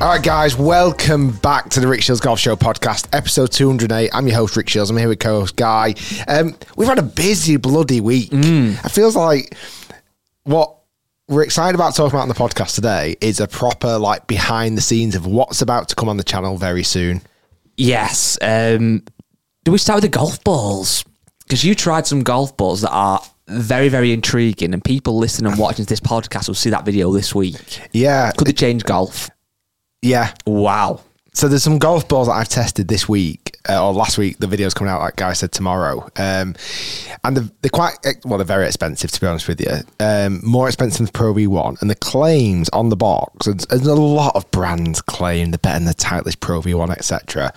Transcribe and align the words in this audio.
All 0.00 0.08
right, 0.08 0.22
guys, 0.22 0.56
welcome 0.56 1.30
back 1.30 1.68
to 1.70 1.80
the 1.80 1.86
Rick 1.86 2.02
Shields 2.02 2.22
Golf 2.22 2.40
Show 2.40 2.56
podcast, 2.56 3.06
episode 3.12 3.52
208. 3.52 4.08
I'm 4.14 4.26
your 4.26 4.36
host, 4.36 4.56
Rick 4.56 4.70
Shields. 4.70 4.88
I'm 4.88 4.96
here 4.96 5.08
with 5.08 5.18
co 5.18 5.40
host 5.40 5.56
Guy. 5.56 5.94
Um, 6.26 6.56
we've 6.74 6.88
had 6.88 6.98
a 6.98 7.02
busy, 7.02 7.58
bloody 7.58 8.00
week. 8.00 8.30
It 8.32 8.88
feels 8.88 9.14
like 9.14 9.54
what 10.44 10.74
we're 11.28 11.42
excited 11.42 11.74
about 11.74 11.94
talking 11.94 12.12
about 12.16 12.22
on 12.22 12.28
the 12.28 12.34
podcast 12.34 12.76
today 12.76 13.14
is 13.20 13.40
a 13.40 13.46
proper, 13.46 13.98
like, 13.98 14.26
behind 14.26 14.78
the 14.78 14.80
scenes 14.80 15.16
of 15.16 15.26
what's 15.26 15.60
about 15.60 15.90
to 15.90 15.94
come 15.94 16.08
on 16.08 16.16
the 16.16 16.24
channel 16.24 16.56
very 16.56 16.82
soon. 16.82 17.20
Yes. 17.76 18.38
Um, 18.40 19.02
do 19.64 19.72
we 19.72 19.76
start 19.76 19.98
with 19.98 20.10
the 20.10 20.16
golf 20.16 20.42
balls? 20.44 21.04
Because 21.40 21.62
you 21.62 21.74
tried 21.74 22.06
some 22.06 22.22
golf 22.22 22.56
balls 22.56 22.80
that 22.80 22.90
are 22.90 23.20
very, 23.48 23.90
very 23.90 24.12
intriguing, 24.14 24.72
and 24.72 24.82
people 24.82 25.18
listening 25.18 25.52
and 25.52 25.60
watching 25.60 25.84
this 25.84 26.00
podcast 26.00 26.48
will 26.48 26.54
see 26.54 26.70
that 26.70 26.86
video 26.86 27.12
this 27.12 27.34
week. 27.34 27.80
Yeah. 27.92 28.32
Could 28.32 28.46
they 28.46 28.52
change 28.54 28.84
golf? 28.84 29.28
Yeah. 30.02 30.32
Wow. 30.46 31.02
So 31.32 31.46
there's 31.46 31.62
some 31.62 31.78
golf 31.78 32.08
balls 32.08 32.26
that 32.26 32.34
I've 32.34 32.48
tested 32.48 32.88
this 32.88 33.08
week 33.08 33.56
uh, 33.68 33.86
or 33.86 33.92
last 33.92 34.18
week. 34.18 34.38
The 34.38 34.48
video's 34.48 34.74
coming 34.74 34.92
out, 34.92 35.00
like 35.00 35.16
Guy 35.16 35.32
said, 35.32 35.52
tomorrow. 35.52 36.08
Um, 36.16 36.56
and 37.22 37.36
they're, 37.36 37.50
they're 37.62 37.70
quite 37.70 37.98
eh, 38.04 38.14
well, 38.24 38.38
they're 38.38 38.44
very 38.44 38.66
expensive 38.66 39.12
to 39.12 39.20
be 39.20 39.26
honest 39.26 39.46
with 39.46 39.60
you. 39.60 39.76
Um, 40.00 40.40
more 40.44 40.66
expensive 40.66 41.06
than 41.06 41.12
Pro 41.12 41.32
V1, 41.32 41.80
and 41.80 41.88
the 41.88 41.94
claims 41.94 42.68
on 42.70 42.88
the 42.88 42.96
box. 42.96 43.46
There's, 43.46 43.66
there's 43.66 43.86
a 43.86 43.94
lot 43.94 44.34
of 44.34 44.50
brands 44.50 45.00
claim 45.00 45.52
they're 45.52 45.58
better 45.58 45.78
than 45.78 45.86
the 45.86 45.94
Titleist 45.94 46.40
Pro 46.40 46.60
V1, 46.60 46.90
etc. 46.90 47.52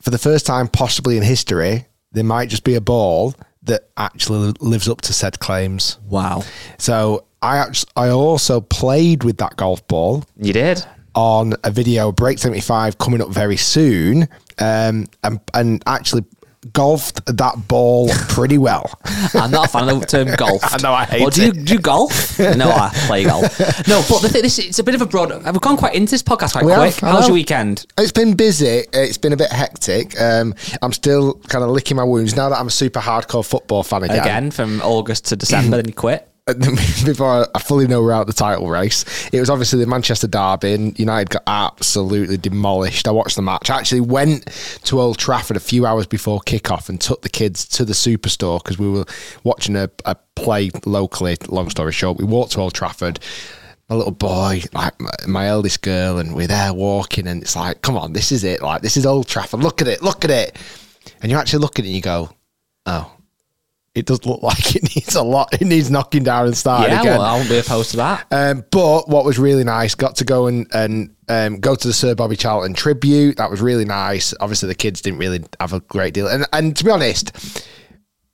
For 0.00 0.10
the 0.10 0.18
first 0.18 0.46
time, 0.46 0.68
possibly 0.68 1.16
in 1.16 1.22
history, 1.22 1.86
there 2.12 2.24
might 2.24 2.50
just 2.50 2.62
be 2.62 2.76
a 2.76 2.80
ball 2.80 3.34
that 3.64 3.88
actually 3.96 4.52
lives 4.60 4.88
up 4.88 5.00
to 5.02 5.12
said 5.12 5.40
claims. 5.40 5.98
Wow. 6.08 6.44
So 6.78 7.24
I 7.42 7.56
act- 7.58 7.86
I 7.96 8.10
also 8.10 8.60
played 8.60 9.24
with 9.24 9.38
that 9.38 9.56
golf 9.56 9.86
ball 9.88 10.24
You 10.36 10.52
did? 10.52 10.84
On 11.14 11.54
a 11.64 11.70
video 11.70 12.10
break 12.12 12.38
75 12.38 12.98
coming 12.98 13.20
up 13.22 13.28
very 13.28 13.56
soon 13.56 14.28
um, 14.58 15.06
and, 15.22 15.40
and 15.52 15.82
actually 15.86 16.24
golfed 16.72 17.24
that 17.26 17.68
ball 17.68 18.08
pretty 18.28 18.56
well 18.56 18.98
I'm 19.34 19.50
not 19.50 19.66
a 19.66 19.68
fan 19.68 19.88
of 19.90 20.00
the 20.00 20.06
term 20.06 20.34
golf. 20.36 20.62
I 20.72 20.78
know, 20.82 20.94
I 20.94 21.04
hate 21.04 21.20
well, 21.20 21.28
do 21.30 21.44
you, 21.44 21.52
do 21.52 21.74
you 21.74 21.78
golf? 21.78 22.38
no, 22.56 22.70
I 22.70 22.90
play 23.06 23.24
golf. 23.24 23.42
No, 23.86 24.02
but 24.08 24.22
the 24.22 24.28
thing, 24.30 24.42
this 24.42 24.58
it's 24.58 24.78
a 24.78 24.82
bit 24.82 24.94
of 24.94 25.02
a 25.02 25.06
broad. 25.06 25.30
We've 25.44 25.60
gone 25.60 25.76
quite 25.76 25.94
into 25.94 26.10
this 26.12 26.22
podcast 26.22 26.52
quite 26.52 26.64
We 26.64 26.72
quick. 26.72 26.94
have, 26.94 27.04
I 27.04 27.10
How 27.10 27.16
was 27.18 27.26
your 27.28 27.34
weekend? 27.34 27.84
it's 27.98 28.12
been 28.12 28.34
busy 28.34 28.84
it's 28.94 29.18
been 29.18 29.32
a 29.34 29.36
bit 29.36 29.50
hectic 29.52 30.18
um, 30.20 30.54
i'm 30.80 30.92
still 30.92 31.34
kind 31.48 31.62
of 31.64 31.70
licking 31.70 31.96
my 31.98 32.04
wounds 32.04 32.34
now 32.34 32.48
that 32.48 32.58
i'm 32.58 32.68
a 32.68 32.70
super 32.70 33.00
hardcore 33.00 33.44
football 33.44 33.82
fan 33.82 34.02
again, 34.04 34.18
Again, 34.20 34.50
from 34.50 34.80
August 34.80 35.26
to 35.26 35.36
December, 35.36 35.76
then 35.76 35.86
you 35.88 35.94
quit. 35.94 36.26
before 37.06 37.48
I 37.54 37.58
fully 37.58 37.86
know 37.86 38.02
we're 38.02 38.12
out 38.12 38.26
the 38.26 38.34
title 38.34 38.68
race, 38.68 39.30
it 39.32 39.40
was 39.40 39.48
obviously 39.48 39.78
the 39.78 39.86
Manchester 39.86 40.26
Derby, 40.26 40.74
and 40.74 40.98
United 40.98 41.30
got 41.30 41.42
absolutely 41.46 42.36
demolished. 42.36 43.08
I 43.08 43.12
watched 43.12 43.36
the 43.36 43.42
match. 43.42 43.70
I 43.70 43.78
actually 43.78 44.02
went 44.02 44.44
to 44.84 45.00
Old 45.00 45.16
Trafford 45.16 45.56
a 45.56 45.60
few 45.60 45.86
hours 45.86 46.06
before 46.06 46.40
kickoff 46.40 46.90
and 46.90 47.00
took 47.00 47.22
the 47.22 47.30
kids 47.30 47.66
to 47.68 47.86
the 47.86 47.94
superstore 47.94 48.62
because 48.62 48.78
we 48.78 48.90
were 48.90 49.06
watching 49.42 49.74
a, 49.74 49.90
a 50.04 50.16
play 50.36 50.70
locally. 50.84 51.38
Long 51.48 51.70
story 51.70 51.92
short, 51.92 52.18
we 52.18 52.24
walked 52.24 52.52
to 52.52 52.60
Old 52.60 52.74
Trafford. 52.74 53.20
My 53.88 53.96
little 53.96 54.12
boy, 54.12 54.64
like 54.74 55.00
my, 55.00 55.12
my 55.26 55.46
eldest 55.46 55.80
girl, 55.80 56.18
and 56.18 56.34
we're 56.34 56.46
there 56.46 56.74
walking, 56.74 57.26
and 57.26 57.42
it's 57.42 57.56
like, 57.56 57.80
come 57.80 57.96
on, 57.96 58.12
this 58.12 58.32
is 58.32 58.44
it. 58.44 58.60
Like 58.60 58.82
this 58.82 58.98
is 58.98 59.06
Old 59.06 59.28
Trafford. 59.28 59.60
Look 59.60 59.80
at 59.80 59.88
it, 59.88 60.02
look 60.02 60.26
at 60.26 60.30
it. 60.30 60.58
And 61.22 61.32
you 61.32 61.38
actually 61.38 61.60
look 61.60 61.78
at 61.78 61.86
it, 61.86 61.88
and 61.88 61.96
you 61.96 62.02
go, 62.02 62.28
oh. 62.84 63.10
It 63.94 64.06
does 64.06 64.26
look 64.26 64.42
like 64.42 64.76
it 64.76 64.82
needs 64.94 65.14
a 65.14 65.22
lot. 65.22 65.54
It 65.54 65.64
needs 65.64 65.90
knocking 65.90 66.24
down 66.24 66.46
and 66.46 66.56
starting 66.56 66.92
yeah, 66.92 67.00
again. 67.00 67.18
well, 67.18 67.34
I 67.34 67.36
won't 67.36 67.48
be 67.48 67.58
opposed 67.58 67.92
to 67.92 67.96
that. 67.98 68.26
Um, 68.30 68.64
but 68.70 69.08
what 69.08 69.24
was 69.24 69.38
really 69.38 69.64
nice, 69.64 69.94
got 69.94 70.16
to 70.16 70.24
go 70.24 70.46
and, 70.46 70.66
and 70.74 71.14
um, 71.28 71.60
go 71.60 71.74
to 71.74 71.88
the 71.88 71.94
Sir 71.94 72.14
Bobby 72.14 72.36
Charlton 72.36 72.74
tribute. 72.74 73.36
That 73.36 73.50
was 73.50 73.60
really 73.60 73.84
nice. 73.84 74.34
Obviously, 74.40 74.68
the 74.68 74.74
kids 74.74 75.00
didn't 75.00 75.18
really 75.18 75.44
have 75.60 75.72
a 75.72 75.80
great 75.80 76.14
deal. 76.14 76.26
And, 76.26 76.46
and 76.52 76.76
to 76.76 76.84
be 76.84 76.90
honest, 76.90 77.66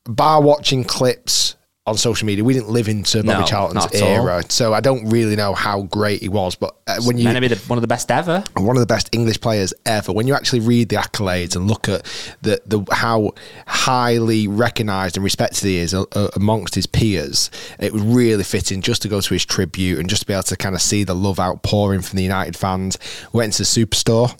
bar 0.04 0.42
watching 0.42 0.84
clips 0.84 1.56
on 1.90 1.98
social 1.98 2.26
media, 2.26 2.42
we 2.42 2.54
didn't 2.54 2.70
live 2.70 2.88
into 2.88 3.18
Bobby 3.22 3.40
No, 3.40 3.46
Charlton's 3.46 3.86
all. 4.02 4.08
era. 4.08 4.42
So 4.48 4.72
I 4.72 4.80
don't 4.80 5.08
really 5.10 5.36
know 5.36 5.52
how 5.54 5.82
great 5.82 6.22
he 6.22 6.28
was. 6.28 6.54
But 6.56 6.74
uh, 6.86 6.98
when 7.02 7.18
you 7.18 7.24
Meant 7.24 7.36
to 7.36 7.40
be 7.42 7.48
the, 7.48 7.56
one 7.68 7.76
of 7.78 7.82
the 7.82 7.88
best 7.88 8.10
ever. 8.10 8.42
one 8.54 8.76
of 8.76 8.80
the 8.80 8.86
best 8.86 9.08
English 9.12 9.40
players 9.40 9.74
ever. 9.84 10.12
When 10.12 10.26
you 10.26 10.34
actually 10.34 10.60
read 10.60 10.88
the 10.88 10.96
accolades 10.96 11.54
and 11.56 11.68
look 11.68 11.88
at 11.88 12.04
the, 12.42 12.60
the 12.66 12.84
how 12.92 13.32
highly 13.66 14.48
recognised 14.48 15.16
and 15.16 15.24
respected 15.24 15.64
he 15.64 15.76
is 15.78 15.92
uh, 15.94 16.04
uh, 16.12 16.28
amongst 16.34 16.74
his 16.74 16.86
peers, 16.86 17.50
it 17.78 17.92
was 17.92 18.02
really 18.02 18.44
fitting 18.44 18.80
just 18.82 19.02
to 19.02 19.08
go 19.08 19.20
to 19.20 19.34
his 19.34 19.44
tribute 19.44 19.98
and 19.98 20.08
just 20.08 20.22
to 20.22 20.26
be 20.26 20.32
able 20.32 20.42
to 20.44 20.56
kind 20.56 20.74
of 20.74 20.80
see 20.82 21.04
the 21.04 21.14
love 21.14 21.38
outpouring 21.38 22.00
from 22.02 22.16
the 22.16 22.22
United 22.22 22.56
fans. 22.56 22.98
Went 23.32 23.52
to 23.54 23.58
the 23.62 23.64
superstore, 23.64 24.34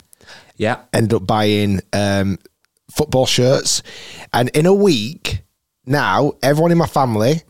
Yeah. 0.57 0.79
ended 0.93 1.15
up 1.15 1.27
buying 1.27 1.81
um, 1.93 2.39
football 2.91 3.27
shirts, 3.27 3.83
and 4.33 4.49
in 4.51 4.67
a 4.67 4.75
week 4.75 5.43
now, 5.87 6.33
everyone 6.43 6.73
in 6.73 6.79
my 6.79 6.87
family. 6.87 7.43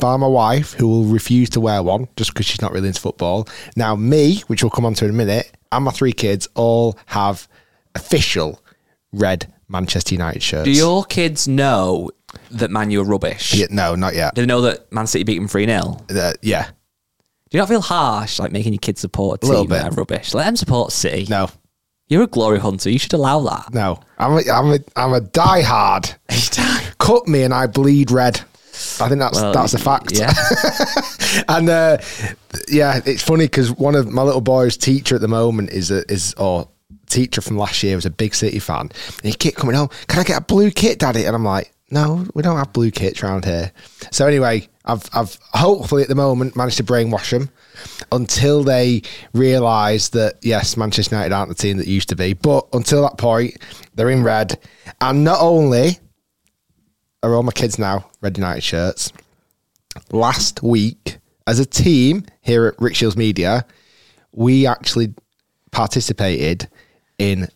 Bar 0.00 0.18
my 0.18 0.26
wife, 0.26 0.72
who 0.72 0.88
will 0.88 1.04
refuse 1.04 1.48
to 1.50 1.60
wear 1.60 1.80
one 1.80 2.08
just 2.16 2.32
because 2.34 2.44
she's 2.44 2.60
not 2.60 2.72
really 2.72 2.88
into 2.88 3.00
football. 3.00 3.46
Now, 3.76 3.94
me, 3.94 4.38
which 4.48 4.64
we'll 4.64 4.70
come 4.70 4.84
on 4.84 4.94
to 4.94 5.04
in 5.04 5.12
a 5.12 5.14
minute, 5.14 5.52
and 5.70 5.84
my 5.84 5.92
three 5.92 6.12
kids 6.12 6.48
all 6.56 6.98
have 7.06 7.46
official 7.94 8.60
red 9.12 9.52
Manchester 9.68 10.14
United 10.16 10.42
shirts. 10.42 10.64
Do 10.64 10.72
your 10.72 11.04
kids 11.04 11.46
know 11.46 12.10
that 12.50 12.72
Man 12.72 12.90
U 12.90 13.00
are 13.00 13.04
rubbish? 13.04 13.54
Yeah, 13.54 13.66
no, 13.70 13.94
not 13.94 14.16
yet. 14.16 14.34
Do 14.34 14.42
they 14.42 14.46
know 14.46 14.62
that 14.62 14.90
Man 14.92 15.06
City 15.06 15.22
beat 15.22 15.38
them 15.38 15.46
3 15.46 15.66
0? 15.66 16.04
Uh, 16.10 16.32
yeah, 16.42 16.64
Do 16.66 16.72
you 17.56 17.60
not 17.60 17.68
feel 17.68 17.80
harsh, 17.80 18.40
like 18.40 18.50
making 18.50 18.72
your 18.72 18.80
kids 18.80 19.00
support 19.00 19.44
a 19.44 19.46
A 19.46 19.48
little 19.48 19.64
team 19.66 19.70
that 19.70 19.92
are 19.92 19.94
rubbish? 19.94 20.34
Let 20.34 20.46
them 20.46 20.56
support 20.56 20.90
City. 20.90 21.26
no, 21.30 21.48
You're 22.08 22.22
a 22.22 22.28
glory 22.28 22.60
hunter. 22.60 22.88
You 22.90 22.98
should 22.98 23.12
allow 23.12 23.40
that. 23.40 23.74
no. 23.74 24.00
I'm 24.18 24.32
a, 24.32 24.50
I'm 24.50 24.72
a, 24.72 24.78
I'm 24.96 25.12
a 25.12 25.20
diehard. 25.20 26.14
Cut 26.98 27.26
me 27.28 27.42
and 27.42 27.52
I 27.52 27.66
bleed 27.66 28.10
red. 28.10 28.40
I 29.00 29.08
think 29.08 29.18
that's 29.20 29.40
Well, 29.40 29.52
that's 29.52 29.74
a 29.74 29.78
fact. 29.78 30.12
Yeah. 30.12 30.32
and 31.48 31.68
uh, 31.68 31.98
yeah, 32.68 33.00
it's 33.04 33.22
funny 33.22 33.46
because 33.46 33.72
one 33.72 33.94
of 33.94 34.08
my 34.10 34.22
little 34.22 34.40
boy's 34.40 34.76
teacher 34.76 35.14
at 35.16 35.20
the 35.20 35.28
moment 35.28 35.70
is 35.70 35.90
a, 35.90 36.10
is 36.10 36.34
or 36.34 36.68
teacher 37.08 37.40
from 37.40 37.56
last 37.56 37.82
year 37.82 37.96
was 37.96 38.06
a 38.06 38.10
big 38.10 38.34
City 38.34 38.58
fan. 38.58 38.82
And 38.82 39.22
he 39.22 39.32
kept 39.32 39.56
coming 39.56 39.74
home. 39.76 39.88
Can 40.08 40.20
I 40.20 40.24
get 40.24 40.38
a 40.38 40.44
blue 40.44 40.70
kit, 40.70 40.98
Daddy? 40.98 41.24
And 41.24 41.34
I'm 41.34 41.44
like, 41.44 41.72
no, 41.90 42.26
we 42.34 42.42
don't 42.42 42.56
have 42.58 42.72
blue 42.72 42.90
kits 42.90 43.22
around 43.22 43.44
here. 43.44 43.72
So 44.10 44.26
anyway, 44.26 44.68
I've 44.86 45.08
I've 45.12 45.38
hopefully 45.52 46.02
at 46.02 46.08
the 46.08 46.14
moment 46.14 46.56
managed 46.56 46.76
to 46.78 46.84
brainwash 46.84 47.30
them 47.30 47.50
until 48.12 48.62
they 48.62 49.02
realise 49.32 50.10
that 50.10 50.36
yes, 50.42 50.76
Manchester 50.76 51.14
United 51.14 51.34
aren't 51.34 51.48
the 51.48 51.54
team 51.54 51.76
that 51.78 51.86
used 51.86 52.08
to 52.10 52.16
be. 52.16 52.32
But 52.34 52.66
until 52.72 53.02
that 53.02 53.18
point, 53.18 53.56
they're 53.94 54.10
in 54.10 54.22
red, 54.22 54.58
and 55.00 55.24
not 55.24 55.40
only 55.40 55.98
are 57.22 57.34
all 57.34 57.42
my 57.42 57.52
kids 57.52 57.78
now 57.78 58.08
red 58.20 58.36
United 58.36 58.62
shirts 58.62 59.12
last 60.12 60.62
week 60.62 61.18
as 61.46 61.58
a 61.58 61.66
team 61.66 62.24
here 62.40 62.66
at 62.66 62.74
Rick 62.80 62.94
Shields 62.94 63.16
Media, 63.16 63.64
we 64.32 64.66
actually 64.66 65.14
participated 65.70 66.68
in 67.18 67.48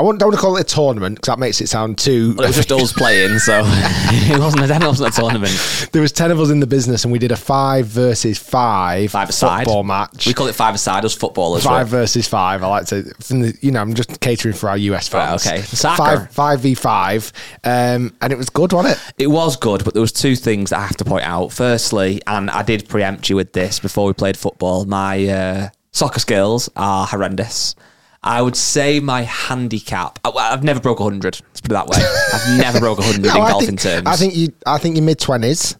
I 0.00 0.16
don't 0.16 0.20
want 0.28 0.34
to 0.34 0.40
call 0.40 0.56
it 0.56 0.60
a 0.60 0.64
tournament 0.64 1.16
because 1.16 1.32
that 1.32 1.38
makes 1.38 1.60
it 1.60 1.68
sound 1.68 1.98
too. 1.98 2.34
Well, 2.36 2.44
it 2.44 2.56
was 2.56 2.56
just 2.66 2.72
us 2.72 2.92
playing, 2.92 3.38
so 3.38 3.62
it 3.66 4.38
wasn't. 4.38 4.70
a, 4.70 4.74
It 4.74 4.82
wasn't 4.86 5.16
a 5.16 5.20
tournament. 5.20 5.88
there 5.92 6.02
was 6.02 6.12
ten 6.12 6.30
of 6.30 6.40
us 6.40 6.50
in 6.50 6.60
the 6.60 6.66
business, 6.66 7.04
and 7.04 7.12
we 7.12 7.18
did 7.18 7.32
a 7.32 7.36
five 7.36 7.86
versus 7.86 8.38
five, 8.38 9.10
Five 9.10 9.28
aside 9.28 9.64
football 9.64 9.84
match. 9.84 10.26
We 10.26 10.34
call 10.34 10.46
it 10.46 10.54
five 10.54 10.74
aside 10.74 11.04
us 11.04 11.14
footballers. 11.14 11.64
Five 11.64 11.92
right? 11.92 12.00
versus 12.00 12.26
five. 12.28 12.62
I 12.62 12.66
like 12.68 12.86
to, 12.86 13.02
from 13.20 13.42
the, 13.42 13.58
you 13.60 13.70
know, 13.70 13.80
I'm 13.80 13.94
just 13.94 14.20
catering 14.20 14.54
for 14.54 14.68
our 14.68 14.76
US 14.78 15.12
Right, 15.12 15.26
fans. 15.28 15.46
okay. 15.46 15.62
Soccer. 15.62 15.96
Five, 16.26 16.30
five 16.30 16.60
v 16.60 16.74
five, 16.74 17.32
um, 17.64 18.14
and 18.20 18.32
it 18.32 18.36
was 18.36 18.50
good, 18.50 18.72
wasn't 18.72 18.96
it? 18.96 19.12
It 19.18 19.26
was 19.28 19.56
good, 19.56 19.84
but 19.84 19.94
there 19.94 20.00
was 20.02 20.12
two 20.12 20.36
things 20.36 20.70
that 20.70 20.78
I 20.78 20.86
have 20.86 20.96
to 20.98 21.04
point 21.04 21.24
out. 21.24 21.52
Firstly, 21.52 22.20
and 22.26 22.50
I 22.50 22.62
did 22.62 22.88
preempt 22.88 23.28
you 23.28 23.36
with 23.36 23.52
this 23.52 23.78
before 23.80 24.06
we 24.06 24.12
played 24.12 24.36
football. 24.36 24.84
My 24.84 25.26
uh, 25.28 25.68
soccer 25.92 26.20
skills 26.20 26.70
are 26.76 27.06
horrendous. 27.06 27.74
I 28.22 28.42
would 28.42 28.56
say 28.56 29.00
my 29.00 29.22
handicap. 29.22 30.18
I, 30.24 30.30
I've 30.30 30.62
never 30.62 30.80
broke 30.80 30.98
hundred. 30.98 31.40
Let's 31.48 31.60
put 31.62 31.70
it 31.70 31.74
that 31.74 31.86
way. 31.88 31.98
I've 32.34 32.58
never 32.58 32.78
broke 32.80 33.00
hundred 33.00 33.22
No, 33.34 33.36
in 33.36 33.40
I 33.42 33.50
golfing 33.50 33.66
think, 33.68 33.80
terms. 33.80 34.06
I 34.06 34.16
think 34.16 34.36
you. 34.36 34.52
I 34.66 34.78
think 34.78 34.96
you're 34.96 35.04
mid 35.04 35.18
twenties. 35.18 35.76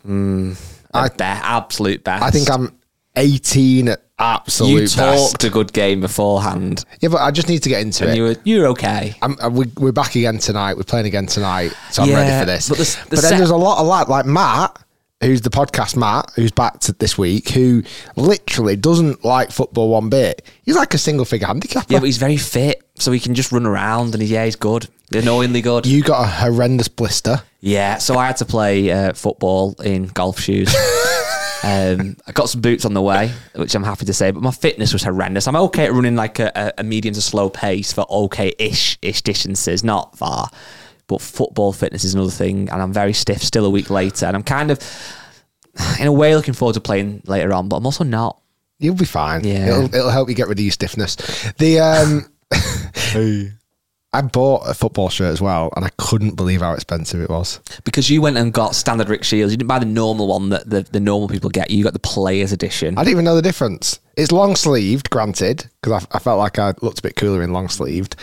I 0.93 1.09
be- 1.09 1.23
absolute 1.25 2.03
best. 2.03 2.23
I 2.25 2.31
think 2.31 2.51
I'm 2.51 2.75
18 3.17 3.89
at 3.89 4.03
absolute 4.19 4.71
You 4.73 4.81
best. 4.83 4.97
talked 4.97 5.45
a 5.45 5.51
good 5.51 5.73
game 5.73 6.01
beforehand, 6.01 6.85
Yeah, 7.01 7.09
but 7.11 7.21
I 7.21 7.31
just 7.31 7.49
need 7.49 7.63
to 7.65 7.69
get 7.69 7.81
into 7.83 8.05
and 8.05 8.13
it. 8.13 8.17
you 8.17 8.23
were 8.23 8.37
you're 8.45 8.67
okay. 8.69 9.15
I'm, 9.23 9.37
uh, 9.41 9.49
we, 9.51 9.67
we're 9.79 9.93
back 9.93 10.15
again 10.17 10.39
tonight. 10.39 10.77
We're 10.77 10.83
playing 10.85 11.07
again 11.07 11.27
tonight, 11.27 11.73
so 11.91 12.03
I'm 12.03 12.11
ready 12.13 12.39
for 12.41 12.47
this. 12.47 12.69
but 12.69 12.79
But, 12.79 12.87
the 12.87 13.17
the 13.17 13.23
then 13.23 13.31
set- 13.31 13.39
there's 13.39 13.51
a 13.51 13.57
lot 13.57 13.81
of 13.81 13.87
lad 13.87 14.09
like 14.09 14.27
Matt, 14.27 14.77
who's 15.21 15.43
the 15.43 15.51
podcast 15.51 15.97
Matt, 15.97 16.31
who's 16.37 16.51
back 16.51 16.81
to 16.81 16.93
this 16.93 17.19
week, 17.19 17.51
who 17.51 17.83
literally 18.17 18.77
doesn't 18.77 19.25
like 19.25 19.51
football 19.51 19.91
one 19.91 20.09
bit. 20.09 20.43
He's 20.63 20.77
like 20.77 20.95
a 20.95 20.99
single 20.99 21.25
figure 21.25 21.47
handicapper. 21.47 21.93
Yeah, 21.93 21.99
but 22.01 22.07
he's 22.07 22.19
very 22.19 22.37
fit, 22.37 22.83
so 22.97 23.13
he 23.13 23.21
can 23.21 23.35
just 23.35 23.53
run 23.53 23.67
around, 23.67 24.15
and 24.15 24.23
he, 24.23 24.29
yeah, 24.31 24.45
he's 24.45 24.57
good, 24.57 24.89
annoyingly 25.13 25.61
good. 25.63 25.87
you 25.87 26.03
got 26.03 26.23
a 26.25 26.27
horrendous 26.27 26.89
blister. 26.89 27.43
Yeah, 27.61 27.99
so 27.99 28.17
I 28.17 28.27
had 28.27 28.39
to 28.39 28.45
play 28.47 28.91
uh, 28.91 29.13
football 29.13 29.75
in 29.83 30.07
golf 30.07 30.41
shoes. 30.41 30.75
um, 31.63 32.17
I 32.27 32.33
got 32.33 32.49
some 32.49 32.63
boots 32.63 32.87
on 32.87 32.95
the 32.95 33.03
way, 33.03 33.31
which 33.55 33.75
I'm 33.75 33.85
happy 33.85 34.07
to 34.07 34.15
say, 34.15 34.31
but 34.31 34.43
my 34.43 34.51
fitness 34.51 34.95
was 34.95 35.03
horrendous. 35.03 35.47
I'm 35.47 35.57
okay 35.57 35.85
at 35.85 35.93
running 35.93 36.17
like 36.17 36.39
a, 36.39 36.73
a- 36.79 36.83
medium 36.83 37.15
to 37.15 37.21
slow 37.21 37.51
pace 37.51 37.93
for 37.93 38.07
okay-ish 38.11 38.99
ish 39.03 39.21
distances, 39.23 39.85
not 39.85 40.17
far. 40.17 40.49
But 41.11 41.21
football 41.21 41.73
fitness 41.73 42.05
is 42.05 42.15
another 42.15 42.31
thing, 42.31 42.71
and 42.71 42.81
I'm 42.81 42.93
very 42.93 43.12
stiff 43.12 43.43
still 43.43 43.67
a 43.67 43.71
week 43.71 43.91
later, 43.91 44.27
and 44.27 44.37
I'm 44.37 44.45
kind 44.45 44.71
of, 44.71 44.79
in 45.99 46.07
a 46.07 46.12
way, 46.12 46.37
looking 46.37 46.55
forward 46.55 46.75
to 46.75 46.81
playing 46.81 47.23
later 47.27 47.53
on, 47.53 47.69
but 47.69 47.79
I'm 47.79 47.85
also 47.85 48.05
not. 48.05 48.41
You'll 48.79 48.95
be 48.95 49.05
fine. 49.05 49.43
Yeah. 49.43 49.67
It'll, 49.67 49.93
it'll 49.93 50.11
help 50.11 50.29
you 50.29 50.37
get 50.37 50.47
rid 50.47 50.61
of 50.61 50.65
your 50.65 50.71
stiffness. 50.71 51.17
The 51.59 51.81
um, 51.81 52.27
I 54.12 54.23
bought 54.23 54.69
a 54.69 54.75
football 54.75 55.09
shirt 55.09 55.33
as 55.33 55.41
well, 55.41 55.73
and 55.75 55.85
I 55.85 55.91
couldn't 55.99 56.37
believe 56.37 56.61
how 56.61 56.75
expensive 56.75 57.21
it 57.21 57.29
was. 57.29 57.59
Because 57.85 58.09
you 58.09 58.23
went 58.23 58.39
and 58.39 58.53
got 58.53 58.77
standard 58.77 59.09
Rick 59.09 59.25
Shields, 59.25 59.53
you 59.53 59.57
didn't 59.57 59.69
buy 59.69 59.81
the 59.81 59.87
normal 59.87 60.29
one 60.29 60.51
that 60.51 60.71
the, 60.71 60.83
the 60.83 61.01
normal 61.01 61.29
people 61.29 61.51
get. 61.51 61.71
You 61.71 61.83
got 61.83 61.93
the 61.93 61.99
players 61.99 62.53
edition. 62.53 62.99
I 62.99 63.03
didn't 63.03 63.12
even 63.12 63.25
know 63.25 63.37
the 63.37 63.43
difference. 63.43 63.99
It's 64.17 64.33
long 64.33 64.55
sleeved, 64.55 65.11
granted, 65.11 65.67
because 65.81 66.05
I, 66.05 66.17
I 66.17 66.19
felt 66.21 66.39
like 66.39 66.59
I 66.59 66.75
looked 66.83 67.01
a 67.01 67.03
bit 67.03 67.17
cooler 67.17 67.43
in 67.43 67.53
long 67.53 67.69
sleeved. 67.69 68.17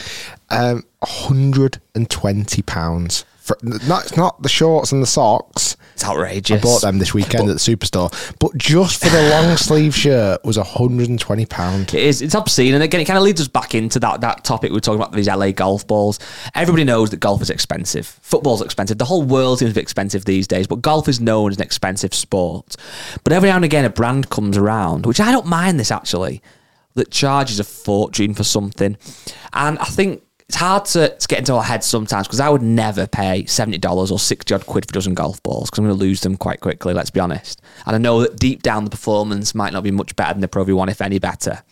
Um, 0.49 0.83
hundred 1.03 1.79
and 1.95 2.09
twenty 2.09 2.61
pounds. 2.61 3.25
For, 3.39 3.57
not 3.63 4.03
it's 4.03 4.17
not 4.17 4.41
the 4.41 4.49
shorts 4.49 4.91
and 4.91 5.01
the 5.01 5.07
socks. 5.07 5.77
It's 5.93 6.03
outrageous. 6.03 6.59
I 6.59 6.61
bought 6.61 6.81
them 6.81 6.99
this 6.99 7.13
weekend 7.13 7.49
at 7.49 7.53
the 7.53 7.59
superstore, 7.59 8.11
but 8.39 8.55
just 8.57 9.01
for 9.01 9.09
the 9.09 9.29
long 9.29 9.55
sleeve 9.57 9.95
shirt 9.95 10.43
was 10.43 10.57
hundred 10.57 11.09
and 11.09 11.19
twenty 11.19 11.45
pound. 11.45 11.93
It 11.93 12.03
is. 12.03 12.21
It's 12.21 12.35
obscene, 12.35 12.73
and 12.73 12.83
again, 12.83 12.99
it 13.01 13.05
kind 13.05 13.17
of 13.17 13.23
leads 13.23 13.39
us 13.41 13.47
back 13.47 13.73
into 13.73 13.99
that 14.01 14.21
that 14.21 14.43
topic 14.43 14.71
we 14.71 14.75
were 14.75 14.81
talking 14.81 14.99
about 14.99 15.13
these 15.13 15.27
LA 15.27 15.51
golf 15.51 15.87
balls. 15.87 16.19
Everybody 16.55 16.83
knows 16.83 17.09
that 17.11 17.19
golf 17.21 17.41
is 17.41 17.49
expensive. 17.49 18.05
Football's 18.21 18.61
expensive. 18.61 18.97
The 18.97 19.05
whole 19.05 19.23
world 19.23 19.59
seems 19.59 19.71
to 19.71 19.75
be 19.75 19.81
expensive 19.81 20.25
these 20.25 20.45
days, 20.45 20.67
but 20.67 20.81
golf 20.81 21.07
is 21.07 21.19
known 21.19 21.51
as 21.51 21.57
an 21.57 21.63
expensive 21.63 22.13
sport. 22.13 22.75
But 23.23 23.33
every 23.33 23.49
now 23.49 23.55
and 23.55 23.65
again, 23.65 23.85
a 23.85 23.89
brand 23.89 24.29
comes 24.29 24.57
around, 24.57 25.05
which 25.05 25.19
I 25.19 25.31
don't 25.31 25.47
mind 25.47 25.79
this 25.79 25.89
actually, 25.89 26.41
that 26.95 27.11
charges 27.11 27.59
a 27.59 27.63
fortune 27.63 28.33
for 28.33 28.43
something, 28.43 28.97
and 29.53 29.79
I 29.79 29.85
think. 29.85 30.23
It's 30.49 30.57
hard 30.57 30.85
to, 30.85 31.09
to 31.09 31.27
get 31.27 31.39
into 31.39 31.53
our 31.55 31.63
heads 31.63 31.85
sometimes 31.85 32.25
because 32.25 32.39
I 32.39 32.47
would 32.47 32.61
never 32.61 33.05
pay 33.05 33.45
seventy 33.47 33.77
dollars 33.77 34.11
or 34.11 34.19
sixty 34.19 34.53
odd 34.53 34.65
quid 34.65 34.85
for 34.85 34.91
a 34.91 34.93
dozen 34.93 35.13
golf 35.13 35.43
balls 35.43 35.69
because 35.69 35.79
I'm 35.79 35.85
going 35.85 35.97
to 35.97 36.03
lose 36.03 36.21
them 36.21 36.37
quite 36.37 36.61
quickly. 36.61 36.93
Let's 36.93 37.09
be 37.09 37.19
honest. 37.19 37.61
And 37.85 37.95
I 37.95 37.99
know 37.99 38.21
that 38.21 38.37
deep 38.37 38.63
down 38.63 38.85
the 38.85 38.89
performance 38.89 39.53
might 39.53 39.73
not 39.73 39.83
be 39.83 39.91
much 39.91 40.15
better 40.15 40.33
than 40.33 40.41
the 40.41 40.47
Pro 40.47 40.63
V1, 40.63 40.89
if 40.89 41.01
any 41.01 41.19
better. 41.19 41.63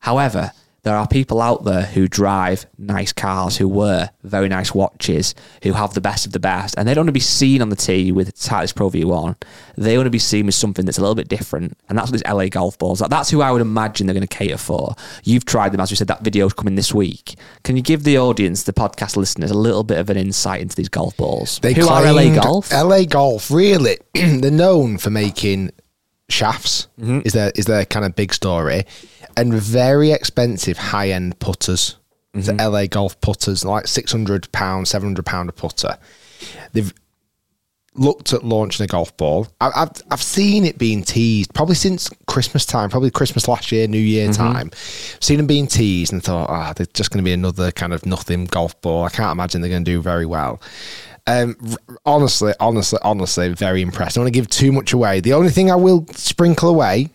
However, 0.00 0.50
there 0.82 0.96
are 0.96 1.06
people 1.06 1.40
out 1.40 1.64
there 1.64 1.82
who 1.82 2.08
drive 2.08 2.66
nice 2.78 3.12
cars, 3.12 3.56
who 3.56 3.68
wear 3.68 4.10
very 4.22 4.48
nice 4.48 4.74
watches, 4.74 5.34
who 5.62 5.72
have 5.72 5.94
the 5.94 6.00
best 6.00 6.26
of 6.26 6.32
the 6.32 6.40
best, 6.40 6.74
and 6.78 6.88
they 6.88 6.94
don't 6.94 7.02
want 7.02 7.08
to 7.08 7.12
be 7.12 7.20
seen 7.20 7.60
on 7.60 7.68
the 7.68 7.76
tee 7.76 8.12
with 8.12 8.34
Titleist 8.34 8.74
Pro 8.74 8.90
V1. 8.90 9.36
They 9.76 9.96
want 9.96 10.06
to 10.06 10.10
be 10.10 10.18
seen 10.18 10.46
with 10.46 10.54
something 10.54 10.84
that's 10.84 10.98
a 10.98 11.00
little 11.00 11.14
bit 11.14 11.28
different, 11.28 11.76
and 11.88 11.98
that's 11.98 12.10
what 12.10 12.20
these 12.20 12.32
LA 12.32 12.46
golf 12.48 12.78
balls. 12.78 13.00
That's 13.00 13.30
who 13.30 13.42
I 13.42 13.50
would 13.50 13.62
imagine 13.62 14.06
they're 14.06 14.14
going 14.14 14.26
to 14.26 14.36
cater 14.36 14.56
for. 14.56 14.94
You've 15.24 15.44
tried 15.44 15.72
them, 15.72 15.80
as 15.80 15.90
we 15.90 15.96
said. 15.96 16.08
That 16.08 16.22
video's 16.22 16.52
coming 16.52 16.74
this 16.76 16.94
week. 16.94 17.34
Can 17.62 17.76
you 17.76 17.82
give 17.82 18.04
the 18.04 18.18
audience, 18.18 18.62
the 18.62 18.72
podcast 18.72 19.16
listeners, 19.16 19.50
a 19.50 19.58
little 19.58 19.84
bit 19.84 19.98
of 19.98 20.10
an 20.10 20.16
insight 20.16 20.60
into 20.60 20.76
these 20.76 20.88
golf 20.88 21.16
balls? 21.16 21.58
They 21.60 21.74
who 21.74 21.88
are 21.88 22.10
LA 22.10 22.34
Golf? 22.34 22.72
LA 22.72 23.04
Golf, 23.04 23.50
really, 23.50 23.98
they're 24.14 24.50
known 24.50 24.98
for 24.98 25.10
making 25.10 25.70
shafts. 26.28 26.88
Mm-hmm. 26.98 27.20
Is 27.24 27.32
their 27.32 27.52
is 27.54 27.66
their 27.66 27.84
kind 27.84 28.04
of 28.04 28.14
big 28.14 28.32
story, 28.32 28.84
and 29.36 29.52
very 29.54 30.12
expensive 30.12 30.76
high 30.78 31.10
end 31.10 31.38
putters. 31.38 31.96
Mm-hmm. 32.34 32.56
The 32.56 32.68
LA 32.70 32.86
Golf 32.86 33.20
putters, 33.20 33.64
like 33.64 33.86
six 33.88 34.12
hundred 34.12 34.50
pound, 34.52 34.88
seven 34.88 35.08
hundred 35.08 35.26
pound 35.26 35.48
a 35.48 35.52
putter. 35.52 35.96
They've 36.72 36.92
looked 37.96 38.32
at 38.32 38.44
launching 38.44 38.84
a 38.84 38.86
golf 38.86 39.16
ball. 39.16 39.48
I, 39.60 39.70
I've 39.74 39.90
I've 40.12 40.22
seen 40.22 40.64
it 40.64 40.78
being 40.78 41.02
teased 41.02 41.52
probably 41.54 41.74
since 41.74 42.08
Christmas 42.26 42.64
time, 42.64 42.88
probably 42.88 43.10
Christmas 43.10 43.48
last 43.48 43.72
year, 43.72 43.88
New 43.88 43.98
Year 43.98 44.28
Mm-hmm. 44.28 44.52
time. 44.52 44.70
Seen 45.18 45.38
them 45.38 45.48
being 45.48 45.66
teased 45.66 46.12
and 46.12 46.22
thought, 46.22 46.48
ah, 46.48 46.72
they're 46.72 46.86
just 46.94 47.10
going 47.10 47.18
to 47.22 47.28
be 47.28 47.32
another 47.32 47.72
kind 47.72 47.92
of 47.92 48.06
nothing 48.06 48.44
golf 48.44 48.80
ball. 48.80 49.04
I 49.04 49.08
can't 49.10 49.32
imagine 49.32 49.60
they're 49.60 49.70
going 49.70 49.84
to 49.84 49.90
do 49.90 50.00
very 50.00 50.24
well. 50.26 50.62
Um, 51.26 51.56
honestly, 52.06 52.54
honestly, 52.60 52.98
honestly, 53.02 53.48
very 53.48 53.82
impressed. 53.82 54.16
I 54.16 54.20
don't 54.20 54.26
want 54.26 54.34
to 54.34 54.40
give 54.40 54.48
too 54.48 54.70
much 54.72 54.92
away. 54.92 55.18
The 55.20 55.32
only 55.32 55.50
thing 55.50 55.70
I 55.70 55.76
will 55.76 56.06
sprinkle 56.12 56.68
away 56.68 57.10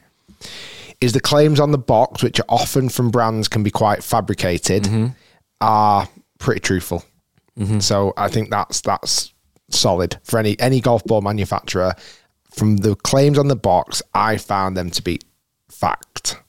is 1.01 1.13
the 1.13 1.19
claims 1.19 1.59
on 1.59 1.71
the 1.71 1.77
box, 1.77 2.23
which 2.23 2.39
are 2.39 2.45
often 2.49 2.89
from 2.89 3.11
brands 3.11 3.47
can 3.47 3.63
be 3.63 3.71
quite 3.71 4.03
fabricated, 4.03 4.83
mm-hmm. 4.83 5.07
are 5.61 6.07
pretty 6.39 6.59
truthful. 6.59 7.03
Mm-hmm. 7.57 7.79
So 7.79 8.13
I 8.17 8.27
think 8.27 8.49
that's 8.49 8.81
that's 8.81 9.33
solid 9.69 10.17
for 10.23 10.39
any 10.39 10.59
any 10.59 10.81
golf 10.81 11.03
ball 11.03 11.21
manufacturer. 11.21 11.93
From 12.53 12.77
the 12.77 12.95
claims 12.95 13.37
on 13.37 13.47
the 13.47 13.55
box, 13.55 14.01
I 14.13 14.37
found 14.37 14.77
them 14.77 14.89
to 14.91 15.01
be 15.01 15.19
fact, 15.69 16.41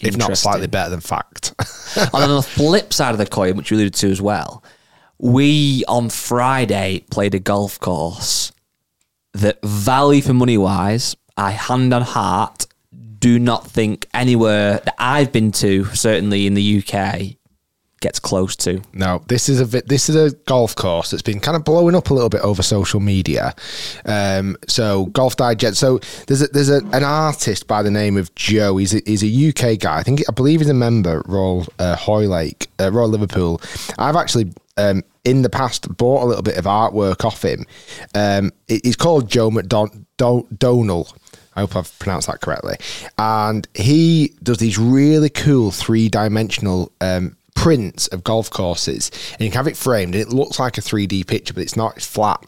if 0.00 0.16
not 0.16 0.36
slightly 0.36 0.66
better 0.66 0.90
than 0.90 1.00
fact. 1.00 1.54
and 1.96 2.10
then 2.12 2.30
on 2.30 2.36
the 2.36 2.42
flip 2.42 2.92
side 2.92 3.12
of 3.12 3.18
the 3.18 3.26
coin, 3.26 3.56
which 3.56 3.70
you 3.70 3.76
alluded 3.76 3.94
to 3.94 4.10
as 4.10 4.20
well, 4.20 4.62
we 5.18 5.84
on 5.88 6.10
Friday 6.10 7.04
played 7.10 7.34
a 7.34 7.38
golf 7.38 7.80
course 7.80 8.52
that 9.32 9.58
value 9.62 10.22
for 10.22 10.34
money 10.34 10.58
wise, 10.58 11.16
I 11.36 11.52
hand 11.52 11.94
on 11.94 12.02
heart 12.02 12.66
do 13.18 13.38
not 13.38 13.66
think 13.66 14.06
anywhere 14.14 14.80
that 14.84 14.94
I've 14.98 15.32
been 15.32 15.52
to, 15.52 15.84
certainly 15.86 16.46
in 16.46 16.54
the 16.54 16.82
UK, 16.82 17.36
gets 18.00 18.20
close 18.20 18.54
to. 18.56 18.82
No, 18.92 19.22
this 19.28 19.48
is 19.48 19.58
a 19.60 19.64
this 19.64 20.08
is 20.10 20.16
a 20.16 20.36
golf 20.46 20.76
course 20.76 21.10
that's 21.10 21.22
been 21.22 21.40
kind 21.40 21.56
of 21.56 21.64
blowing 21.64 21.94
up 21.94 22.10
a 22.10 22.14
little 22.14 22.28
bit 22.28 22.42
over 22.42 22.62
social 22.62 23.00
media. 23.00 23.54
Um, 24.04 24.56
so 24.68 25.06
Golf 25.06 25.36
Digest. 25.36 25.78
So 25.78 25.98
there's 26.26 26.42
a, 26.42 26.46
there's 26.48 26.68
a, 26.68 26.78
an 26.92 27.04
artist 27.04 27.66
by 27.66 27.82
the 27.82 27.90
name 27.90 28.16
of 28.18 28.34
Joe. 28.34 28.76
He's 28.76 28.94
a, 28.94 29.00
he's 29.06 29.24
a 29.24 29.48
UK 29.48 29.78
guy. 29.80 29.98
I 29.98 30.02
think 30.02 30.20
I 30.28 30.32
believe 30.32 30.60
he's 30.60 30.68
a 30.68 30.74
member 30.74 31.22
Royal 31.26 31.66
uh, 31.78 31.96
Hoylake, 31.96 32.68
uh, 32.78 32.92
Royal 32.92 33.08
Liverpool. 33.08 33.60
I've 33.98 34.16
actually 34.16 34.52
um, 34.76 35.02
in 35.24 35.40
the 35.40 35.48
past 35.50 35.88
bought 35.96 36.22
a 36.22 36.26
little 36.26 36.42
bit 36.42 36.58
of 36.58 36.66
artwork 36.66 37.24
off 37.24 37.42
him. 37.42 37.64
Um, 38.14 38.52
it- 38.68 38.84
he's 38.84 38.96
called 38.96 39.30
Joe 39.30 39.50
McDonald. 39.50 41.14
I 41.56 41.60
hope 41.60 41.76
I've 41.76 41.98
pronounced 41.98 42.28
that 42.28 42.40
correctly. 42.40 42.76
And 43.18 43.66
he 43.74 44.34
does 44.42 44.58
these 44.58 44.78
really 44.78 45.30
cool 45.30 45.70
three 45.70 46.08
dimensional 46.08 46.92
um, 47.00 47.36
prints 47.54 48.06
of 48.08 48.22
golf 48.22 48.50
courses. 48.50 49.10
And 49.32 49.40
you 49.40 49.50
can 49.50 49.56
have 49.56 49.66
it 49.66 49.76
framed 49.76 50.14
and 50.14 50.22
it 50.22 50.28
looks 50.28 50.60
like 50.60 50.78
a 50.78 50.82
3D 50.82 51.26
picture, 51.26 51.54
but 51.54 51.62
it's 51.62 51.76
not, 51.76 51.96
it's 51.96 52.06
flat. 52.06 52.44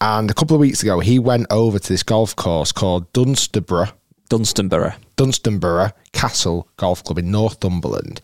And 0.00 0.30
a 0.30 0.34
couple 0.34 0.54
of 0.54 0.60
weeks 0.60 0.82
ago, 0.82 1.00
he 1.00 1.18
went 1.18 1.46
over 1.50 1.78
to 1.78 1.88
this 1.88 2.02
golf 2.02 2.36
course 2.36 2.70
called 2.70 3.12
Dunstable. 3.12 3.88
Dunstanburgh. 4.28 4.94
Dunstanburgh 5.16 5.92
Castle 6.12 6.66
Golf 6.78 7.04
Club 7.04 7.18
in 7.18 7.30
Northumberland. 7.30 8.22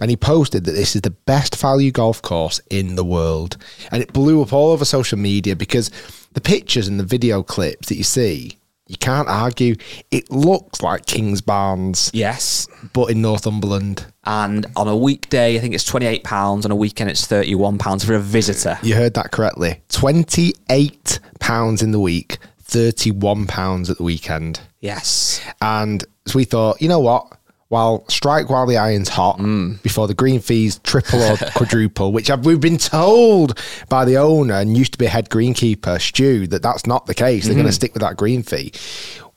And 0.00 0.08
he 0.08 0.16
posted 0.16 0.64
that 0.64 0.72
this 0.72 0.96
is 0.96 1.02
the 1.02 1.10
best 1.10 1.54
value 1.56 1.90
golf 1.90 2.22
course 2.22 2.62
in 2.70 2.94
the 2.94 3.04
world. 3.04 3.58
And 3.90 4.02
it 4.02 4.12
blew 4.12 4.40
up 4.40 4.54
all 4.54 4.70
over 4.70 4.86
social 4.86 5.18
media 5.18 5.54
because 5.54 5.90
the 6.32 6.40
pictures 6.40 6.88
and 6.88 6.98
the 6.98 7.04
video 7.04 7.42
clips 7.42 7.88
that 7.88 7.96
you 7.96 8.04
see, 8.04 8.56
you 8.90 8.96
can't 8.98 9.28
argue. 9.28 9.76
It 10.10 10.30
looks 10.30 10.82
like 10.82 11.06
Kingsbarns, 11.06 12.10
Yes. 12.12 12.66
but 12.92 13.10
in 13.10 13.22
Northumberland. 13.22 14.04
And 14.24 14.66
on 14.76 14.88
a 14.88 14.96
weekday, 14.96 15.56
I 15.56 15.60
think 15.60 15.74
it's 15.74 15.88
£28. 15.90 16.64
On 16.64 16.70
a 16.70 16.76
weekend, 16.76 17.08
it's 17.10 17.26
£31 17.26 18.04
for 18.04 18.14
a 18.14 18.20
visitor. 18.20 18.78
You 18.82 18.96
heard 18.96 19.14
that 19.14 19.30
correctly. 19.30 19.80
Twenty-eight 19.88 21.20
pounds 21.38 21.82
in 21.82 21.92
the 21.92 22.00
week, 22.00 22.38
thirty-one 22.62 23.46
pounds 23.46 23.90
at 23.90 23.96
the 23.98 24.02
weekend. 24.02 24.60
Yes. 24.80 25.40
And 25.62 26.04
so 26.26 26.36
we 26.38 26.44
thought, 26.44 26.80
you 26.82 26.88
know 26.88 27.00
what? 27.00 27.26
While 27.70 28.04
strike 28.08 28.50
while 28.50 28.66
the 28.66 28.76
iron's 28.76 29.08
hot 29.08 29.38
mm. 29.38 29.80
before 29.82 30.08
the 30.08 30.14
green 30.14 30.40
fees 30.40 30.80
triple 30.82 31.22
or 31.22 31.36
quadruple, 31.54 32.12
which 32.12 32.28
I've, 32.28 32.44
we've 32.44 32.60
been 32.60 32.78
told 32.78 33.56
by 33.88 34.04
the 34.04 34.16
owner 34.16 34.54
and 34.54 34.76
used 34.76 34.92
to 34.92 34.98
be 34.98 35.06
head 35.06 35.30
greenkeeper 35.30 36.00
Stu 36.00 36.48
that 36.48 36.62
that's 36.62 36.84
not 36.84 37.06
the 37.06 37.14
case. 37.14 37.44
They're 37.44 37.54
going 37.54 37.66
to 37.66 37.70
mm-hmm. 37.70 37.74
stick 37.74 37.94
with 37.94 38.02
that 38.02 38.16
green 38.16 38.42
fee. 38.42 38.72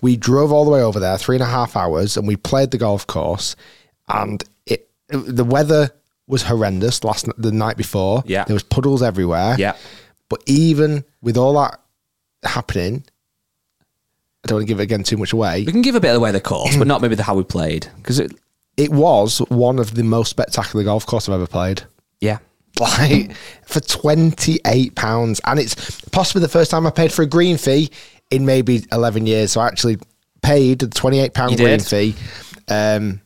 We 0.02 0.18
drove 0.18 0.52
all 0.52 0.66
the 0.66 0.72
way 0.72 0.82
over 0.82 1.00
there, 1.00 1.16
three 1.20 1.36
and 1.36 1.44
a 1.44 1.48
half 1.48 1.78
hours, 1.78 2.18
and 2.18 2.28
we 2.28 2.36
played 2.36 2.72
the 2.72 2.80
golf 2.80 3.06
course. 3.06 3.56
And 4.10 4.44
it 4.66 4.90
the 5.10 5.46
weather 5.46 5.92
was 6.28 6.42
horrendous 6.42 7.04
last 7.04 7.30
the 7.38 7.52
night 7.52 7.78
before. 7.78 8.24
Yeah. 8.26 8.46
there 8.46 8.56
was 8.56 8.64
puddles 8.64 9.04
everywhere. 9.04 9.56
Yeah. 9.60 9.76
But 10.28 10.42
even 10.48 11.06
with 11.22 11.38
all 11.38 11.54
that 11.62 11.80
happening, 12.44 13.04
I 14.44 14.48
don't 14.48 14.58
want 14.58 14.68
to 14.68 14.72
give 14.74 14.80
it 14.80 14.84
again 14.84 15.04
too 15.04 15.18
much 15.18 15.32
away. 15.34 15.64
We 15.66 15.72
can 15.72 15.82
give 15.82 15.96
a 15.96 16.00
bit 16.02 16.16
away 16.16 16.32
the 16.32 16.42
course, 16.42 16.76
but 16.76 16.88
not 16.88 17.02
maybe 17.02 17.16
the 17.16 17.24
how 17.24 17.36
we 17.36 17.44
played. 17.44 17.88
Because 17.98 18.20
it, 18.20 18.34
It 18.76 18.92
was 18.92 19.38
one 19.50 19.80
of 19.80 19.96
the 19.96 20.04
most 20.04 20.30
spectacular 20.30 20.84
golf 20.84 21.06
courses 21.06 21.30
I've 21.30 21.36
ever 21.36 21.48
played. 21.48 21.84
yeah. 22.20 22.40
Like 22.80 23.34
for 23.66 23.80
twenty 23.82 24.60
eight 24.66 24.96
pounds, 24.96 25.40
and 25.46 25.60
it's 25.60 26.02
possibly 26.10 26.42
the 26.42 26.50
first 26.50 26.72
time 26.72 26.88
I 26.88 26.90
paid 26.90 27.14
for 27.14 27.22
a 27.22 27.28
green 27.28 27.58
fee 27.58 27.92
in 28.32 28.48
maybe 28.48 28.84
eleven 28.92 29.28
years. 29.28 29.52
So 29.52 29.62
I 29.62 29.68
actually 29.68 30.00
paid 30.42 30.80
the 30.80 30.88
twenty 30.88 31.20
eight 31.20 31.36
pound 31.36 31.56
green 31.56 31.78
did? 31.78 31.86
fee. 31.86 32.16
Um, 32.68 33.22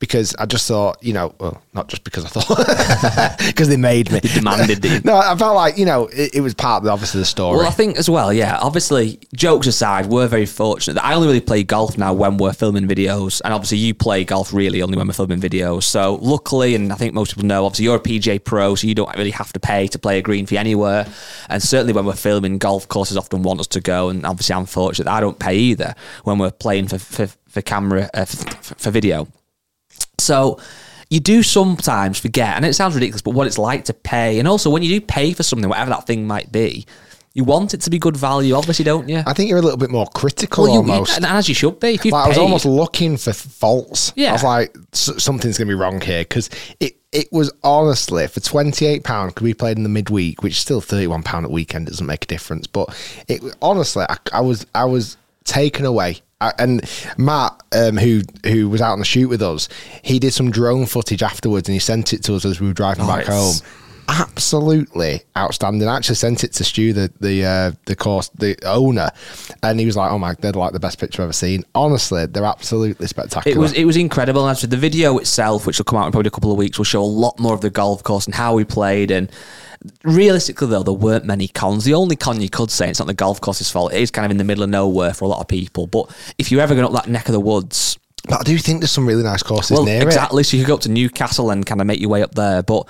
because 0.00 0.34
I 0.38 0.46
just 0.46 0.68
thought, 0.68 1.02
you 1.02 1.12
know, 1.12 1.34
well, 1.40 1.60
not 1.72 1.88
just 1.88 2.04
because 2.04 2.24
I 2.24 2.28
thought, 2.28 3.36
because 3.46 3.68
they 3.68 3.76
made 3.76 4.12
me. 4.12 4.20
They 4.20 4.28
demanded 4.28 4.84
you- 4.84 5.00
no, 5.02 5.16
I 5.16 5.34
felt 5.36 5.56
like, 5.56 5.76
you 5.76 5.84
know, 5.86 6.06
it, 6.06 6.36
it 6.36 6.40
was 6.40 6.54
part 6.54 6.80
of 6.80 6.84
the, 6.84 6.90
obviously 6.90 7.18
the 7.20 7.24
story. 7.26 7.58
Well, 7.58 7.66
I 7.66 7.70
think 7.70 7.96
as 7.98 8.08
well, 8.08 8.32
yeah. 8.32 8.58
Obviously, 8.60 9.18
jokes 9.34 9.66
aside, 9.66 10.06
we're 10.06 10.28
very 10.28 10.46
fortunate 10.46 10.94
that 10.94 11.04
I 11.04 11.14
only 11.14 11.26
really 11.26 11.40
play 11.40 11.64
golf 11.64 11.98
now 11.98 12.12
when 12.12 12.36
we're 12.36 12.52
filming 12.52 12.86
videos, 12.86 13.40
and 13.44 13.52
obviously 13.52 13.78
you 13.78 13.92
play 13.92 14.24
golf 14.24 14.52
really 14.52 14.82
only 14.82 14.96
when 14.96 15.08
we're 15.08 15.14
filming 15.14 15.40
videos. 15.40 15.82
So 15.82 16.14
luckily, 16.22 16.76
and 16.76 16.92
I 16.92 16.96
think 16.96 17.12
most 17.12 17.34
people 17.34 17.46
know, 17.48 17.64
obviously 17.66 17.86
you're 17.86 17.96
a 17.96 18.00
PGA 18.00 18.42
Pro, 18.42 18.76
so 18.76 18.86
you 18.86 18.94
don't 18.94 19.14
really 19.16 19.32
have 19.32 19.52
to 19.54 19.60
pay 19.60 19.88
to 19.88 19.98
play 19.98 20.18
a 20.18 20.22
green 20.22 20.46
fee 20.46 20.58
anywhere. 20.58 21.06
And 21.48 21.60
certainly 21.60 21.92
when 21.92 22.04
we're 22.06 22.14
filming, 22.14 22.58
golf 22.58 22.86
courses 22.86 23.16
often 23.16 23.42
want 23.42 23.58
us 23.58 23.66
to 23.68 23.80
go, 23.80 24.10
and 24.10 24.24
obviously 24.24 24.54
I'm 24.54 24.66
fortunate 24.66 25.06
that 25.06 25.14
I 25.14 25.20
don't 25.20 25.38
pay 25.40 25.56
either 25.56 25.96
when 26.22 26.38
we're 26.38 26.52
playing 26.52 26.86
for 26.86 26.98
for, 26.98 27.26
for 27.48 27.62
camera 27.62 28.08
uh, 28.14 28.24
for, 28.26 28.74
for 28.76 28.90
video. 28.90 29.26
So 30.18 30.60
you 31.10 31.20
do 31.20 31.42
sometimes 31.42 32.18
forget, 32.18 32.56
and 32.56 32.64
it 32.64 32.74
sounds 32.74 32.94
ridiculous, 32.94 33.22
but 33.22 33.30
what 33.34 33.46
it's 33.46 33.58
like 33.58 33.84
to 33.86 33.94
pay. 33.94 34.38
And 34.38 34.46
also, 34.48 34.68
when 34.70 34.82
you 34.82 35.00
do 35.00 35.04
pay 35.06 35.32
for 35.32 35.42
something, 35.42 35.68
whatever 35.68 35.90
that 35.90 36.06
thing 36.06 36.26
might 36.26 36.52
be, 36.52 36.86
you 37.34 37.44
want 37.44 37.72
it 37.72 37.80
to 37.82 37.90
be 37.90 37.98
good 37.98 38.16
value, 38.16 38.54
obviously, 38.54 38.84
don't 38.84 39.08
you? 39.08 39.22
I 39.24 39.32
think 39.32 39.48
you're 39.48 39.58
a 39.58 39.62
little 39.62 39.76
bit 39.78 39.90
more 39.90 40.06
critical 40.14 40.64
Well, 40.64 40.72
you- 40.72 40.78
almost. 40.80 41.16
and 41.16 41.24
as 41.24 41.48
you 41.48 41.54
should 41.54 41.78
be. 41.78 41.94
If 41.94 42.04
Like, 42.06 42.26
I 42.26 42.28
was 42.28 42.38
almost 42.38 42.64
looking 42.64 43.16
for 43.16 43.32
faults. 43.32 44.12
Yeah. 44.16 44.30
I 44.30 44.32
was 44.32 44.42
like, 44.42 44.76
"S- 44.92 45.12
something's 45.22 45.56
going 45.56 45.68
to 45.68 45.74
be 45.74 45.80
wrong 45.80 46.00
here 46.00 46.22
because 46.22 46.50
it, 46.80 46.96
it 47.12 47.28
was 47.32 47.52
honestly 47.62 48.26
for 48.26 48.40
twenty 48.40 48.86
eight 48.86 49.04
pound. 49.04 49.30
Because 49.30 49.44
we 49.44 49.54
played 49.54 49.76
in 49.76 49.82
the 49.84 49.88
midweek, 49.88 50.42
which 50.42 50.54
is 50.54 50.58
still 50.58 50.80
thirty 50.80 51.06
one 51.06 51.22
pound 51.22 51.46
at 51.46 51.52
weekend 51.52 51.86
doesn't 51.86 52.06
make 52.06 52.24
a 52.24 52.26
difference. 52.28 52.66
But 52.66 52.94
it 53.28 53.40
honestly, 53.62 54.04
I, 54.08 54.16
I 54.32 54.40
was 54.40 54.66
I 54.74 54.84
was 54.86 55.16
taken 55.44 55.84
away. 55.86 56.20
And 56.40 56.88
Matt, 57.16 57.60
um, 57.72 57.96
who 57.96 58.22
who 58.44 58.68
was 58.68 58.80
out 58.80 58.92
on 58.92 59.00
the 59.00 59.04
shoot 59.04 59.28
with 59.28 59.42
us, 59.42 59.68
he 60.02 60.18
did 60.18 60.32
some 60.32 60.50
drone 60.50 60.86
footage 60.86 61.22
afterwards, 61.22 61.68
and 61.68 61.74
he 61.74 61.80
sent 61.80 62.12
it 62.12 62.22
to 62.24 62.34
us 62.34 62.44
as 62.44 62.60
we 62.60 62.68
were 62.68 62.72
driving 62.74 63.04
Oh, 63.04 63.08
back 63.08 63.26
home 63.26 63.54
absolutely 64.08 65.22
outstanding. 65.36 65.86
I 65.86 65.96
actually 65.96 66.16
sent 66.16 66.42
it 66.42 66.52
to 66.54 66.64
Stu, 66.64 66.92
the 66.92 67.12
the 67.20 67.44
uh, 67.44 67.72
the 67.84 67.94
course, 67.94 68.28
the 68.30 68.56
owner, 68.64 69.10
and 69.62 69.78
he 69.78 69.86
was 69.86 69.96
like, 69.96 70.10
"Oh 70.10 70.18
my, 70.18 70.34
they're 70.34 70.52
like 70.52 70.72
the 70.72 70.80
best 70.80 70.98
picture 70.98 71.22
I've 71.22 71.26
ever 71.26 71.32
seen." 71.32 71.64
Honestly, 71.74 72.26
they're 72.26 72.44
absolutely 72.44 73.06
spectacular. 73.06 73.56
It 73.56 73.60
was 73.60 73.72
it 73.74 73.84
was 73.84 73.96
incredible. 73.96 74.46
And 74.46 74.56
actually, 74.56 74.70
the 74.70 74.78
video 74.78 75.18
itself, 75.18 75.66
which 75.66 75.78
will 75.78 75.84
come 75.84 75.98
out 75.98 76.06
in 76.06 76.12
probably 76.12 76.28
a 76.28 76.32
couple 76.32 76.50
of 76.50 76.58
weeks, 76.58 76.78
will 76.78 76.84
show 76.84 77.02
a 77.02 77.04
lot 77.04 77.38
more 77.38 77.54
of 77.54 77.60
the 77.60 77.70
golf 77.70 78.02
course 78.02 78.26
and 78.26 78.34
how 78.34 78.54
we 78.54 78.64
played. 78.64 79.10
And 79.10 79.30
realistically, 80.04 80.68
though, 80.68 80.82
there 80.82 80.94
weren't 80.94 81.24
many 81.24 81.48
cons. 81.48 81.84
The 81.84 81.94
only 81.94 82.16
con 82.16 82.40
you 82.40 82.48
could 82.48 82.70
say 82.70 82.88
it's 82.88 82.98
not 82.98 83.08
the 83.08 83.14
golf 83.14 83.40
course's 83.40 83.70
fault. 83.70 83.92
It 83.92 84.00
is 84.00 84.10
kind 84.10 84.24
of 84.24 84.30
in 84.30 84.38
the 84.38 84.44
middle 84.44 84.64
of 84.64 84.70
nowhere 84.70 85.14
for 85.14 85.24
a 85.26 85.28
lot 85.28 85.40
of 85.40 85.48
people. 85.48 85.86
But 85.86 86.10
if 86.38 86.50
you're 86.50 86.60
ever 86.60 86.74
going 86.74 86.86
up 86.86 86.92
that 86.92 87.08
neck 87.10 87.28
of 87.28 87.32
the 87.32 87.40
woods, 87.40 87.98
but 88.28 88.40
I 88.40 88.42
do 88.42 88.58
think 88.58 88.80
there's 88.80 88.90
some 88.90 89.06
really 89.06 89.22
nice 89.22 89.42
courses 89.42 89.76
well, 89.76 89.84
near 89.84 90.02
exactly. 90.02 90.42
So 90.42 90.56
you 90.56 90.64
could 90.64 90.68
go 90.68 90.74
up 90.74 90.80
to 90.82 90.90
Newcastle 90.90 91.50
and 91.50 91.64
kind 91.64 91.80
of 91.80 91.86
make 91.86 92.00
your 92.00 92.10
way 92.10 92.22
up 92.22 92.34
there. 92.34 92.62
But 92.62 92.88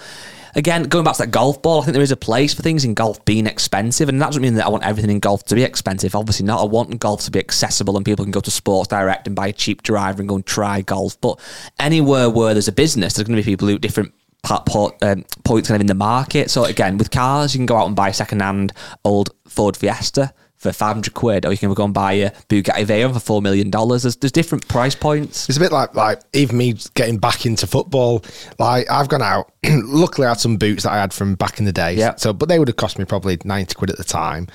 again, 0.58 0.82
going 0.82 1.04
back 1.04 1.14
to 1.14 1.22
that 1.22 1.30
golf 1.30 1.62
ball, 1.62 1.80
I 1.80 1.84
think 1.84 1.94
there 1.94 2.02
is 2.02 2.10
a 2.10 2.16
place 2.16 2.52
for 2.52 2.62
things 2.62 2.84
in 2.84 2.92
golf 2.92 3.24
being 3.24 3.46
expensive, 3.46 4.08
and 4.08 4.20
that 4.20 4.26
doesn't 4.26 4.42
mean 4.42 4.54
that 4.54 4.66
I 4.66 4.68
want 4.68 4.84
everything 4.84 5.10
in 5.10 5.20
golf 5.20 5.44
to 5.44 5.54
be 5.54 5.62
expensive. 5.62 6.16
Obviously 6.16 6.44
not. 6.44 6.60
I 6.60 6.64
want 6.64 6.98
golf 6.98 7.22
to 7.24 7.30
be 7.30 7.38
accessible, 7.38 7.96
and 7.96 8.04
people 8.04 8.24
can 8.24 8.32
go 8.32 8.40
to 8.40 8.50
Sports 8.50 8.88
Direct 8.88 9.28
and 9.28 9.36
buy 9.36 9.46
a 9.46 9.52
cheap 9.52 9.82
driver 9.82 10.20
and 10.20 10.28
go 10.28 10.34
and 10.34 10.44
try 10.44 10.80
golf. 10.82 11.18
But 11.20 11.40
anywhere 11.78 12.28
where 12.28 12.54
there's 12.54 12.68
a 12.68 12.72
business, 12.72 13.14
there's 13.14 13.28
going 13.28 13.36
to 13.36 13.42
be 13.42 13.50
people 13.50 13.68
who 13.68 13.78
different 13.78 14.12
um, 14.50 15.24
points 15.44 15.68
kind 15.68 15.76
of 15.76 15.80
in 15.80 15.86
the 15.86 15.94
market. 15.94 16.50
So 16.50 16.64
again, 16.64 16.98
with 16.98 17.10
cars, 17.12 17.54
you 17.54 17.58
can 17.58 17.66
go 17.66 17.76
out 17.76 17.86
and 17.86 17.94
buy 17.94 18.08
a 18.08 18.14
second-hand 18.14 18.72
old 19.04 19.30
Ford 19.46 19.76
Fiesta. 19.76 20.34
For 20.58 20.72
500 20.72 21.14
quid, 21.14 21.46
or 21.46 21.52
you 21.52 21.58
can 21.58 21.72
go 21.72 21.84
and 21.84 21.94
buy 21.94 22.14
a 22.14 22.30
Bugatti 22.48 22.84
Veyron 22.84 23.12
for 23.20 23.40
$4 23.40 23.42
million. 23.42 23.70
There's, 23.70 24.16
there's 24.16 24.32
different 24.32 24.66
price 24.66 24.96
points. 24.96 25.48
It's 25.48 25.56
a 25.56 25.60
bit 25.60 25.70
like 25.70 25.94
like 25.94 26.20
even 26.32 26.58
me 26.58 26.74
getting 26.94 27.18
back 27.18 27.46
into 27.46 27.68
football. 27.68 28.24
Like 28.58 28.90
I've 28.90 29.08
gone 29.08 29.22
out. 29.22 29.52
luckily, 29.64 30.26
I 30.26 30.30
had 30.30 30.40
some 30.40 30.56
boots 30.56 30.82
that 30.82 30.92
I 30.92 30.96
had 30.96 31.12
from 31.12 31.36
back 31.36 31.60
in 31.60 31.64
the 31.64 31.72
day. 31.72 31.94
Yeah. 31.94 32.16
So, 32.16 32.32
but 32.32 32.48
they 32.48 32.58
would 32.58 32.66
have 32.66 32.76
cost 32.76 32.98
me 32.98 33.04
probably 33.04 33.38
ninety 33.44 33.74
quid 33.76 33.90
at 33.90 33.98
the 33.98 34.04
time. 34.04 34.48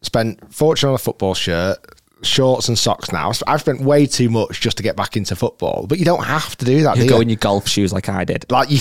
Spent 0.00 0.52
fortune 0.52 0.88
on 0.88 0.94
a 0.94 0.98
football 0.98 1.34
shirt, 1.34 1.76
shorts 2.22 2.68
and 2.68 2.78
socks. 2.78 3.12
Now 3.12 3.32
I've 3.46 3.60
spent 3.60 3.80
way 3.80 4.06
too 4.06 4.30
much 4.30 4.60
just 4.60 4.76
to 4.76 4.82
get 4.82 4.96
back 4.96 5.16
into 5.16 5.36
football. 5.36 5.86
But 5.86 5.98
you 5.98 6.04
don't 6.04 6.24
have 6.24 6.56
to 6.56 6.64
do 6.64 6.82
that. 6.82 6.96
You 6.96 7.04
do 7.04 7.08
go 7.08 7.16
you? 7.16 7.22
in 7.22 7.28
your 7.28 7.36
golf 7.36 7.68
shoes 7.68 7.92
like 7.92 8.08
I 8.08 8.24
did. 8.24 8.50
like 8.50 8.70
you. 8.70 8.78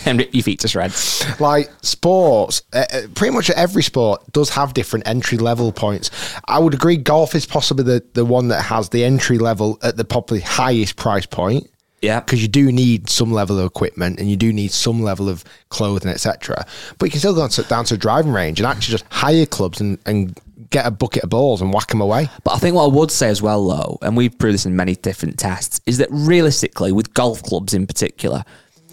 and 0.06 0.18
rip 0.18 0.34
your 0.34 0.42
feet 0.42 0.60
to 0.60 0.68
shreds. 0.68 1.24
like 1.40 1.70
sports, 1.82 2.62
uh, 2.72 2.84
pretty 3.14 3.34
much 3.34 3.50
every 3.50 3.82
sport 3.82 4.22
does 4.32 4.50
have 4.50 4.74
different 4.74 5.06
entry 5.06 5.38
level 5.38 5.72
points. 5.72 6.10
I 6.46 6.58
would 6.58 6.74
agree 6.74 6.96
golf 6.96 7.34
is 7.34 7.46
possibly 7.46 7.84
the, 7.84 8.04
the 8.14 8.24
one 8.24 8.48
that 8.48 8.62
has 8.62 8.88
the 8.88 9.04
entry 9.04 9.38
level 9.38 9.78
at 9.82 9.96
the 9.96 10.04
probably 10.04 10.40
highest 10.40 10.96
price 10.96 11.26
point. 11.26 11.68
Yeah. 12.02 12.20
Because 12.20 12.40
you 12.40 12.48
do 12.48 12.72
need 12.72 13.10
some 13.10 13.30
level 13.30 13.58
of 13.58 13.66
equipment 13.66 14.18
and 14.18 14.30
you 14.30 14.36
do 14.36 14.52
need 14.52 14.72
some 14.72 15.02
level 15.02 15.28
of 15.28 15.44
clothing, 15.68 16.10
etc. 16.10 16.64
But 16.98 17.06
you 17.06 17.10
can 17.10 17.18
still 17.20 17.34
go 17.34 17.46
to, 17.46 17.62
down 17.64 17.84
to 17.86 17.94
a 17.94 17.98
driving 17.98 18.32
range 18.32 18.58
and 18.58 18.66
actually 18.66 18.92
just 18.92 19.04
hire 19.10 19.44
clubs 19.44 19.80
and, 19.80 19.98
and 20.06 20.38
get 20.70 20.86
a 20.86 20.90
bucket 20.90 21.24
of 21.24 21.30
balls 21.30 21.60
and 21.60 21.72
whack 21.72 21.88
them 21.88 22.00
away. 22.00 22.28
But 22.44 22.52
I 22.54 22.58
think 22.58 22.76
what 22.76 22.84
I 22.84 22.94
would 22.94 23.10
say 23.10 23.28
as 23.28 23.42
well, 23.42 23.66
though, 23.68 23.98
and 24.02 24.16
we've 24.16 24.36
proved 24.38 24.54
this 24.54 24.66
in 24.66 24.76
many 24.76 24.94
different 24.94 25.38
tests, 25.38 25.80
is 25.86 25.98
that 25.98 26.08
realistically, 26.10 26.92
with 26.92 27.12
golf 27.14 27.42
clubs 27.42 27.74
in 27.74 27.86
particular, 27.86 28.44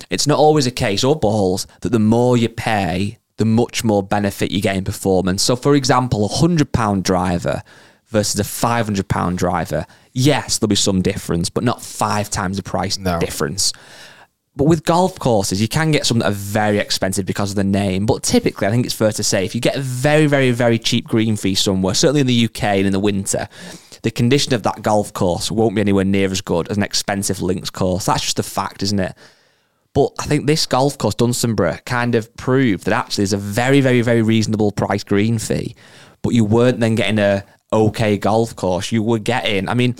it's 0.09 0.27
not 0.27 0.37
always 0.39 0.67
a 0.67 0.71
case 0.71 1.03
or 1.03 1.15
balls 1.15 1.67
that 1.81 1.89
the 1.89 1.99
more 1.99 2.37
you 2.37 2.49
pay, 2.49 3.17
the 3.37 3.45
much 3.45 3.83
more 3.83 4.01
benefit 4.01 4.51
you 4.51 4.61
get 4.61 4.75
in 4.75 4.83
performance. 4.83 5.43
So, 5.43 5.55
for 5.55 5.75
example, 5.75 6.25
a 6.25 6.27
hundred 6.27 6.71
pound 6.71 7.03
driver 7.03 7.61
versus 8.07 8.39
a 8.39 8.43
five 8.43 8.85
hundred 8.87 9.07
pound 9.07 9.37
driver, 9.37 9.85
yes, 10.13 10.57
there'll 10.57 10.69
be 10.69 10.75
some 10.75 11.01
difference, 11.01 11.49
but 11.49 11.63
not 11.63 11.81
five 11.83 12.29
times 12.29 12.57
the 12.57 12.63
price 12.63 12.97
No. 12.97 13.19
difference. 13.19 13.73
But 14.57 14.63
with 14.63 14.83
golf 14.83 15.19
courses, 15.19 15.61
you 15.61 15.67
can 15.67 15.91
get 15.91 16.07
some 16.07 16.17
that 16.19 16.29
are 16.29 16.31
very 16.31 16.79
expensive 16.79 17.27
because 17.27 17.51
of 17.51 17.55
the 17.55 17.63
name. 17.63 18.07
But 18.07 18.23
typically, 18.23 18.65
I 18.65 18.71
think 18.71 18.85
it's 18.85 18.95
fair 18.95 19.11
to 19.11 19.23
say 19.23 19.45
if 19.45 19.53
you 19.53 19.61
get 19.61 19.75
a 19.75 19.81
very, 19.81 20.25
very, 20.25 20.49
very 20.49 20.79
cheap 20.79 21.07
green 21.07 21.35
fee 21.35 21.53
somewhere, 21.53 21.93
certainly 21.93 22.21
in 22.21 22.27
the 22.27 22.45
UK 22.45 22.63
and 22.63 22.87
in 22.87 22.91
the 22.91 22.99
winter, 22.99 23.47
the 24.01 24.09
condition 24.09 24.55
of 24.55 24.63
that 24.63 24.81
golf 24.81 25.13
course 25.13 25.51
won't 25.51 25.75
be 25.75 25.81
anywhere 25.81 26.05
near 26.05 26.31
as 26.31 26.41
good 26.41 26.69
as 26.69 26.77
an 26.77 26.81
expensive 26.81 27.39
links 27.39 27.69
course. 27.69 28.05
That's 28.05 28.23
just 28.23 28.39
a 28.39 28.43
fact, 28.43 28.81
isn't 28.81 28.99
it? 28.99 29.15
But 29.93 30.13
I 30.19 30.25
think 30.25 30.47
this 30.47 30.65
golf 30.65 30.97
course, 30.97 31.15
Dunstanburgh, 31.15 31.85
kind 31.85 32.15
of 32.15 32.35
proved 32.35 32.85
that 32.85 32.93
actually 32.93 33.23
there's 33.23 33.33
a 33.33 33.37
very, 33.37 33.79
very, 33.79 34.01
very 34.01 34.23
reasonable 34.23 34.71
price 34.71 35.03
green 35.03 35.37
fee. 35.37 35.75
But 36.23 36.33
you 36.33 36.45
weren't 36.45 36.79
then 36.79 36.95
getting 36.95 37.19
a 37.19 37.43
okay 37.71 38.17
golf 38.17 38.55
course. 38.55 38.91
You 38.91 39.03
were 39.03 39.19
getting, 39.19 39.69
I 39.69 39.75
mean, 39.75 39.95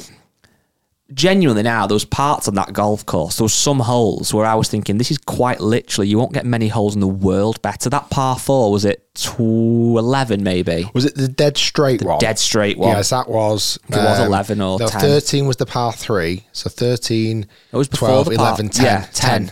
genuinely 1.13 1.63
now, 1.63 1.87
those 1.87 2.03
parts 2.05 2.47
on 2.47 2.55
that 2.55 2.73
golf 2.73 3.05
course, 3.05 3.37
those 3.37 3.53
some 3.53 3.79
holes 3.79 4.33
where 4.33 4.45
I 4.45 4.55
was 4.55 4.69
thinking, 4.69 4.97
this 4.97 5.11
is 5.11 5.17
quite 5.17 5.59
literally, 5.59 6.07
you 6.07 6.17
won't 6.17 6.33
get 6.33 6.45
many 6.45 6.67
holes 6.67 6.95
in 6.95 7.01
the 7.01 7.07
world 7.07 7.61
better. 7.61 7.89
That 7.89 8.09
par 8.09 8.37
four, 8.37 8.71
was 8.71 8.85
it 8.85 9.03
to 9.15 9.41
11 9.43 10.43
maybe? 10.43 10.89
Was 10.93 11.05
it 11.05 11.15
the 11.15 11.27
dead 11.27 11.57
straight 11.57 12.01
one? 12.03 12.19
Dead 12.19 12.37
straight 12.37 12.77
one. 12.77 12.89
Yes, 12.95 13.09
that 13.11 13.29
was. 13.29 13.79
um, 13.91 13.99
It 13.99 14.03
was 14.03 14.19
11 14.19 14.61
or 14.61 14.79
no, 14.79 14.87
10. 14.87 14.99
13 15.01 15.47
was 15.47 15.57
the 15.57 15.65
par 15.65 15.93
three. 15.93 16.45
So 16.51 16.69
13, 16.69 17.45
It 17.71 17.75
was 17.77 17.87
before 17.87 18.09
12, 18.09 18.29
the 18.29 18.35
par- 18.35 18.47
11, 18.49 18.69
10. 18.69 18.85
Yeah, 18.85 19.05
10. 19.13 19.51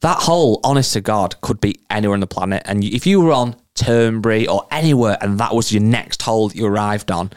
That 0.00 0.18
hole, 0.18 0.60
honest 0.64 0.94
to 0.94 1.00
God, 1.00 1.40
could 1.42 1.60
be 1.60 1.78
anywhere 1.90 2.14
on 2.14 2.20
the 2.20 2.26
planet. 2.26 2.62
And 2.64 2.82
if 2.82 3.06
you 3.06 3.20
were 3.20 3.32
on 3.32 3.54
Turnberry 3.74 4.46
or 4.48 4.66
anywhere 4.70 5.16
and 5.20 5.38
that 5.38 5.54
was 5.54 5.72
your 5.72 5.82
next 5.82 6.22
hole 6.22 6.48
that 6.48 6.56
you 6.56 6.66
arrived 6.66 7.10
on, 7.10 7.30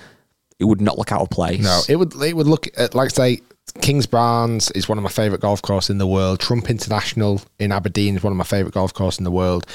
it 0.59 0.65
would 0.65 0.81
not 0.81 0.97
look 0.97 1.11
out 1.11 1.21
of 1.21 1.29
place. 1.29 1.61
No, 1.61 1.81
it 1.89 1.95
would 1.97 2.15
it 2.21 2.35
would 2.35 2.47
look 2.47 2.67
at, 2.77 2.95
like 2.95 3.09
say 3.11 3.41
Kingsbarns 3.79 4.71
is 4.75 4.87
one 4.89 4.97
of 4.97 5.03
my 5.03 5.09
favourite 5.09 5.41
golf 5.41 5.61
courses 5.61 5.89
in 5.91 5.97
the 5.97 6.07
world. 6.07 6.39
Trump 6.39 6.69
International 6.69 7.41
in 7.59 7.71
Aberdeen 7.71 8.15
is 8.15 8.23
one 8.23 8.31
of 8.33 8.37
my 8.37 8.43
favourite 8.43 8.73
golf 8.73 8.93
courses 8.93 9.19
in 9.19 9.23
the 9.25 9.31
world. 9.31 9.65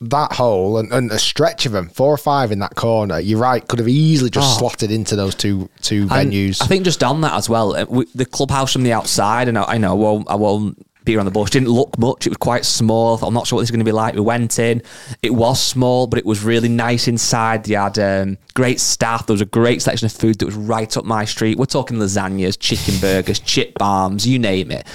That 0.00 0.32
hole 0.32 0.76
and, 0.78 0.92
and 0.92 1.10
a 1.12 1.18
stretch 1.18 1.64
of 1.66 1.72
them, 1.72 1.88
four 1.88 2.12
or 2.12 2.18
five 2.18 2.50
in 2.52 2.58
that 2.58 2.74
corner, 2.74 3.18
you're 3.20 3.38
right, 3.38 3.66
could 3.66 3.78
have 3.78 3.88
easily 3.88 4.28
just 4.28 4.56
Oh. 4.56 4.58
slotted 4.58 4.90
into 4.90 5.16
those 5.16 5.34
two 5.34 5.70
two 5.82 6.08
And 6.10 6.32
venues. 6.32 6.60
I 6.62 6.66
think 6.66 6.84
just 6.84 7.02
on 7.04 7.20
that 7.22 7.32
as 7.34 7.48
well, 7.48 7.74
uh, 7.76 7.86
we, 7.88 8.06
the 8.14 8.26
clubhouse 8.26 8.72
from 8.72 8.82
the 8.82 8.92
outside, 8.92 9.48
and 9.48 9.56
I, 9.56 9.64
I 9.64 9.78
know 9.78 9.92
I 9.92 9.94
won't, 9.94 10.30
I 10.30 10.34
won't 10.34 10.84
beat 11.04 11.18
on 11.18 11.24
the 11.24 11.30
bush, 11.30 11.50
didn't 11.50 11.68
look 11.68 11.98
much. 11.98 12.26
It 12.26 12.30
was 12.30 12.38
quite 12.38 12.64
small. 12.64 13.18
I'm 13.22 13.34
not 13.34 13.46
sure 13.46 13.56
what 13.56 13.62
this 13.62 13.68
is 13.68 13.70
going 13.70 13.84
to 13.84 13.84
be 13.84 13.92
like. 13.92 14.14
We 14.14 14.20
went 14.20 14.58
in. 14.58 14.82
It 15.22 15.34
was 15.34 15.62
small, 15.62 16.06
but 16.06 16.18
it 16.18 16.26
was 16.26 16.42
really 16.42 16.68
nice 16.68 17.08
inside. 17.08 17.64
They 17.64 17.74
had 17.74 17.98
um, 17.98 18.38
great 18.54 18.80
staff. 18.80 19.26
There 19.26 19.34
was 19.34 19.40
a 19.40 19.46
great 19.46 19.82
selection 19.82 20.06
of 20.06 20.12
food 20.12 20.38
that 20.38 20.46
was 20.46 20.54
right 20.54 20.96
up 20.96 21.04
my 21.04 21.24
street. 21.24 21.58
We're 21.58 21.66
talking 21.66 21.98
lasagnas, 21.98 22.58
chicken 22.58 22.98
burgers, 23.00 23.40
chip 23.40 23.78
barms, 23.78 24.26
you 24.26 24.38
name 24.38 24.70
it. 24.70 24.86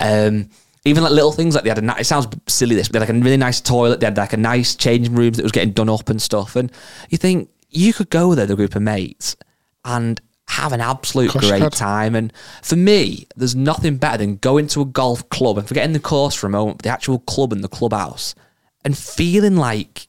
Um, 0.00 0.50
even 0.84 1.02
like 1.02 1.12
little 1.12 1.32
things 1.32 1.54
like 1.54 1.64
they 1.64 1.70
had 1.70 1.78
a 1.78 1.82
ni- 1.82 1.94
it 1.98 2.04
sounds 2.04 2.28
silly 2.46 2.76
this, 2.76 2.88
but 2.88 3.00
like 3.00 3.08
a 3.08 3.12
really 3.12 3.36
nice 3.36 3.60
toilet. 3.60 4.00
They 4.00 4.06
had 4.06 4.16
like 4.16 4.32
a 4.32 4.38
nice 4.38 4.76
changing 4.76 5.14
rooms 5.14 5.36
that 5.36 5.42
was 5.42 5.52
getting 5.52 5.72
done 5.72 5.88
up 5.88 6.08
and 6.08 6.22
stuff. 6.22 6.54
And 6.54 6.70
you 7.10 7.18
think 7.18 7.50
you 7.70 7.92
could 7.92 8.10
go 8.10 8.34
there, 8.34 8.50
a 8.50 8.54
group 8.54 8.76
of 8.76 8.82
mates, 8.82 9.36
and 9.84 10.20
have 10.48 10.72
an 10.72 10.80
absolute 10.80 11.34
you 11.34 11.40
great 11.40 11.62
could. 11.62 11.72
time. 11.72 12.14
And 12.14 12.32
for 12.62 12.76
me, 12.76 13.26
there's 13.36 13.56
nothing 13.56 13.96
better 13.96 14.18
than 14.18 14.36
going 14.36 14.68
to 14.68 14.80
a 14.80 14.84
golf 14.84 15.28
club 15.28 15.58
and 15.58 15.66
forgetting 15.66 15.92
the 15.92 16.00
course 16.00 16.34
for 16.34 16.46
a 16.46 16.50
moment, 16.50 16.78
but 16.78 16.84
the 16.84 16.90
actual 16.90 17.18
club 17.20 17.52
and 17.52 17.62
the 17.64 17.68
clubhouse, 17.68 18.34
and 18.84 18.96
feeling 18.96 19.56
like 19.56 20.08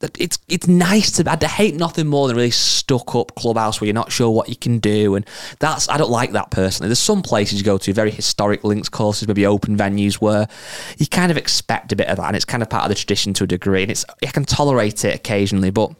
that 0.00 0.20
it's 0.20 0.38
it's 0.48 0.68
nice 0.68 1.10
to. 1.12 1.28
I 1.28 1.44
hate 1.44 1.74
nothing 1.74 2.06
more 2.06 2.28
than 2.28 2.36
a 2.36 2.38
really 2.38 2.50
stuck 2.50 3.14
up 3.16 3.34
clubhouse 3.34 3.80
where 3.80 3.86
you're 3.86 3.94
not 3.94 4.12
sure 4.12 4.30
what 4.30 4.48
you 4.48 4.54
can 4.54 4.78
do, 4.78 5.16
and 5.16 5.26
that's 5.58 5.88
I 5.88 5.96
don't 5.96 6.10
like 6.10 6.32
that 6.32 6.50
personally. 6.50 6.88
There's 6.88 7.00
some 7.00 7.22
places 7.22 7.58
you 7.58 7.64
go 7.64 7.78
to, 7.78 7.92
very 7.92 8.10
historic 8.10 8.62
links 8.62 8.88
courses, 8.88 9.26
maybe 9.26 9.44
open 9.44 9.76
venues 9.76 10.14
where 10.14 10.46
you 10.98 11.06
kind 11.06 11.32
of 11.32 11.36
expect 11.36 11.92
a 11.92 11.96
bit 11.96 12.08
of 12.08 12.18
that, 12.18 12.26
and 12.26 12.36
it's 12.36 12.44
kind 12.44 12.62
of 12.62 12.70
part 12.70 12.84
of 12.84 12.90
the 12.90 12.94
tradition 12.94 13.34
to 13.34 13.44
a 13.44 13.46
degree, 13.46 13.82
and 13.82 13.90
it's 13.90 14.04
I 14.22 14.26
can 14.26 14.44
tolerate 14.44 15.04
it 15.04 15.14
occasionally, 15.16 15.70
but 15.70 15.90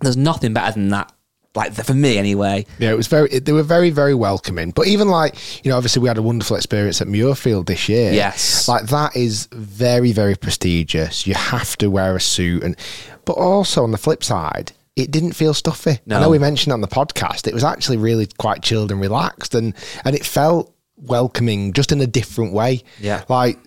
there's 0.00 0.16
nothing 0.16 0.52
better 0.52 0.72
than 0.72 0.90
that. 0.90 1.12
Like 1.54 1.72
for 1.72 1.94
me, 1.94 2.16
anyway. 2.16 2.64
Yeah, 2.78 2.92
it 2.92 2.96
was 2.96 3.08
very. 3.08 3.28
It, 3.30 3.44
they 3.44 3.52
were 3.52 3.64
very, 3.64 3.90
very 3.90 4.14
welcoming. 4.14 4.70
But 4.70 4.86
even 4.86 5.08
like 5.08 5.34
you 5.64 5.70
know, 5.70 5.76
obviously 5.76 6.00
we 6.00 6.06
had 6.06 6.16
a 6.18 6.22
wonderful 6.22 6.56
experience 6.56 7.00
at 7.00 7.08
Muirfield 7.08 7.66
this 7.66 7.88
year. 7.88 8.12
Yes. 8.12 8.68
like 8.68 8.86
that 8.86 9.16
is 9.16 9.48
very, 9.50 10.12
very 10.12 10.36
prestigious. 10.36 11.26
You 11.26 11.34
have 11.34 11.76
to 11.78 11.90
wear 11.90 12.14
a 12.14 12.20
suit, 12.20 12.62
and 12.62 12.76
but 13.24 13.32
also 13.32 13.82
on 13.82 13.90
the 13.90 13.98
flip 13.98 14.22
side, 14.22 14.70
it 14.94 15.10
didn't 15.10 15.32
feel 15.32 15.52
stuffy. 15.52 15.98
No. 16.06 16.18
I 16.18 16.20
know 16.20 16.30
we 16.30 16.38
mentioned 16.38 16.72
on 16.72 16.82
the 16.82 16.88
podcast, 16.88 17.48
it 17.48 17.54
was 17.54 17.64
actually 17.64 17.96
really 17.96 18.28
quite 18.38 18.62
chilled 18.62 18.92
and 18.92 19.00
relaxed, 19.00 19.54
and 19.56 19.74
and 20.04 20.14
it 20.14 20.24
felt 20.24 20.72
welcoming 20.96 21.72
just 21.72 21.90
in 21.90 22.00
a 22.00 22.06
different 22.06 22.52
way. 22.52 22.82
Yeah. 23.00 23.24
like 23.28 23.58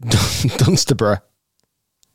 Dunsterborough. 0.58 1.20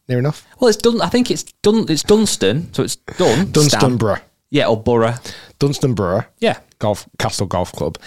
Near 0.07 0.19
enough. 0.19 0.45
Well, 0.59 0.69
it's 0.69 0.77
done. 0.77 1.01
I 1.01 1.07
think 1.07 1.29
it's 1.31 1.43
done. 1.43 1.85
It's 1.87 2.03
Dunstan, 2.03 2.73
so 2.73 2.83
it's 2.83 2.95
done. 2.95 3.51
Dunstanburgh. 3.51 4.21
Yeah, 4.51 4.67
or 4.67 4.81
Borough. 4.81 5.15
Dunstanburgh. 5.59 6.25
Yeah. 6.39 6.59
golf 6.79 7.07
Castle 7.17 7.47
Golf 7.47 7.71
Club 7.71 7.97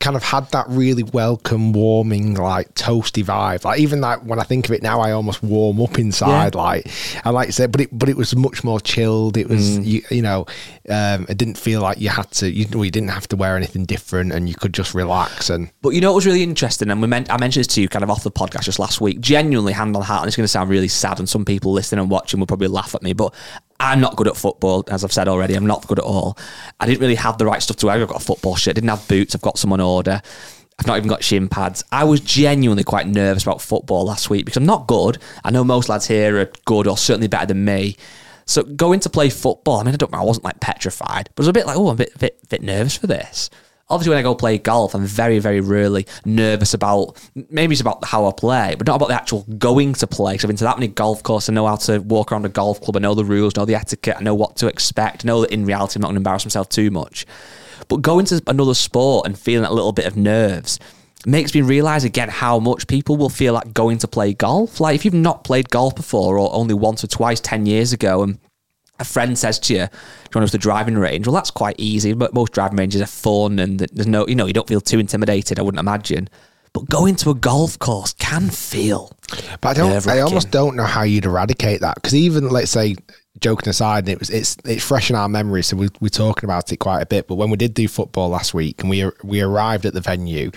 kind 0.00 0.16
of 0.16 0.22
had 0.22 0.50
that 0.50 0.64
really 0.70 1.02
welcome, 1.02 1.74
warming, 1.74 2.32
like 2.32 2.72
toasty 2.74 3.22
vibe. 3.22 3.66
Like 3.66 3.80
even 3.80 4.00
like 4.00 4.20
when 4.24 4.40
I 4.40 4.44
think 4.44 4.64
of 4.64 4.70
it 4.72 4.82
now, 4.82 4.98
I 5.00 5.12
almost 5.12 5.42
warm 5.42 5.78
up 5.82 5.98
inside. 5.98 6.54
Yeah. 6.54 6.60
Like 6.62 6.90
and 7.22 7.34
like 7.34 7.48
I 7.48 7.50
said, 7.50 7.70
but 7.70 7.82
it 7.82 7.90
but 7.92 8.08
it 8.08 8.16
was 8.16 8.34
much 8.34 8.64
more 8.64 8.80
chilled. 8.80 9.36
It 9.36 9.46
was 9.48 9.78
Mm. 9.78 9.84
you, 9.84 10.02
you 10.10 10.22
know, 10.22 10.46
um, 10.88 11.26
it 11.28 11.36
didn't 11.36 11.58
feel 11.58 11.82
like 11.82 12.00
you 12.00 12.08
had 12.08 12.30
to. 12.32 12.50
You, 12.50 12.66
well, 12.72 12.84
you 12.86 12.90
didn't 12.90 13.10
have 13.10 13.28
to 13.28 13.36
wear 13.36 13.56
anything 13.58 13.84
different, 13.84 14.32
and 14.32 14.48
you 14.48 14.54
could 14.54 14.72
just 14.72 14.94
relax 14.94 15.50
and. 15.50 15.70
But 15.82 15.90
you 15.90 16.00
know 16.00 16.12
it 16.12 16.14
was 16.14 16.24
really 16.24 16.42
interesting, 16.42 16.90
and 16.90 17.02
we 17.02 17.06
meant 17.06 17.30
I 17.30 17.36
mentioned 17.36 17.64
this 17.66 17.74
to 17.74 17.82
you 17.82 17.88
kind 17.90 18.02
of 18.02 18.08
off 18.08 18.22
the 18.22 18.30
podcast 18.30 18.62
just 18.62 18.78
last 18.78 19.02
week. 19.02 19.20
Genuinely, 19.20 19.74
hand 19.74 19.94
on 19.96 20.02
heart, 20.02 20.22
and 20.22 20.28
it's 20.28 20.36
going 20.36 20.44
to 20.44 20.48
sound 20.48 20.70
really 20.70 20.88
sad, 20.88 21.18
and 21.18 21.28
some 21.28 21.44
people 21.44 21.72
listening 21.72 22.00
and 22.00 22.10
watching 22.10 22.40
will 22.40 22.46
probably 22.46 22.68
laugh 22.68 22.94
at 22.94 23.02
me, 23.02 23.12
but 23.12 23.34
I'm 23.80 24.00
not 24.00 24.16
good 24.16 24.28
at 24.28 24.36
football, 24.36 24.84
as 24.88 25.02
I've 25.02 25.12
said 25.12 25.26
already. 25.26 25.54
I'm 25.54 25.66
not 25.66 25.86
good 25.86 25.98
at 25.98 26.04
all. 26.04 26.36
I 26.78 26.86
didn't 26.86 27.00
really 27.00 27.14
have 27.14 27.38
the 27.38 27.46
right 27.46 27.62
stuff 27.62 27.78
to 27.78 27.86
wear. 27.86 28.00
I've 28.00 28.08
got 28.08 28.20
a 28.20 28.24
football 28.24 28.54
shirt. 28.54 28.72
I 28.72 28.74
didn't 28.74 28.90
have 28.90 29.08
boots. 29.08 29.34
I've 29.34 29.40
got 29.40 29.58
some 29.58 29.72
on 29.72 29.80
order. 29.80 30.20
I've 30.78 30.86
not 30.86 30.98
even 30.98 31.08
got 31.08 31.24
shin 31.24 31.48
pads. 31.48 31.82
I 31.90 32.04
was 32.04 32.20
genuinely 32.20 32.84
quite 32.84 33.06
nervous 33.06 33.42
about 33.42 33.60
football 33.60 34.04
last 34.04 34.30
week 34.30 34.44
because 34.44 34.56
I'm 34.56 34.66
not 34.66 34.86
good. 34.86 35.18
I 35.44 35.50
know 35.50 35.64
most 35.64 35.88
lads 35.88 36.06
here 36.06 36.38
are 36.40 36.50
good 36.64 36.86
or 36.86 36.96
certainly 36.96 37.28
better 37.28 37.46
than 37.46 37.64
me. 37.64 37.96
So 38.46 38.62
going 38.62 39.00
to 39.00 39.10
play 39.10 39.30
football, 39.30 39.78
I 39.78 39.84
mean, 39.84 39.94
I 39.94 39.96
don't. 39.96 40.12
know. 40.12 40.20
I 40.20 40.24
wasn't 40.24 40.44
like 40.44 40.60
petrified, 40.60 41.30
but 41.34 41.42
I 41.42 41.44
was 41.44 41.48
a 41.48 41.52
bit 41.52 41.66
like, 41.66 41.76
oh, 41.76 41.88
I'm 41.88 41.94
a 41.94 41.98
bit, 41.98 42.18
bit, 42.18 42.48
bit 42.48 42.62
nervous 42.62 42.96
for 42.96 43.06
this. 43.06 43.48
Obviously, 43.90 44.10
when 44.10 44.18
I 44.18 44.22
go 44.22 44.34
play 44.34 44.56
golf, 44.58 44.94
I'm 44.94 45.04
very, 45.04 45.38
very 45.40 45.60
rarely 45.60 46.06
nervous 46.24 46.74
about. 46.74 47.16
Maybe 47.50 47.72
it's 47.72 47.80
about 47.80 48.04
how 48.04 48.26
I 48.26 48.32
play, 48.32 48.74
but 48.78 48.86
not 48.86 48.96
about 48.96 49.08
the 49.08 49.14
actual 49.14 49.42
going 49.58 49.94
to 49.94 50.06
play. 50.06 50.34
Because 50.34 50.44
I've 50.44 50.48
been 50.48 50.56
to 50.58 50.64
that 50.64 50.78
many 50.78 50.88
golf 50.88 51.22
courses, 51.22 51.50
I 51.50 51.52
know 51.54 51.66
how 51.66 51.76
to 51.76 51.98
walk 51.98 52.32
around 52.32 52.46
a 52.46 52.50
golf 52.50 52.80
club. 52.80 52.96
I 52.96 53.00
know 53.00 53.14
the 53.14 53.24
rules, 53.24 53.56
know 53.56 53.64
the 53.64 53.74
etiquette. 53.74 54.16
I 54.18 54.22
know 54.22 54.34
what 54.34 54.56
to 54.56 54.68
expect. 54.68 55.24
I 55.24 55.26
know 55.26 55.40
that 55.40 55.52
in 55.52 55.66
reality, 55.66 55.96
I'm 55.96 56.02
not 56.02 56.08
going 56.08 56.16
to 56.16 56.20
embarrass 56.20 56.44
myself 56.44 56.68
too 56.68 56.90
much. 56.90 57.26
But 57.88 58.02
going 58.02 58.26
to 58.26 58.40
another 58.46 58.74
sport 58.74 59.26
and 59.26 59.36
feeling 59.38 59.62
that 59.62 59.72
little 59.72 59.92
bit 59.92 60.06
of 60.06 60.16
nerves 60.16 60.78
makes 61.26 61.54
me 61.54 61.60
realize 61.60 62.04
again 62.04 62.28
how 62.28 62.58
much 62.58 62.86
people 62.86 63.16
will 63.16 63.28
feel 63.28 63.52
like 63.52 63.74
going 63.74 63.98
to 63.98 64.08
play 64.08 64.32
golf. 64.32 64.80
Like 64.80 64.94
if 64.94 65.04
you've 65.04 65.12
not 65.14 65.44
played 65.44 65.68
golf 65.68 65.94
before 65.94 66.38
or 66.38 66.52
only 66.54 66.74
once 66.74 67.04
or 67.04 67.08
twice 67.08 67.40
10 67.40 67.66
years 67.66 67.92
ago 67.92 68.22
and 68.22 68.38
a 69.00 69.04
friend 69.04 69.36
says 69.36 69.58
to 69.58 69.72
you, 69.72 69.78
Do 69.80 69.82
you 69.82 69.88
want 69.88 70.30
to 70.32 70.38
go 70.40 70.46
to 70.46 70.52
the 70.52 70.58
driving 70.58 70.96
range? 70.96 71.26
Well, 71.26 71.34
that's 71.34 71.50
quite 71.50 71.74
easy, 71.78 72.12
but 72.12 72.34
most 72.34 72.52
driving 72.52 72.78
ranges 72.78 73.00
are 73.00 73.06
fun 73.06 73.58
and 73.58 73.80
there's 73.80 74.06
no, 74.06 74.26
you 74.28 74.34
know, 74.34 74.46
you 74.46 74.52
don't 74.52 74.68
feel 74.68 74.80
too 74.80 74.98
intimidated, 74.98 75.58
I 75.58 75.62
wouldn't 75.62 75.80
imagine. 75.80 76.28
But 76.72 76.88
going 76.88 77.16
to 77.16 77.30
a 77.30 77.34
golf 77.34 77.78
course 77.78 78.12
can 78.12 78.48
feel. 78.48 79.12
But 79.60 79.70
I 79.70 79.74
don't. 79.74 80.06
I 80.06 80.20
almost 80.20 80.52
don't 80.52 80.76
know 80.76 80.84
how 80.84 81.02
you'd 81.02 81.24
eradicate 81.24 81.80
that 81.80 81.96
because 81.96 82.14
even 82.14 82.48
let's 82.48 82.70
say, 82.70 82.94
joking 83.38 83.68
aside, 83.68 84.00
and 84.00 84.08
it 84.08 84.18
was 84.18 84.28
it's 84.30 84.56
it's 84.64 84.84
fresh 84.84 85.08
in 85.10 85.16
our 85.16 85.28
memory, 85.28 85.62
so 85.62 85.76
we 85.76 85.88
we're 86.00 86.08
talking 86.08 86.44
about 86.44 86.72
it 86.72 86.78
quite 86.78 87.00
a 87.00 87.06
bit. 87.06 87.28
But 87.28 87.36
when 87.36 87.50
we 87.50 87.56
did 87.56 87.74
do 87.74 87.86
football 87.88 88.28
last 88.30 88.52
week 88.54 88.80
and 88.80 88.90
we 88.90 89.08
we 89.22 89.40
arrived 89.40 89.86
at 89.86 89.94
the 89.94 90.00
venue, 90.00 90.50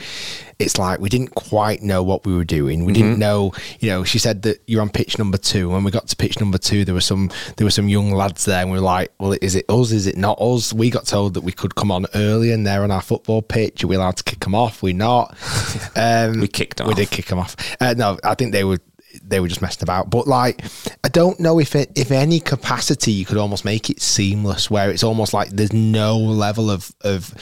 it's 0.60 0.78
like 0.80 1.00
we 1.00 1.08
didn't 1.10 1.36
quite 1.36 1.82
know 1.84 2.02
what 2.02 2.26
we 2.26 2.36
were 2.36 2.44
doing. 2.44 2.86
We 2.86 2.94
Mm-hmm. 2.94 3.02
didn't 3.02 3.20
know. 3.20 3.54
You 3.80 3.90
know, 3.92 4.04
she 4.04 4.18
said 4.20 4.42
that 4.44 4.62
you're 4.68 4.82
on 4.82 4.90
pitch 4.90 5.18
number 5.20 5.38
two. 5.38 5.70
When 5.70 5.84
we 5.84 5.92
got 5.92 6.08
to 6.08 6.16
pitch 6.16 6.40
number 6.40 6.58
two, 6.58 6.84
there 6.84 6.96
were 6.96 7.02
some 7.02 7.30
there 7.58 7.66
were 7.66 7.72
some 7.72 7.88
young 7.90 8.12
lads 8.12 8.46
there, 8.46 8.62
and 8.62 8.72
we 8.72 8.78
were 8.78 8.84
like, 8.84 9.12
well, 9.20 9.36
is 9.42 9.56
it 9.56 9.66
us? 9.70 9.92
Is 9.92 10.08
it 10.08 10.18
not 10.18 10.42
us? 10.42 10.74
We 10.74 10.90
got 10.90 11.06
told 11.06 11.36
that 11.36 11.42
we 11.44 11.52
could 11.52 11.76
come 11.76 11.92
on 11.92 12.08
early, 12.16 12.52
and 12.52 12.66
they're 12.66 12.84
on 12.84 12.92
our 12.92 13.02
football 13.02 13.42
pitch. 13.44 13.84
Are 13.84 13.88
we 13.88 13.96
allowed 13.96 14.18
to 14.18 14.24
kick 14.24 14.40
them 14.40 14.56
off? 14.56 14.82
We're 14.82 14.94
not. 14.96 15.38
Um, 15.96 16.40
We 16.40 16.48
kicked 16.48 16.82
'em 16.82 16.88
We 16.88 16.94
did 16.96 17.12
kick 17.12 17.28
them 17.28 17.38
off. 17.40 17.56
Uh, 17.80 17.94
no, 17.96 18.18
I 18.24 18.34
think 18.36 18.52
they 18.52 18.64
were 18.64 18.80
they 19.22 19.40
were 19.40 19.48
just 19.48 19.62
messing 19.62 19.84
about. 19.84 20.10
But 20.10 20.28
like, 20.28 20.64
I 21.04 21.10
don't 21.10 21.40
know 21.40 21.60
if 21.60 21.76
it, 21.76 21.92
if 21.96 22.12
any 22.12 22.40
capacity 22.40 23.12
you 23.12 23.26
could 23.26 23.38
almost 23.38 23.66
make 23.66 23.90
it 23.90 24.02
seamless, 24.02 24.72
where 24.72 24.90
it's 24.90 25.04
almost 25.04 25.34
like 25.34 25.50
there's 25.50 25.74
no 25.74 26.18
level 26.18 26.72
of 26.72 26.92
of 27.02 27.34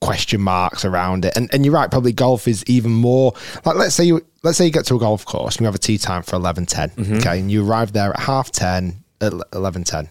question 0.00 0.40
marks 0.40 0.84
around 0.84 1.24
it. 1.24 1.36
And 1.36 1.52
and 1.52 1.64
you're 1.64 1.74
right, 1.74 1.90
probably 1.90 2.12
golf 2.12 2.46
is 2.46 2.64
even 2.66 2.92
more 2.92 3.32
like 3.64 3.76
let's 3.76 3.94
say 3.94 4.04
you 4.04 4.24
let's 4.42 4.58
say 4.58 4.66
you 4.66 4.70
get 4.72 4.84
to 4.86 4.94
a 4.96 4.98
golf 4.98 5.24
course 5.24 5.56
and 5.56 5.62
you 5.62 5.66
have 5.66 5.74
a 5.74 5.78
tee 5.78 5.98
time 5.98 6.22
for 6.22 6.36
eleven 6.36 6.66
Mm-hmm. 6.66 7.14
okay, 7.18 7.38
and 7.40 7.50
you 7.50 7.66
arrive 7.66 7.92
there 7.92 8.10
at 8.10 8.20
half 8.20 8.50
ten 8.50 9.02
at 9.20 9.32
eleven 9.52 9.84
ten. 9.84 10.10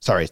Sorry, 0.00 0.28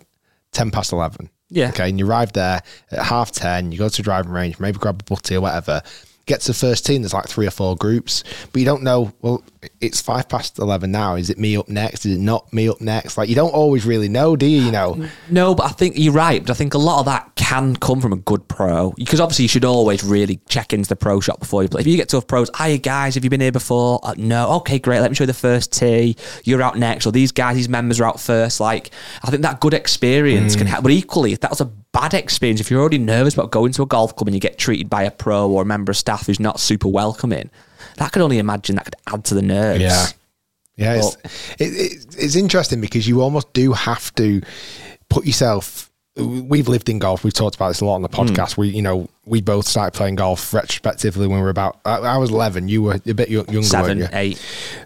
ten 0.52 0.70
past 0.70 0.92
eleven. 0.92 1.30
Yeah. 1.48 1.68
Okay, 1.70 1.88
and 1.88 1.98
you 1.98 2.06
arrive 2.08 2.32
there 2.32 2.62
at 2.90 3.04
half 3.04 3.32
ten, 3.32 3.72
you 3.72 3.78
go 3.78 3.88
to 3.88 3.96
the 3.96 4.02
driving 4.02 4.32
range, 4.32 4.58
maybe 4.60 4.78
grab 4.78 5.00
a 5.00 5.04
butty 5.04 5.36
or 5.36 5.40
whatever. 5.40 5.82
Get 6.26 6.40
to 6.42 6.48
the 6.48 6.54
first 6.54 6.86
team, 6.86 7.02
there's 7.02 7.12
like 7.12 7.28
three 7.28 7.46
or 7.46 7.50
four 7.50 7.76
groups, 7.76 8.24
but 8.52 8.58
you 8.58 8.64
don't 8.64 8.82
know, 8.82 9.12
well, 9.20 9.44
it's 9.80 10.00
five 10.00 10.28
past 10.28 10.58
11 10.58 10.90
now. 10.90 11.16
Is 11.16 11.28
it 11.28 11.38
me 11.38 11.56
up 11.56 11.68
next? 11.68 12.06
Is 12.06 12.16
it 12.16 12.20
not 12.20 12.50
me 12.52 12.68
up 12.68 12.80
next? 12.80 13.18
Like, 13.18 13.28
you 13.28 13.34
don't 13.34 13.52
always 13.52 13.84
really 13.84 14.08
know, 14.08 14.34
do 14.34 14.46
you? 14.46 14.62
You 14.62 14.72
know, 14.72 15.08
No, 15.30 15.54
but 15.54 15.66
I 15.66 15.68
think 15.70 15.96
you're 15.98 16.14
right. 16.14 16.40
But 16.40 16.50
I 16.50 16.54
think 16.54 16.72
a 16.74 16.78
lot 16.78 17.00
of 17.00 17.06
that 17.06 17.30
can 17.36 17.76
come 17.76 18.00
from 18.00 18.12
a 18.12 18.16
good 18.16 18.48
pro 18.48 18.92
because 18.96 19.20
obviously 19.20 19.42
you 19.44 19.48
should 19.48 19.64
always 19.66 20.02
really 20.02 20.40
check 20.48 20.72
into 20.72 20.88
the 20.88 20.96
pro 20.96 21.20
shop 21.20 21.40
before 21.40 21.62
you 21.62 21.68
play. 21.68 21.82
If 21.82 21.86
you 21.86 21.96
get 21.96 22.08
to 22.10 22.16
a 22.16 22.22
pros, 22.22 22.50
hiya 22.56 22.78
guys, 22.78 23.14
have 23.16 23.24
you 23.24 23.28
been 23.30 23.42
here 23.42 23.52
before? 23.52 24.00
Uh, 24.02 24.14
no, 24.16 24.50
okay, 24.56 24.78
great. 24.78 25.00
Let 25.00 25.10
me 25.10 25.14
show 25.14 25.24
you 25.24 25.28
the 25.28 25.34
first 25.34 25.72
tee. 25.72 26.16
You're 26.44 26.62
out 26.62 26.78
next, 26.78 27.06
or 27.06 27.12
these 27.12 27.32
guys, 27.32 27.56
these 27.56 27.68
members 27.68 28.00
are 28.00 28.04
out 28.04 28.18
first. 28.18 28.60
Like 28.60 28.90
I 29.22 29.30
think 29.30 29.42
that 29.42 29.60
good 29.60 29.74
experience 29.74 30.56
can 30.56 30.66
help. 30.66 30.82
But 30.84 30.92
equally, 30.92 31.32
if 31.32 31.40
that 31.40 31.50
was 31.50 31.60
a 31.60 31.70
bad 31.94 32.12
experience, 32.12 32.60
if 32.60 32.70
you're 32.70 32.80
already 32.80 32.98
nervous 32.98 33.32
about 33.32 33.50
going 33.50 33.72
to 33.72 33.82
a 33.82 33.86
golf 33.86 34.14
club 34.14 34.28
and 34.28 34.34
you 34.34 34.40
get 34.40 34.58
treated 34.58 34.90
by 34.90 35.04
a 35.04 35.10
pro 35.10 35.50
or 35.50 35.62
a 35.62 35.64
member 35.64 35.90
of 35.90 35.96
staff 35.96 36.26
who's 36.26 36.40
not 36.40 36.60
super 36.60 36.88
welcoming, 36.88 37.48
that 37.96 38.12
could 38.12 38.20
only 38.20 38.38
imagine 38.38 38.76
that 38.76 38.84
could 38.84 38.96
add 39.06 39.24
to 39.24 39.34
the 39.34 39.42
nerves. 39.42 39.80
Yeah. 39.80 40.06
Yeah, 40.76 40.94
it's, 40.94 41.16
it, 41.60 41.66
it, 41.66 42.16
it's 42.18 42.34
interesting 42.34 42.80
because 42.80 43.06
you 43.06 43.22
almost 43.22 43.52
do 43.52 43.72
have 43.72 44.12
to 44.16 44.42
put 45.08 45.24
yourself 45.24 45.88
we've 46.16 46.68
lived 46.68 46.88
in 46.88 47.00
golf. 47.00 47.24
We've 47.24 47.32
talked 47.34 47.56
about 47.56 47.68
this 47.68 47.80
a 47.80 47.84
lot 47.84 47.96
on 47.96 48.02
the 48.02 48.08
Hmm. 48.08 48.22
podcast. 48.22 48.56
We, 48.56 48.68
you 48.68 48.82
know, 48.82 49.08
we 49.26 49.40
both 49.40 49.66
started 49.66 49.96
playing 49.96 50.14
golf 50.16 50.54
retrospectively 50.54 51.26
when 51.26 51.38
we 51.38 51.42
were 51.42 51.48
about. 51.50 51.80
I, 51.84 51.96
I 51.96 52.16
was 52.18 52.30
eleven. 52.30 52.68
You 52.68 52.82
were 52.82 53.00
a 53.06 53.14
bit 53.14 53.28
yo- 53.30 53.44
younger, 53.48 53.62
Seven, 53.64 53.98
weren't 53.98 54.12
you? 54.12 54.18
eight. 54.18 54.40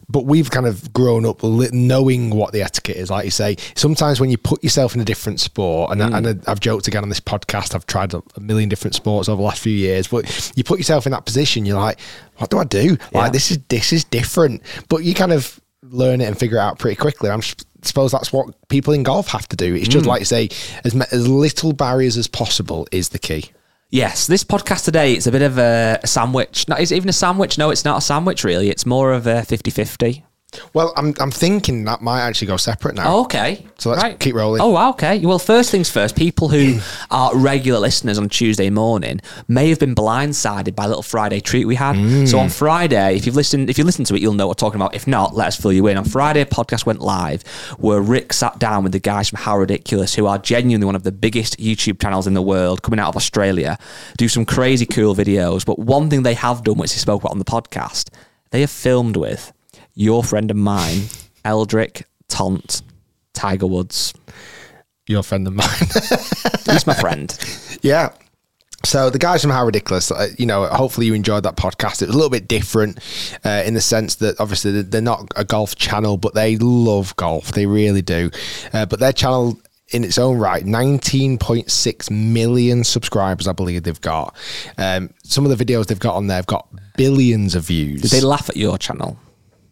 But 0.08 0.24
we've 0.24 0.50
kind 0.50 0.64
of 0.66 0.90
grown 0.94 1.26
up 1.26 1.42
knowing 1.42 2.30
what 2.30 2.52
the 2.52 2.62
etiquette 2.62 2.96
is. 2.96 3.10
Like 3.10 3.26
you 3.26 3.30
say, 3.30 3.56
sometimes 3.74 4.20
when 4.20 4.30
you 4.30 4.38
put 4.38 4.62
yourself 4.64 4.94
in 4.94 5.00
a 5.02 5.04
different 5.04 5.38
sport, 5.40 5.90
and, 5.92 6.00
and 6.00 6.42
I've 6.46 6.60
joked 6.60 6.88
again 6.88 7.02
on 7.02 7.10
this 7.10 7.20
podcast, 7.20 7.74
I've 7.74 7.86
tried 7.86 8.14
a, 8.14 8.22
a 8.36 8.40
million 8.40 8.68
different 8.70 8.94
sports 8.94 9.28
over 9.28 9.36
the 9.36 9.46
last 9.46 9.60
few 9.60 9.72
years, 9.74 10.08
but 10.08 10.52
you 10.56 10.64
put 10.64 10.78
yourself 10.78 11.04
in 11.04 11.12
that 11.12 11.26
position, 11.26 11.66
you're 11.66 11.78
like, 11.78 12.00
what 12.36 12.48
do 12.48 12.58
I 12.58 12.64
do? 12.64 12.96
Yeah. 13.12 13.18
Like 13.18 13.32
this 13.32 13.50
is 13.50 13.58
this 13.68 13.92
is 13.92 14.04
different. 14.04 14.62
But 14.88 15.04
you 15.04 15.14
kind 15.14 15.32
of 15.32 15.60
learn 15.82 16.20
it 16.20 16.24
and 16.26 16.38
figure 16.38 16.56
it 16.58 16.60
out 16.60 16.78
pretty 16.78 16.96
quickly. 16.96 17.28
I'm 17.30 17.40
suppose 17.82 18.12
that's 18.12 18.32
what 18.32 18.54
people 18.68 18.92
in 18.92 19.02
golf 19.02 19.28
have 19.28 19.48
to 19.48 19.56
do. 19.56 19.74
It's 19.74 19.88
just 19.88 20.04
hmm. 20.04 20.10
like 20.10 20.20
you 20.20 20.26
say, 20.26 20.48
as 20.84 20.94
as 21.12 21.28
little 21.28 21.72
barriers 21.72 22.16
as 22.16 22.26
possible 22.26 22.86
is 22.92 23.10
the 23.10 23.18
key. 23.18 23.50
Yes, 23.90 24.26
this 24.26 24.44
podcast 24.44 24.84
today 24.84 25.14
it's 25.14 25.26
a 25.26 25.32
bit 25.32 25.42
of 25.42 25.56
a 25.58 26.00
sandwich. 26.04 26.68
Not 26.68 26.80
is 26.80 26.92
it 26.92 26.96
even 26.96 27.08
a 27.08 27.12
sandwich? 27.12 27.56
No, 27.56 27.70
it's 27.70 27.84
not 27.84 27.98
a 27.98 28.02
sandwich 28.02 28.44
really. 28.44 28.68
It's 28.68 28.84
more 28.84 29.12
of 29.12 29.26
a 29.26 29.42
50-50. 29.42 30.24
Well, 30.72 30.94
I'm 30.96 31.12
I'm 31.20 31.30
thinking 31.30 31.84
that 31.84 32.00
might 32.00 32.22
actually 32.22 32.46
go 32.46 32.56
separate 32.56 32.94
now. 32.94 33.16
Oh, 33.16 33.20
okay. 33.24 33.66
So 33.76 33.90
let's 33.90 34.16
keep 34.16 34.34
rolling. 34.34 34.62
Oh, 34.62 34.70
wow, 34.70 34.90
okay. 34.90 35.24
Well, 35.24 35.38
first 35.38 35.70
things 35.70 35.90
first, 35.90 36.16
people 36.16 36.48
who 36.48 36.78
are 37.10 37.36
regular 37.36 37.78
listeners 37.78 38.18
on 38.18 38.30
Tuesday 38.30 38.70
morning 38.70 39.20
may 39.46 39.68
have 39.68 39.78
been 39.78 39.94
blindsided 39.94 40.74
by 40.74 40.86
a 40.86 40.88
little 40.88 41.02
Friday 41.02 41.40
treat 41.40 41.66
we 41.66 41.74
had. 41.74 41.96
So 42.28 42.38
on 42.38 42.48
mm. 42.48 42.52
Friday, 42.52 43.16
if 43.16 43.26
you've 43.26 43.36
listened, 43.36 43.68
if 43.68 43.76
you 43.76 43.84
listen 43.84 44.06
to 44.06 44.14
it, 44.14 44.22
you'll 44.22 44.32
know 44.32 44.46
what 44.46 44.56
we're 44.56 44.66
talking 44.66 44.80
about. 44.80 44.94
If 44.94 45.06
not, 45.06 45.34
let 45.34 45.48
us 45.48 45.56
fill 45.56 45.72
you 45.72 45.86
in. 45.86 45.98
On 45.98 46.04
Friday, 46.04 46.40
a 46.40 46.46
podcast 46.46 46.86
went 46.86 47.00
live 47.00 47.42
where 47.76 48.00
Rick 48.00 48.32
sat 48.32 48.58
down 48.58 48.84
with 48.84 48.92
the 48.92 49.00
guys 49.00 49.28
from 49.28 49.40
How 49.40 49.58
Ridiculous, 49.58 50.14
who 50.14 50.26
are 50.26 50.38
genuinely 50.38 50.86
one 50.86 50.96
of 50.96 51.02
the 51.02 51.12
biggest 51.12 51.58
YouTube 51.58 52.00
channels 52.00 52.26
in 52.26 52.32
the 52.32 52.42
world, 52.42 52.82
coming 52.82 53.00
out 53.00 53.08
of 53.08 53.16
Australia, 53.16 53.78
do 54.16 54.28
some 54.28 54.46
crazy 54.46 54.86
cool 54.86 55.14
videos. 55.14 55.66
But 55.66 55.78
one 55.78 56.08
thing 56.08 56.22
they 56.22 56.34
have 56.34 56.64
done, 56.64 56.78
which 56.78 56.92
they 56.92 56.98
spoke 56.98 57.20
about 57.20 57.32
on 57.32 57.38
the 57.38 57.44
podcast, 57.44 58.08
they 58.50 58.62
have 58.62 58.70
filmed 58.70 59.16
with 59.16 59.52
your 59.98 60.22
friend 60.22 60.48
and 60.50 60.60
mine, 60.60 61.02
Eldrick 61.44 62.04
Tont, 62.28 62.82
Tiger 63.34 63.66
Woods. 63.66 64.14
Your 65.08 65.24
friend 65.24 65.44
of 65.48 65.54
mine. 65.54 65.66
He's 66.70 66.86
my 66.86 66.94
friend. 66.94 67.36
Yeah. 67.82 68.10
So 68.84 69.10
the 69.10 69.18
guys 69.18 69.42
from 69.42 69.50
How 69.50 69.66
Ridiculous, 69.66 70.12
uh, 70.12 70.28
you 70.38 70.46
know, 70.46 70.66
hopefully 70.66 71.06
you 71.08 71.14
enjoyed 71.14 71.42
that 71.42 71.56
podcast. 71.56 72.00
It 72.00 72.06
was 72.06 72.14
a 72.14 72.18
little 72.18 72.30
bit 72.30 72.46
different 72.46 73.00
uh, 73.44 73.62
in 73.66 73.74
the 73.74 73.80
sense 73.80 74.14
that 74.16 74.38
obviously 74.38 74.70
they're- 74.70 74.82
they're 74.84 75.00
not 75.00 75.26
a 75.34 75.44
golf 75.44 75.74
channel, 75.74 76.16
but 76.16 76.34
they 76.34 76.56
love 76.58 77.16
golf. 77.16 77.50
They 77.52 77.66
really 77.66 78.02
do. 78.02 78.30
Uh, 78.72 78.86
but 78.86 79.00
their 79.00 79.12
channel 79.12 79.58
in 79.90 80.04
its 80.04 80.16
own 80.16 80.38
right, 80.38 80.64
19.6 80.64 82.10
million 82.10 82.84
subscribers, 82.84 83.48
I 83.48 83.52
believe 83.52 83.82
they've 83.82 84.00
got. 84.00 84.36
Um, 84.76 85.10
some 85.24 85.44
of 85.44 85.56
the 85.58 85.64
videos 85.64 85.86
they've 85.86 85.98
got 85.98 86.14
on 86.14 86.28
there 86.28 86.36
have 86.36 86.46
got 86.46 86.68
billions 86.96 87.54
of 87.56 87.64
views. 87.64 88.02
Did 88.02 88.10
they 88.12 88.20
laugh 88.20 88.48
at 88.48 88.56
your 88.56 88.78
channel? 88.78 89.18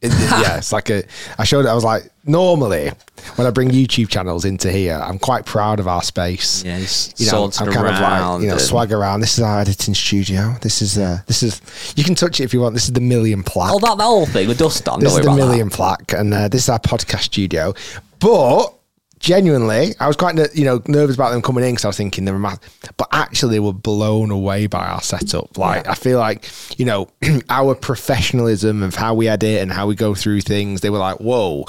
It- 0.02 0.12
yeah, 0.12 0.58
it's 0.58 0.72
like 0.72 0.90
a. 0.90 1.04
I 1.38 1.44
showed 1.44 1.64
it. 1.64 1.68
I 1.68 1.74
was 1.74 1.84
like, 1.84 2.10
normally 2.24 2.90
when 3.36 3.46
I 3.46 3.50
bring 3.50 3.70
YouTube 3.70 4.08
channels 4.08 4.44
into 4.44 4.70
here, 4.70 4.94
I'm 5.02 5.18
quite 5.18 5.46
proud 5.46 5.80
of 5.80 5.88
our 5.88 6.02
space. 6.02 6.62
Yeah, 6.64 6.78
you 7.16 7.30
know, 7.32 7.44
I'm 7.44 7.50
kind 7.50 7.68
of 7.70 7.74
like 7.92 8.00
around 8.02 8.42
you 8.42 8.48
know 8.48 8.58
swag 8.58 8.92
around. 8.92 9.20
This 9.20 9.38
is 9.38 9.42
our 9.44 9.60
editing 9.60 9.94
studio. 9.94 10.54
This 10.60 10.82
is 10.82 10.98
uh, 10.98 11.20
this 11.26 11.42
is. 11.42 11.60
You 11.96 12.04
can 12.04 12.14
touch 12.14 12.40
it 12.40 12.44
if 12.44 12.52
you 12.54 12.60
want. 12.60 12.74
This 12.74 12.84
is 12.84 12.92
the 12.92 13.00
million 13.00 13.42
plaque. 13.42 13.72
Oh, 13.72 13.78
that, 13.80 13.96
that 13.98 14.04
whole 14.04 14.26
thing 14.26 14.46
with 14.48 14.58
dust 14.58 14.88
on. 14.88 15.00
this 15.00 15.16
is 15.16 15.24
the 15.24 15.34
million 15.34 15.70
plaque, 15.70 16.12
and 16.12 16.32
uh, 16.32 16.48
this 16.48 16.64
is 16.64 16.68
our 16.68 16.78
podcast 16.78 17.22
studio. 17.22 17.74
But 18.18 18.74
genuinely, 19.18 19.94
I 20.00 20.06
was 20.06 20.16
quite 20.16 20.36
you 20.54 20.64
know 20.64 20.82
nervous 20.86 21.16
about 21.16 21.30
them 21.30 21.42
coming 21.42 21.64
in 21.64 21.72
because 21.72 21.84
I 21.84 21.88
was 21.88 21.96
thinking 21.96 22.24
they 22.24 22.32
were 22.32 22.38
math, 22.38 22.60
but 22.96 23.08
actually 23.12 23.52
they 23.56 23.60
were 23.60 23.72
blown 23.72 24.30
away 24.30 24.66
by 24.66 24.86
our 24.86 25.00
setup. 25.02 25.56
Like 25.58 25.86
I 25.88 25.94
feel 25.94 26.18
like 26.18 26.48
you 26.78 26.84
know 26.84 27.08
our 27.50 27.74
professionalism 27.74 28.82
of 28.82 28.94
how 28.94 29.14
we 29.14 29.28
edit 29.28 29.60
and 29.62 29.72
how 29.72 29.86
we 29.86 29.94
go 29.94 30.14
through 30.14 30.40
things. 30.42 30.80
They 30.80 30.90
were 30.90 30.98
like, 30.98 31.18
whoa, 31.18 31.64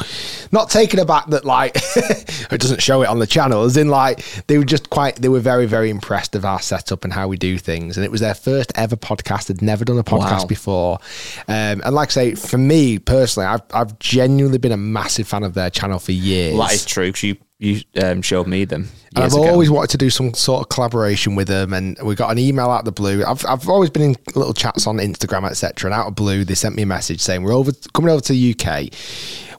not 0.52 0.70
taken 0.70 1.00
aback 1.00 1.28
that 1.28 1.46
like 1.46 1.76
it 1.96 2.60
doesn't 2.62 2.82
show 2.82 3.02
it 3.02 3.08
on 3.10 3.20
the 3.20 3.28
channel. 3.28 3.64
As 3.64 3.78
in 3.78 3.88
like 3.90 4.24
they 4.48 4.58
were 4.58 4.64
just 4.66 4.90
quite 4.90 5.16
they 5.18 5.30
were 5.30 5.40
very 5.40 5.66
very 5.66 5.90
impressed 5.90 6.36
of 6.36 6.46
our 6.46 6.62
setup 6.62 7.04
and 7.04 7.14
how 7.14 7.28
we 7.28 7.38
do 7.38 7.58
things. 7.58 7.98
And 7.98 8.06
it 8.06 8.12
was 8.12 8.22
their 8.22 8.36
first 8.36 8.72
ever 8.76 8.96
podcast. 8.96 9.48
They'd 9.48 9.62
never 9.62 9.84
done 9.86 9.98
a 9.98 10.04
podcast 10.04 10.42
Wow. 10.42 10.46
before. 10.46 11.00
Um, 11.48 11.82
and 11.86 11.94
like 11.96 12.10
I 12.10 12.12
say, 12.12 12.36
for 12.36 12.58
me 12.58 13.00
personally, 13.00 13.48
I've 13.48 13.62
I've 13.74 13.98
genuinely 14.00 14.58
been 14.58 14.72
a 14.72 14.78
massive 14.78 15.28
fan 15.28 15.44
of 15.44 15.54
their 15.54 15.70
channel 15.70 16.00
for 16.00 16.12
years. 16.12 16.58
that. 16.58 16.74
Is 16.74 16.86
true 16.86 17.08
because 17.08 17.24
you 17.24 17.36
you 17.60 17.82
um, 18.04 18.22
showed 18.22 18.48
me 18.48 18.66
them. 18.66 18.88
And 19.16 19.24
I've 19.26 19.34
ago. 19.34 19.48
always 19.48 19.70
wanted 19.72 19.90
to 19.92 19.98
do 19.98 20.10
some 20.10 20.34
sort 20.36 20.62
of 20.62 20.70
collaboration 20.70 21.36
with 21.36 21.48
them, 21.48 21.74
and 21.74 21.98
we 22.04 22.14
got 22.16 22.32
an 22.32 22.38
email 22.38 22.70
out 22.70 22.80
of 22.80 22.86
the 22.86 22.92
blue. 22.92 23.24
I've, 23.26 23.44
I've 23.48 23.68
always 23.68 23.90
been 23.90 24.04
in 24.04 24.16
little 24.36 24.54
chats 24.54 24.86
on 24.86 24.98
Instagram, 24.98 25.46
etc. 25.50 25.90
And 25.90 26.00
out 26.00 26.08
of 26.08 26.16
blue, 26.16 26.44
they 26.46 26.54
sent 26.56 26.76
me 26.76 26.84
a 26.84 26.86
message 26.88 27.20
saying 27.22 27.42
we're 27.44 27.54
over 27.54 27.72
coming 27.94 28.12
over 28.12 28.22
to 28.22 28.34
the 28.34 28.52
UK. 28.56 28.94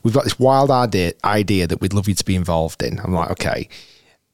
We've 0.04 0.14
got 0.14 0.24
this 0.24 0.38
wild 0.38 0.70
idea 0.70 1.12
idea 1.24 1.66
that 1.66 1.80
we'd 1.80 1.92
love 1.92 2.08
you 2.08 2.14
to 2.14 2.24
be 2.24 2.36
involved 2.36 2.82
in. 2.82 3.00
I'm 3.00 3.12
like, 3.12 3.30
okay. 3.32 3.68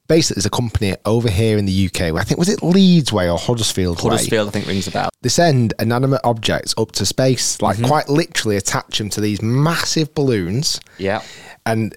Basically, 0.07 0.35
there's 0.35 0.45
a 0.45 0.51
company 0.51 0.95
over 1.03 1.27
here 1.31 1.57
in 1.57 1.65
the 1.65 1.87
UK. 1.87 2.13
I 2.15 2.23
think 2.23 2.37
was 2.37 2.47
it 2.49 2.61
Leeds 2.61 3.11
Way 3.11 3.27
or 3.27 3.39
Huddersfield 3.39 3.97
Way. 4.03 4.11
Huddersfield, 4.11 4.47
I 4.49 4.51
think, 4.51 4.67
rings 4.67 4.85
a 4.87 4.91
bell. 4.91 5.09
They 5.23 5.29
send 5.29 5.73
inanimate 5.79 6.21
objects 6.23 6.75
up 6.77 6.91
to 6.91 7.07
space, 7.07 7.59
like 7.59 7.77
Mm-hmm. 7.77 7.87
quite 7.87 8.07
literally 8.07 8.57
attach 8.57 8.99
them 8.99 9.09
to 9.09 9.21
these 9.21 9.41
massive 9.41 10.13
balloons 10.13 10.79
Yeah. 10.99 11.23
and 11.65 11.95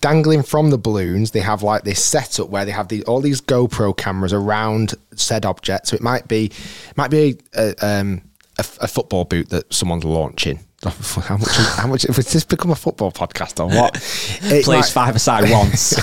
dangling 0.00 0.42
from 0.42 0.70
the 0.70 0.78
balloons 0.78 1.32
they 1.32 1.40
have 1.40 1.62
like 1.62 1.82
this 1.82 2.02
setup 2.02 2.48
where 2.48 2.64
they 2.64 2.70
have 2.70 2.88
the, 2.88 3.02
all 3.04 3.20
these 3.20 3.40
GoPro 3.40 3.96
cameras 3.96 4.32
around 4.32 4.94
said 5.14 5.44
object 5.44 5.88
so 5.88 5.96
it 5.96 6.02
might 6.02 6.28
be 6.28 6.50
might 6.96 7.10
be 7.10 7.38
a, 7.54 7.74
um, 7.84 8.22
a, 8.58 8.64
a 8.80 8.88
football 8.88 9.24
boot 9.24 9.48
that 9.50 9.72
someone's 9.72 10.04
launching 10.04 10.60
how 10.82 11.36
much 11.36 11.56
how 11.76 11.86
much 11.86 12.02
has 12.02 12.32
this 12.32 12.42
become 12.42 12.72
a 12.72 12.74
football 12.74 13.12
podcast 13.12 13.60
or 13.60 13.68
what 13.68 13.96
It 14.52 14.64
Plays 14.64 14.90
five 14.90 15.14
aside 15.14 15.48
once. 15.50 15.94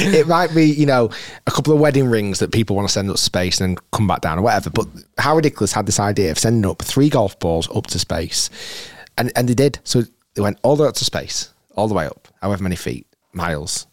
it 0.00 0.28
might 0.28 0.54
be, 0.54 0.66
you 0.66 0.86
know, 0.86 1.10
a 1.46 1.50
couple 1.50 1.74
of 1.74 1.80
wedding 1.80 2.06
rings 2.06 2.38
that 2.38 2.52
people 2.52 2.76
want 2.76 2.86
to 2.88 2.92
send 2.92 3.10
up 3.10 3.18
space 3.18 3.60
and 3.60 3.76
then 3.76 3.84
come 3.92 4.06
back 4.06 4.20
down 4.20 4.38
or 4.38 4.42
whatever. 4.42 4.70
But 4.70 4.86
how 5.18 5.34
ridiculous 5.34 5.72
had 5.72 5.86
this 5.86 5.98
idea 5.98 6.30
of 6.30 6.38
sending 6.38 6.70
up 6.70 6.82
three 6.82 7.08
golf 7.08 7.36
balls 7.40 7.68
up 7.74 7.88
to 7.88 7.98
space. 7.98 8.48
And 9.18 9.32
and 9.34 9.48
they 9.48 9.54
did. 9.54 9.80
So 9.82 10.04
they 10.34 10.42
went 10.42 10.58
all 10.62 10.76
the 10.76 10.84
way 10.84 10.88
up 10.88 10.94
to 10.96 11.04
space, 11.04 11.52
all 11.74 11.88
the 11.88 11.94
way 11.94 12.06
up, 12.06 12.25
however 12.46 12.62
many 12.62 12.76
feet, 12.76 13.08
miles, 13.32 13.88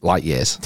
light 0.00 0.24
years, 0.24 0.58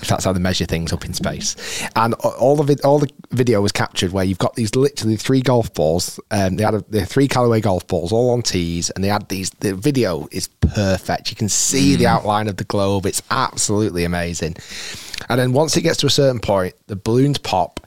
if 0.00 0.08
that's 0.08 0.24
how 0.24 0.32
they 0.32 0.40
measure 0.40 0.64
things 0.64 0.90
up 0.90 1.04
in 1.04 1.12
space. 1.12 1.56
And 1.94 2.14
all 2.14 2.56
the 2.56 2.80
all 2.84 2.98
the 2.98 3.10
video 3.30 3.60
was 3.60 3.70
captured 3.70 4.12
where 4.12 4.24
you've 4.24 4.38
got 4.38 4.54
these 4.54 4.74
literally 4.74 5.16
three 5.16 5.42
golf 5.42 5.74
balls. 5.74 6.18
Um, 6.30 6.56
they 6.56 6.64
had 6.64 6.74
a, 6.74 6.84
the 6.88 7.04
three 7.04 7.28
Callaway 7.28 7.60
golf 7.60 7.86
balls 7.86 8.12
all 8.12 8.30
on 8.30 8.40
tees, 8.40 8.88
and 8.90 9.04
they 9.04 9.08
had 9.08 9.28
these. 9.28 9.50
The 9.50 9.74
video 9.74 10.26
is 10.32 10.48
perfect. 10.48 11.28
You 11.30 11.36
can 11.36 11.50
see 11.50 11.96
the 11.96 12.06
outline 12.06 12.48
of 12.48 12.56
the 12.56 12.64
globe. 12.64 13.04
It's 13.04 13.22
absolutely 13.30 14.04
amazing. 14.04 14.56
And 15.28 15.38
then 15.38 15.52
once 15.52 15.76
it 15.76 15.82
gets 15.82 15.98
to 15.98 16.06
a 16.06 16.10
certain 16.10 16.40
point, 16.40 16.74
the 16.86 16.96
balloons 16.96 17.38
pop, 17.38 17.80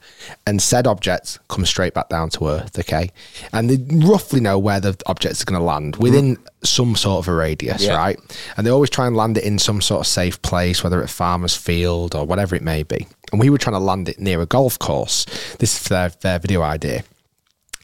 and 0.46 0.60
said 0.60 0.86
objects 0.86 1.38
come 1.48 1.64
straight 1.66 1.92
back 1.94 2.08
down 2.08 2.30
to 2.30 2.48
Earth. 2.48 2.78
Okay, 2.78 3.10
and 3.52 3.68
they 3.70 4.06
roughly 4.06 4.40
know 4.40 4.58
where 4.58 4.80
the 4.80 4.96
objects 5.06 5.42
are 5.42 5.44
going 5.44 5.58
to 5.60 5.64
land 5.64 5.96
within 5.96 6.36
some 6.62 6.96
sort 6.96 7.18
of 7.24 7.28
a 7.28 7.34
radius, 7.34 7.84
Yeah. 7.84 7.96
right? 7.96 8.18
And 8.56 8.66
they 8.66 8.70
always 8.70 8.90
try 8.90 9.06
and 9.06 9.16
land 9.16 9.36
it 9.38 9.44
in 9.44 9.58
some 9.58 9.80
sort 9.80 10.00
of 10.00 10.06
safe 10.06 10.40
place, 10.42 10.82
whether 10.82 11.02
at 11.02 11.10
farmer's 11.10 11.56
field 11.56 12.14
or 12.14 12.24
whatever 12.24 12.54
it 12.56 12.62
may 12.62 12.82
be. 12.82 13.06
And 13.32 13.40
we 13.40 13.50
were 13.50 13.58
trying 13.58 13.74
to 13.74 13.80
land 13.80 14.08
it 14.08 14.18
near 14.18 14.40
a 14.40 14.46
golf 14.46 14.78
course. 14.78 15.26
This 15.58 15.80
is 15.80 15.88
their, 15.88 16.08
their 16.08 16.38
video 16.38 16.62
idea. 16.62 17.02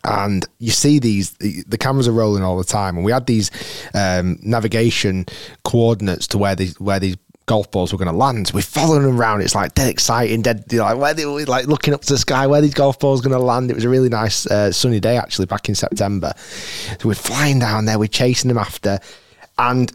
And 0.04 0.44
you 0.58 0.72
see 0.72 0.98
these, 0.98 1.30
the 1.34 1.62
the 1.68 1.78
cameras 1.78 2.08
are 2.08 2.12
rolling 2.12 2.42
all 2.42 2.58
the 2.58 2.64
time. 2.64 2.96
And 2.96 3.04
we 3.04 3.12
had 3.12 3.26
these 3.26 3.52
um, 3.94 4.36
navigation 4.42 5.26
coordinates 5.64 6.26
to 6.28 6.38
where 6.38 6.56
these, 6.56 6.78
where 6.80 6.98
these 6.98 7.16
golf 7.46 7.70
balls 7.70 7.92
were 7.92 7.98
going 7.98 8.10
to 8.10 8.16
land. 8.16 8.50
We're 8.54 8.62
following 8.62 9.02
them 9.02 9.18
around. 9.18 9.42
It's 9.42 9.54
like 9.54 9.74
dead 9.74 9.88
exciting, 9.88 10.42
dead, 10.42 10.64
you 10.70 10.78
know, 10.78 10.84
like 10.84 10.98
where 10.98 11.14
they 11.14 11.26
were 11.26 11.44
like 11.44 11.66
looking 11.66 11.94
up 11.94 12.02
to 12.02 12.12
the 12.12 12.18
sky, 12.18 12.46
where 12.46 12.60
these 12.60 12.74
golf 12.74 12.98
balls 12.98 13.20
going 13.20 13.32
to 13.32 13.38
land. 13.38 13.70
It 13.70 13.74
was 13.74 13.84
a 13.84 13.88
really 13.88 14.08
nice 14.08 14.46
uh, 14.46 14.72
sunny 14.72 15.00
day 15.00 15.16
actually 15.16 15.46
back 15.46 15.68
in 15.68 15.74
September. 15.74 16.32
So 16.36 17.08
we're 17.08 17.14
flying 17.14 17.58
down 17.58 17.84
there, 17.84 17.98
we're 17.98 18.08
chasing 18.08 18.48
them 18.48 18.58
after. 18.58 18.98
And 19.58 19.92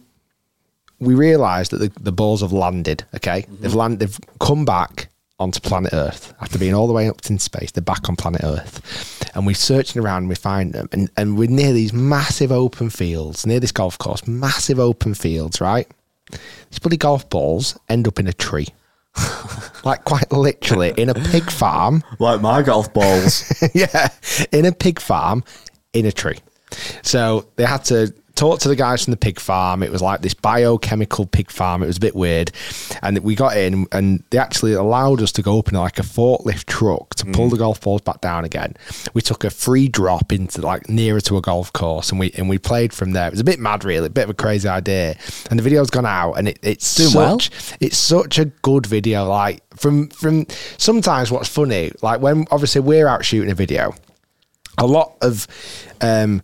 we 1.00 1.14
realised 1.14 1.72
that 1.72 1.78
the, 1.78 1.92
the 2.02 2.12
balls 2.12 2.42
have 2.42 2.54
landed. 2.54 3.04
Okay, 3.16 3.46
they've 3.60 3.74
landed. 3.74 4.00
They've 4.00 4.20
come 4.40 4.66
back 4.66 5.10
onto 5.40 5.60
planet 5.60 5.94
Earth 5.94 6.34
after 6.42 6.58
being 6.58 6.74
all 6.74 6.88
the 6.88 6.94
way 6.94 7.08
up 7.08 7.24
in 7.30 7.38
space. 7.38 7.72
They're 7.72 7.84
back 7.84 8.10
on 8.10 8.16
planet 8.16 8.42
Earth, 8.44 9.32
and 9.36 9.46
we're 9.46 9.56
searching 9.56 10.02
around. 10.02 10.24
and 10.24 10.30
We 10.30 10.36
find 10.36 10.74
them, 10.74 10.90
and 10.92 11.10
and 11.18 11.38
we're 11.38 11.50
near 11.50 11.74
these 11.74 11.94
massive 11.94 12.52
open 12.52 12.90
fields, 12.90 13.46
near 13.46 13.60
this 13.60 13.72
golf 13.72 13.98
course. 13.98 14.28
Massive 14.28 14.80
open 14.80 15.14
fields, 15.14 15.62
right? 15.62 15.88
These 16.32 16.80
bloody 16.82 16.98
golf 16.98 17.30
balls 17.30 17.78
end 17.90 18.08
up 18.08 18.20
in 18.20 18.28
a 18.28 18.34
tree. 18.34 18.68
like 19.84 20.04
quite 20.04 20.32
literally 20.32 20.94
in 20.96 21.10
a 21.10 21.14
pig 21.16 21.50
farm 21.50 22.04
like 22.20 22.40
my 22.40 22.62
golf 22.62 22.94
balls. 22.94 23.52
yeah, 23.74 24.10
in 24.52 24.66
a 24.66 24.72
pig 24.72 25.00
farm 25.00 25.44
in 25.94 26.06
a 26.06 26.12
tree. 26.12 26.38
So 27.02 27.48
they 27.56 27.66
had 27.66 27.84
to 27.86 28.14
talked 28.38 28.62
to 28.62 28.70
the 28.70 28.76
guys 28.76 29.04
from 29.04 29.12
the 29.12 29.18
pig 29.18 29.40
farm. 29.40 29.84
It 29.84 29.92
was 29.92 30.02
like 30.02 30.22
this 30.22 30.34
biochemical 30.34 31.26
pig 31.26 31.52
farm. 31.52 31.84
It 31.84 31.88
was 31.88 31.98
a 31.98 32.02
bit 32.02 32.16
weird, 32.16 32.52
and 33.02 33.18
we 33.20 33.36
got 33.36 33.58
in, 33.58 33.88
and 33.92 34.24
they 34.30 34.38
actually 34.38 34.74
allowed 34.74 35.22
us 35.22 35.32
to 35.34 35.42
go 35.42 35.60
up 35.60 35.70
in 35.70 35.76
like 35.76 36.00
a 36.00 36.04
forklift 36.04 36.66
truck 36.66 37.16
to 37.16 37.26
pull 37.26 37.50
the 37.50 37.58
golf 37.58 37.82
balls 37.82 38.02
back 38.02 38.22
down 38.22 38.46
again. 38.46 38.76
We 39.14 39.22
took 39.22 39.44
a 39.44 39.50
free 39.50 39.88
drop 39.88 40.32
into 40.32 40.62
like 40.62 40.88
nearer 40.88 41.20
to 41.22 41.38
a 41.38 41.42
golf 41.42 41.74
course, 41.74 42.12
and 42.12 42.20
we 42.20 42.32
and 42.38 42.48
we 42.48 42.58
played 42.58 42.94
from 42.94 43.12
there. 43.12 43.28
It 43.28 43.32
was 43.32 43.40
a 43.40 43.46
bit 43.46 43.60
mad, 43.60 43.84
really, 43.84 44.08
a 44.08 44.10
bit 44.10 44.26
of 44.26 44.30
a 44.30 44.36
crazy 44.36 44.70
idea. 44.70 45.18
And 45.50 45.60
the 45.60 45.64
video's 45.64 45.90
gone 45.90 46.06
out, 46.06 46.34
and 46.34 46.48
it, 46.48 46.60
it's 46.62 46.96
Doing 46.96 47.14
well. 47.14 47.40
such 47.40 47.76
it's 47.82 47.98
such 47.98 48.40
a 48.40 48.46
good 48.46 48.86
video. 48.86 49.26
Like 49.26 49.64
from 49.76 50.10
from 50.10 50.46
sometimes 50.78 51.32
what's 51.32 51.50
funny, 51.50 51.92
like 52.02 52.22
when 52.22 52.46
obviously 52.52 52.82
we're 52.82 53.08
out 53.08 53.26
shooting 53.26 53.52
a 53.52 53.56
video, 53.56 53.94
a 54.78 54.86
lot 54.86 55.18
of 55.22 55.48
um 56.02 56.44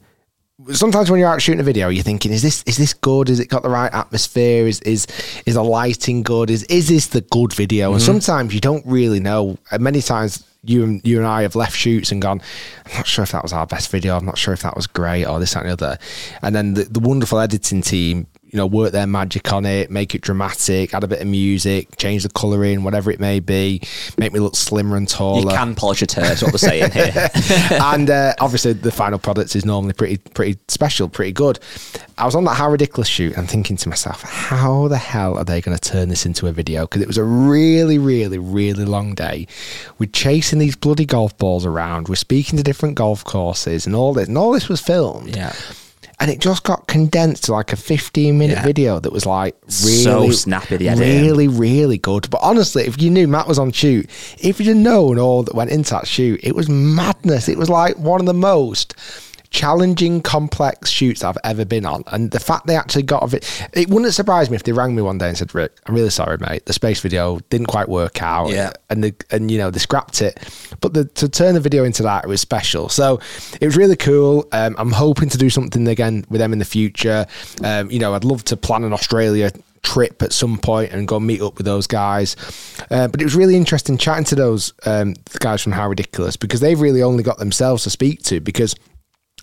sometimes 0.72 1.10
when 1.12 1.20
you're 1.20 1.30
out 1.30 1.42
shooting 1.42 1.60
a 1.60 1.64
video 1.64 1.90
you're 1.90 2.04
thinking 2.04 2.32
is 2.32 2.42
this 2.42 2.64
is 2.64 2.78
this 2.78 2.94
good? 2.94 3.30
Is 3.30 3.40
it 3.40 3.50
got 3.50 3.64
the 3.64 3.70
right 3.70 3.94
atmosphere? 3.94 4.68
Is 4.68 4.80
is 4.82 5.08
is 5.46 5.56
the 5.56 5.64
lighting 5.64 6.24
good? 6.24 6.50
Is 6.50 6.64
is 6.64 6.88
this 6.88 7.08
the 7.08 7.22
good 7.22 7.54
video? 7.54 7.92
And 7.92 8.02
mm-hmm. 8.02 8.06
sometimes 8.06 8.54
you 8.54 8.60
don't 8.60 8.86
really 8.86 9.20
know. 9.20 9.58
And 9.72 9.84
many 9.84 10.02
times 10.02 10.46
you 10.64 10.84
and 10.84 11.02
you 11.06 11.18
and 11.18 11.28
I 11.28 11.42
have 11.42 11.56
left 11.56 11.76
shoots 11.76 12.12
and 12.12 12.22
gone 12.22 12.42
I'm 12.86 12.98
not 12.98 13.08
sure 13.08 13.24
if 13.24 13.32
that 13.32 13.44
was 13.44 13.54
our 13.54 13.68
best 13.68 13.92
video. 13.92 14.18
I'm 14.18 14.26
not 14.26 14.38
sure 14.38 14.54
if 14.54 14.62
that 14.62 14.76
was 14.76 14.88
great 14.88 15.26
or 15.26 15.40
this 15.40 15.54
that, 15.54 15.66
and 15.66 15.70
the 15.70 15.74
other. 15.74 15.98
And 16.42 16.56
then 16.56 16.74
the, 16.76 16.84
the 16.84 17.00
wonderful 17.00 17.40
editing 17.40 17.82
team 17.82 18.28
you 18.54 18.58
know, 18.58 18.68
work 18.68 18.92
their 18.92 19.08
magic 19.08 19.52
on 19.52 19.66
it, 19.66 19.90
make 19.90 20.14
it 20.14 20.22
dramatic, 20.22 20.94
add 20.94 21.04
a 21.04 21.08
bit 21.08 21.20
of 21.22 21.28
music, 21.28 21.98
change 21.98 22.22
the 22.22 22.30
colouring, 22.30 22.84
whatever 22.84 23.10
it 23.10 23.20
may 23.20 23.40
be, 23.40 23.82
make 24.16 24.32
me 24.32 24.40
look 24.40 24.56
slimmer 24.56 24.96
and 24.96 25.10
taller. 25.10 25.42
You 25.42 25.58
can 25.58 25.74
polish 25.74 26.02
your 26.02 26.08
turd, 26.08 26.26
is 26.26 26.44
what 26.44 26.52
we're 26.52 26.60
saying 26.60 26.92
here. 26.92 27.32
and 27.72 28.12
uh, 28.12 28.36
obviously, 28.40 28.74
the 28.74 28.92
final 28.92 29.18
product 29.18 29.56
is 29.56 29.66
normally 29.66 29.94
pretty, 29.94 30.18
pretty 30.18 30.60
special, 30.68 31.10
pretty 31.10 31.32
good. 31.32 31.60
I 32.16 32.26
was 32.26 32.36
on 32.36 32.44
that 32.44 32.54
How 32.54 32.70
Ridiculous 32.70 33.08
shoot 33.08 33.36
and 33.36 33.50
thinking 33.50 33.76
to 33.78 33.90
myself, 33.90 34.22
how 34.22 34.88
the 34.88 35.00
hell 35.00 35.36
are 35.36 35.44
they 35.44 35.60
going 35.60 35.76
to 35.76 35.90
turn 35.90 36.10
this 36.10 36.28
into 36.28 36.46
a 36.46 36.52
video? 36.52 36.82
Because 36.84 37.02
it 37.02 37.08
was 37.08 37.18
a 37.18 37.24
really, 37.24 37.98
really, 37.98 38.38
really 38.38 38.86
long 38.86 39.16
day. 39.16 39.48
We're 39.98 40.12
chasing 40.12 40.60
these 40.60 40.76
bloody 40.76 41.06
golf 41.06 41.36
balls 41.40 41.66
around. 41.66 42.08
We're 42.08 42.16
speaking 42.16 42.58
to 42.58 42.64
different 42.64 42.94
golf 42.94 43.24
courses 43.24 43.88
and 43.88 43.96
all 43.96 44.14
this. 44.14 44.28
And 44.28 44.38
all 44.38 44.52
this 44.52 44.70
was 44.70 44.80
filmed. 44.80 45.36
yeah. 45.36 45.54
And 46.24 46.32
it 46.32 46.40
just 46.40 46.64
got 46.64 46.88
condensed 46.88 47.44
to 47.44 47.52
like 47.52 47.74
a 47.74 47.76
15 47.76 48.38
minute 48.38 48.56
Yeah. 48.60 48.64
video 48.64 48.98
that 48.98 49.12
was 49.12 49.26
like 49.26 49.58
really 49.84 50.04
So 50.04 50.32
snappy, 50.32 50.78
the 50.78 50.96
really, 50.96 51.50
really 51.50 51.98
good. 51.98 52.30
But 52.30 52.40
honestly, 52.42 52.84
if 52.86 53.02
you 53.02 53.10
knew 53.10 53.28
Matt 53.28 53.46
was 53.46 53.60
on 53.60 53.74
shoot, 53.74 54.10
if 54.40 54.58
you'd 54.58 54.70
have 54.70 54.78
known 54.78 55.20
all 55.20 55.44
that 55.44 55.54
went 55.54 55.70
into 55.70 55.92
that 55.92 56.08
shoot, 56.08 56.40
it 56.42 56.56
was 56.56 56.70
madness. 56.70 57.50
It 57.50 57.58
was 57.58 57.70
like 57.70 57.98
one 57.98 58.22
of 58.22 58.26
the 58.26 58.34
most 58.34 58.96
challenging, 59.54 60.20
complex 60.20 60.90
shoots 60.90 61.24
I've 61.24 61.38
ever 61.44 61.64
been 61.64 61.86
on. 61.86 62.04
And 62.08 62.32
the 62.32 62.40
fact 62.40 62.68
they 62.68 62.76
actually 62.76 63.04
got 63.04 63.24
of 63.24 63.34
it, 63.34 63.70
it 63.74 63.88
wouldn't 63.88 64.14
surprise 64.14 64.50
me 64.50 64.56
if 64.56 64.64
they 64.64 64.74
rang 64.74 64.96
me 64.96 65.02
one 65.02 65.20
day 65.20 65.30
and 65.30 65.38
said, 65.38 65.56
Rick, 65.56 65.78
I'm 65.86 65.96
really 65.96 66.10
sorry, 66.10 66.38
mate. 66.40 66.66
The 66.66 66.74
space 66.74 67.00
video 67.00 67.40
didn't 67.50 67.68
quite 67.68 67.88
work 67.88 68.22
out. 68.22 68.50
Yeah. 68.50 68.72
And, 68.90 69.04
the, 69.04 69.16
and 69.32 69.50
you 69.50 69.60
know, 69.60 69.70
they 69.70 69.80
scrapped 69.80 70.22
it. 70.22 70.40
But 70.82 70.94
the, 70.94 71.06
to 71.06 71.30
turn 71.30 71.54
the 71.54 71.62
video 71.62 71.84
into 71.86 72.04
that, 72.04 72.26
it 72.26 72.28
was 72.28 72.42
special. 72.42 72.90
So 72.90 73.22
it 73.62 73.66
was 73.66 73.78
really 73.78 73.96
cool. 73.96 74.48
Um, 74.52 74.76
I'm 74.78 74.92
hoping 74.92 75.30
to 75.30 75.38
do 75.38 75.50
something 75.50 75.88
again 75.88 76.26
with 76.30 76.40
them 76.40 76.52
in 76.52 76.60
the 76.60 76.66
future. 76.66 77.28
Um, 77.64 77.92
you 77.92 78.00
know, 78.00 78.16
I'd 78.16 78.26
love 78.26 78.44
to 78.46 78.58
plan 78.58 78.84
an 78.84 78.92
Australia 78.92 79.52
trip 79.84 80.24
at 80.24 80.34
some 80.34 80.58
point 80.58 80.92
and 80.94 81.08
go 81.08 81.20
meet 81.20 81.42
up 81.42 81.58
with 81.58 81.66
those 81.66 81.86
guys. 81.86 82.36
Uh, 82.90 83.08
but 83.08 83.22
it 83.22 83.26
was 83.26 83.36
really 83.36 83.56
interesting 83.56 83.98
chatting 83.98 84.24
to 84.24 84.36
those 84.36 84.74
um, 84.86 85.14
guys 85.40 85.62
from 85.62 85.74
How 85.74 85.88
Ridiculous 85.90 86.38
because 86.38 86.60
they've 86.60 86.80
really 86.80 87.04
only 87.04 87.22
got 87.22 87.38
themselves 87.38 87.84
to 87.84 87.90
speak 87.90 88.24
to 88.24 88.40
because 88.40 88.76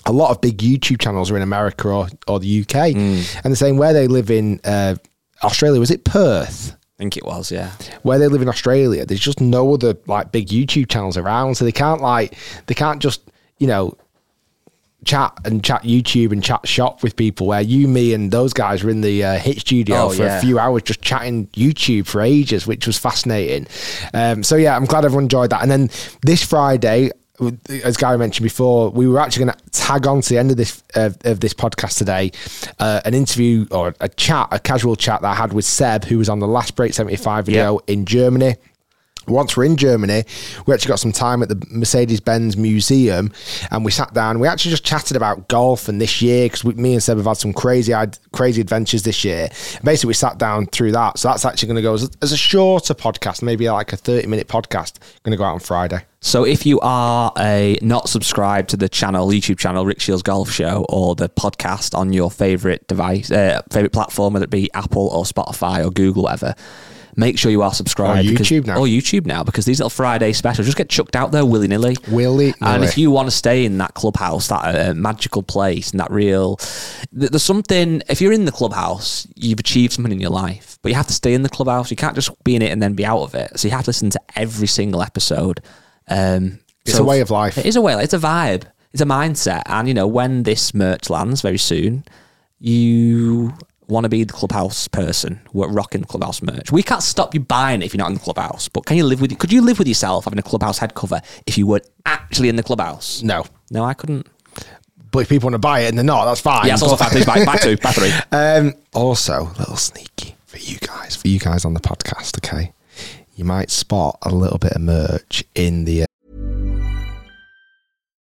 a 0.06 0.12
lot 0.12 0.30
of 0.30 0.40
big 0.40 0.58
YouTube 0.58 1.00
channels 1.00 1.30
are 1.30 1.36
in 1.36 1.42
America 1.42 1.88
or, 1.88 2.08
or 2.26 2.40
the 2.40 2.60
UK. 2.62 2.74
And 2.94 3.24
they're 3.44 3.54
saying 3.54 3.76
where 3.78 3.92
they 3.92 4.06
live 4.06 4.30
in 4.30 4.60
uh, 4.64 4.94
Australia, 5.42 5.78
was 5.80 5.90
it 5.90 6.04
Perth? 6.04 6.72
I 6.72 7.02
think 7.02 7.16
it 7.16 7.24
was, 7.24 7.50
yeah. 7.50 7.70
Where 8.02 8.18
they 8.18 8.28
live 8.28 8.42
in 8.42 8.48
Australia, 8.48 9.06
there's 9.06 9.20
just 9.20 9.40
no 9.40 9.72
other 9.74 9.94
like 10.06 10.32
big 10.32 10.48
YouTube 10.48 10.88
channels 10.90 11.16
around. 11.16 11.56
So 11.56 11.64
they 11.64 11.72
can't 11.72 12.00
like, 12.00 12.36
they 12.66 12.74
can't 12.74 13.00
just, 13.00 13.22
you 13.58 13.66
know, 13.66 13.96
chat 15.06 15.32
and 15.46 15.64
chat 15.64 15.82
YouTube 15.82 16.30
and 16.30 16.44
chat 16.44 16.68
shop 16.68 17.02
with 17.02 17.16
people 17.16 17.46
where 17.46 17.62
you, 17.62 17.88
me, 17.88 18.12
and 18.12 18.30
those 18.30 18.52
guys 18.52 18.84
were 18.84 18.90
in 18.90 19.00
the 19.00 19.24
uh, 19.24 19.38
hit 19.38 19.58
studio 19.60 19.96
Oh, 19.96 20.10
for 20.10 20.24
yeah. 20.24 20.36
a 20.38 20.40
few 20.42 20.58
hours 20.58 20.82
just 20.82 21.00
chatting 21.00 21.46
YouTube 21.48 22.06
for 22.06 22.20
ages, 22.20 22.66
which 22.66 22.86
was 22.86 22.98
fascinating. 22.98 23.66
Um, 24.12 24.42
so 24.42 24.56
yeah, 24.56 24.76
I'm 24.76 24.84
glad 24.84 25.06
everyone 25.06 25.24
enjoyed 25.24 25.50
that. 25.50 25.62
And 25.62 25.70
then 25.70 25.88
this 26.22 26.42
Friday, 26.44 27.10
as 27.84 27.96
Gary 27.96 28.18
mentioned 28.18 28.44
before, 28.44 28.90
we 28.90 29.08
were 29.08 29.18
actually 29.18 29.46
going 29.46 29.56
to 29.56 29.70
tag 29.70 30.06
on 30.06 30.20
to 30.20 30.28
the 30.28 30.38
end 30.38 30.50
of 30.50 30.56
this 30.56 30.82
uh, 30.94 31.10
of 31.24 31.40
this 31.40 31.54
podcast 31.54 31.98
today, 31.98 32.32
uh, 32.78 33.00
an 33.04 33.14
interview 33.14 33.66
or 33.70 33.94
a 34.00 34.08
chat, 34.08 34.48
a 34.50 34.58
casual 34.58 34.96
chat 34.96 35.22
that 35.22 35.28
I 35.28 35.34
had 35.34 35.52
with 35.52 35.64
Seb, 35.64 36.04
who 36.04 36.18
was 36.18 36.28
on 36.28 36.38
the 36.38 36.48
last 36.48 36.76
Break 36.76 36.94
75 36.94 37.46
video 37.46 37.78
in 37.86 38.04
Germany. 38.04 38.56
Once 39.28 39.56
we're 39.56 39.64
in 39.64 39.76
Germany, 39.76 40.24
we 40.66 40.74
actually 40.74 40.88
got 40.88 40.98
some 40.98 41.12
time 41.12 41.42
at 41.42 41.48
the 41.48 41.62
Mercedes 41.70 42.20
Benz 42.20 42.56
Museum 42.56 43.32
and 43.70 43.84
we 43.84 43.90
sat 43.90 44.12
down. 44.14 44.40
We 44.40 44.48
actually 44.48 44.70
just 44.70 44.84
chatted 44.84 45.16
about 45.16 45.48
golf 45.48 45.88
and 45.88 46.00
this 46.00 46.20
year 46.22 46.46
because 46.46 46.64
me 46.64 46.94
and 46.94 47.02
Seb 47.02 47.16
have 47.16 47.26
had 47.26 47.36
some 47.36 47.52
crazy, 47.52 47.94
crazy 48.32 48.60
adventures 48.60 49.02
this 49.02 49.24
year. 49.24 49.48
Basically, 49.84 50.08
we 50.08 50.14
sat 50.14 50.38
down 50.38 50.66
through 50.66 50.92
that. 50.92 51.18
So 51.18 51.28
that's 51.28 51.44
actually 51.44 51.68
going 51.68 51.76
to 51.76 51.82
go 51.82 51.94
as 51.94 52.04
a, 52.04 52.08
as 52.22 52.32
a 52.32 52.36
shorter 52.36 52.94
podcast, 52.94 53.42
maybe 53.42 53.68
like 53.68 53.92
a 53.92 53.96
30 53.96 54.26
minute 54.26 54.48
podcast, 54.48 54.98
going 55.22 55.32
to 55.32 55.36
go 55.36 55.44
out 55.44 55.54
on 55.54 55.60
Friday. 55.60 56.04
So 56.22 56.44
if 56.44 56.66
you 56.66 56.78
are 56.80 57.32
a 57.38 57.78
not 57.80 58.08
subscribed 58.10 58.68
to 58.70 58.76
the 58.76 58.90
channel, 58.90 59.28
YouTube 59.28 59.58
channel, 59.58 59.86
Rick 59.86 60.00
Shields 60.00 60.22
Golf 60.22 60.50
Show, 60.50 60.84
or 60.90 61.14
the 61.14 61.30
podcast 61.30 61.96
on 61.96 62.12
your 62.12 62.30
favorite 62.30 62.86
device, 62.88 63.30
uh, 63.30 63.62
favorite 63.70 63.92
platform, 63.92 64.34
whether 64.34 64.44
it 64.44 64.50
be 64.50 64.70
Apple 64.74 65.08
or 65.08 65.24
Spotify 65.24 65.84
or 65.84 65.90
Google, 65.90 66.24
whatever, 66.24 66.54
make 67.16 67.38
sure 67.38 67.50
you 67.50 67.62
are 67.62 67.72
subscribed. 67.74 68.26
Or 68.26 68.30
because- 68.30 68.48
YouTube 68.48 68.66
now. 68.66 68.78
Or 68.78 68.86
YouTube 68.86 69.26
now, 69.26 69.42
because 69.42 69.64
these 69.64 69.78
little 69.78 69.90
Friday 69.90 70.32
specials 70.32 70.66
just 70.66 70.76
get 70.76 70.88
chucked 70.88 71.16
out 71.16 71.32
there 71.32 71.44
willy 71.44 71.68
nilly. 71.68 71.96
Willy-nilly. 72.08 72.54
And 72.60 72.84
if 72.84 72.96
you 72.98 73.10
want 73.10 73.26
to 73.28 73.30
stay 73.36 73.64
in 73.64 73.78
that 73.78 73.94
clubhouse, 73.94 74.48
that 74.48 74.90
uh, 74.90 74.94
magical 74.94 75.42
place, 75.42 75.90
and 75.90 76.00
that 76.00 76.10
real, 76.10 76.56
th- 76.56 77.30
there's 77.30 77.42
something. 77.42 78.02
If 78.08 78.20
you're 78.20 78.32
in 78.32 78.44
the 78.44 78.52
clubhouse, 78.52 79.26
you've 79.34 79.60
achieved 79.60 79.92
something 79.92 80.12
in 80.12 80.20
your 80.20 80.30
life, 80.30 80.78
but 80.82 80.88
you 80.90 80.94
have 80.96 81.06
to 81.08 81.12
stay 81.14 81.34
in 81.34 81.42
the 81.42 81.48
clubhouse. 81.48 81.90
You 81.90 81.96
can't 81.96 82.14
just 82.14 82.30
be 82.44 82.54
in 82.56 82.62
it 82.62 82.70
and 82.70 82.82
then 82.82 82.94
be 82.94 83.04
out 83.04 83.22
of 83.22 83.34
it. 83.34 83.58
So 83.58 83.68
you 83.68 83.72
have 83.72 83.84
to 83.84 83.88
listen 83.90 84.10
to 84.10 84.20
every 84.36 84.66
single 84.66 85.02
episode. 85.02 85.60
Um, 86.08 86.60
It's 86.86 86.96
so 86.96 87.02
a 87.02 87.06
way 87.06 87.20
of 87.20 87.30
life. 87.30 87.58
It 87.58 87.66
is 87.66 87.76
a 87.76 87.80
way. 87.80 87.94
It's 88.02 88.14
a 88.14 88.18
vibe. 88.18 88.64
It's 88.92 89.02
a 89.02 89.06
mindset. 89.06 89.62
And 89.66 89.86
you 89.86 89.94
know, 89.94 90.06
when 90.06 90.42
this 90.44 90.74
merch 90.74 91.10
lands 91.10 91.42
very 91.42 91.58
soon, 91.58 92.04
you 92.58 93.52
want 93.90 94.04
to 94.04 94.08
be 94.08 94.24
the 94.24 94.32
clubhouse 94.32 94.88
person 94.88 95.40
who 95.52 95.62
are 95.62 95.68
rocking 95.70 96.00
the 96.00 96.06
clubhouse 96.06 96.40
merch. 96.42 96.72
We 96.72 96.82
can't 96.82 97.02
stop 97.02 97.34
you 97.34 97.40
buying 97.40 97.82
it 97.82 97.86
if 97.86 97.94
you're 97.94 97.98
not 97.98 98.08
in 98.08 98.14
the 98.14 98.20
clubhouse. 98.20 98.68
But 98.68 98.86
can 98.86 98.96
you 98.96 99.04
live 99.04 99.20
with? 99.20 99.36
Could 99.38 99.52
you 99.52 99.60
live 99.62 99.78
with 99.78 99.88
yourself 99.88 100.24
having 100.24 100.38
a 100.38 100.42
clubhouse 100.42 100.78
head 100.78 100.94
cover 100.94 101.20
if 101.46 101.58
you 101.58 101.66
weren't 101.66 101.86
actually 102.06 102.48
in 102.48 102.56
the 102.56 102.62
clubhouse? 102.62 103.22
No. 103.22 103.44
No, 103.70 103.84
I 103.84 103.94
couldn't. 103.94 104.26
But 105.10 105.20
if 105.20 105.28
people 105.28 105.46
want 105.46 105.54
to 105.54 105.58
buy 105.58 105.80
it 105.80 105.88
and 105.88 105.98
they're 105.98 106.04
not, 106.04 106.24
that's 106.24 106.40
fine. 106.40 106.66
Yeah, 106.66 106.74
it's 106.74 106.82
also 106.82 106.96
factory. 106.96 107.24
Buy, 107.24 107.44
buy 107.44 107.56
two, 107.56 107.76
buy 107.76 107.90
three. 107.92 108.12
Um, 108.32 108.74
also, 108.94 109.42
a 109.42 109.58
little 109.58 109.76
sneaky 109.76 110.36
for 110.46 110.58
you 110.58 110.78
guys, 110.78 111.16
for 111.16 111.28
you 111.28 111.38
guys 111.38 111.64
on 111.64 111.74
the 111.74 111.80
podcast, 111.80 112.38
okay? 112.38 112.72
You 113.34 113.44
might 113.44 113.70
spot 113.70 114.18
a 114.22 114.30
little 114.30 114.58
bit 114.58 114.72
of 114.72 114.82
merch 114.82 115.44
in 115.54 115.84
the. 115.84 116.04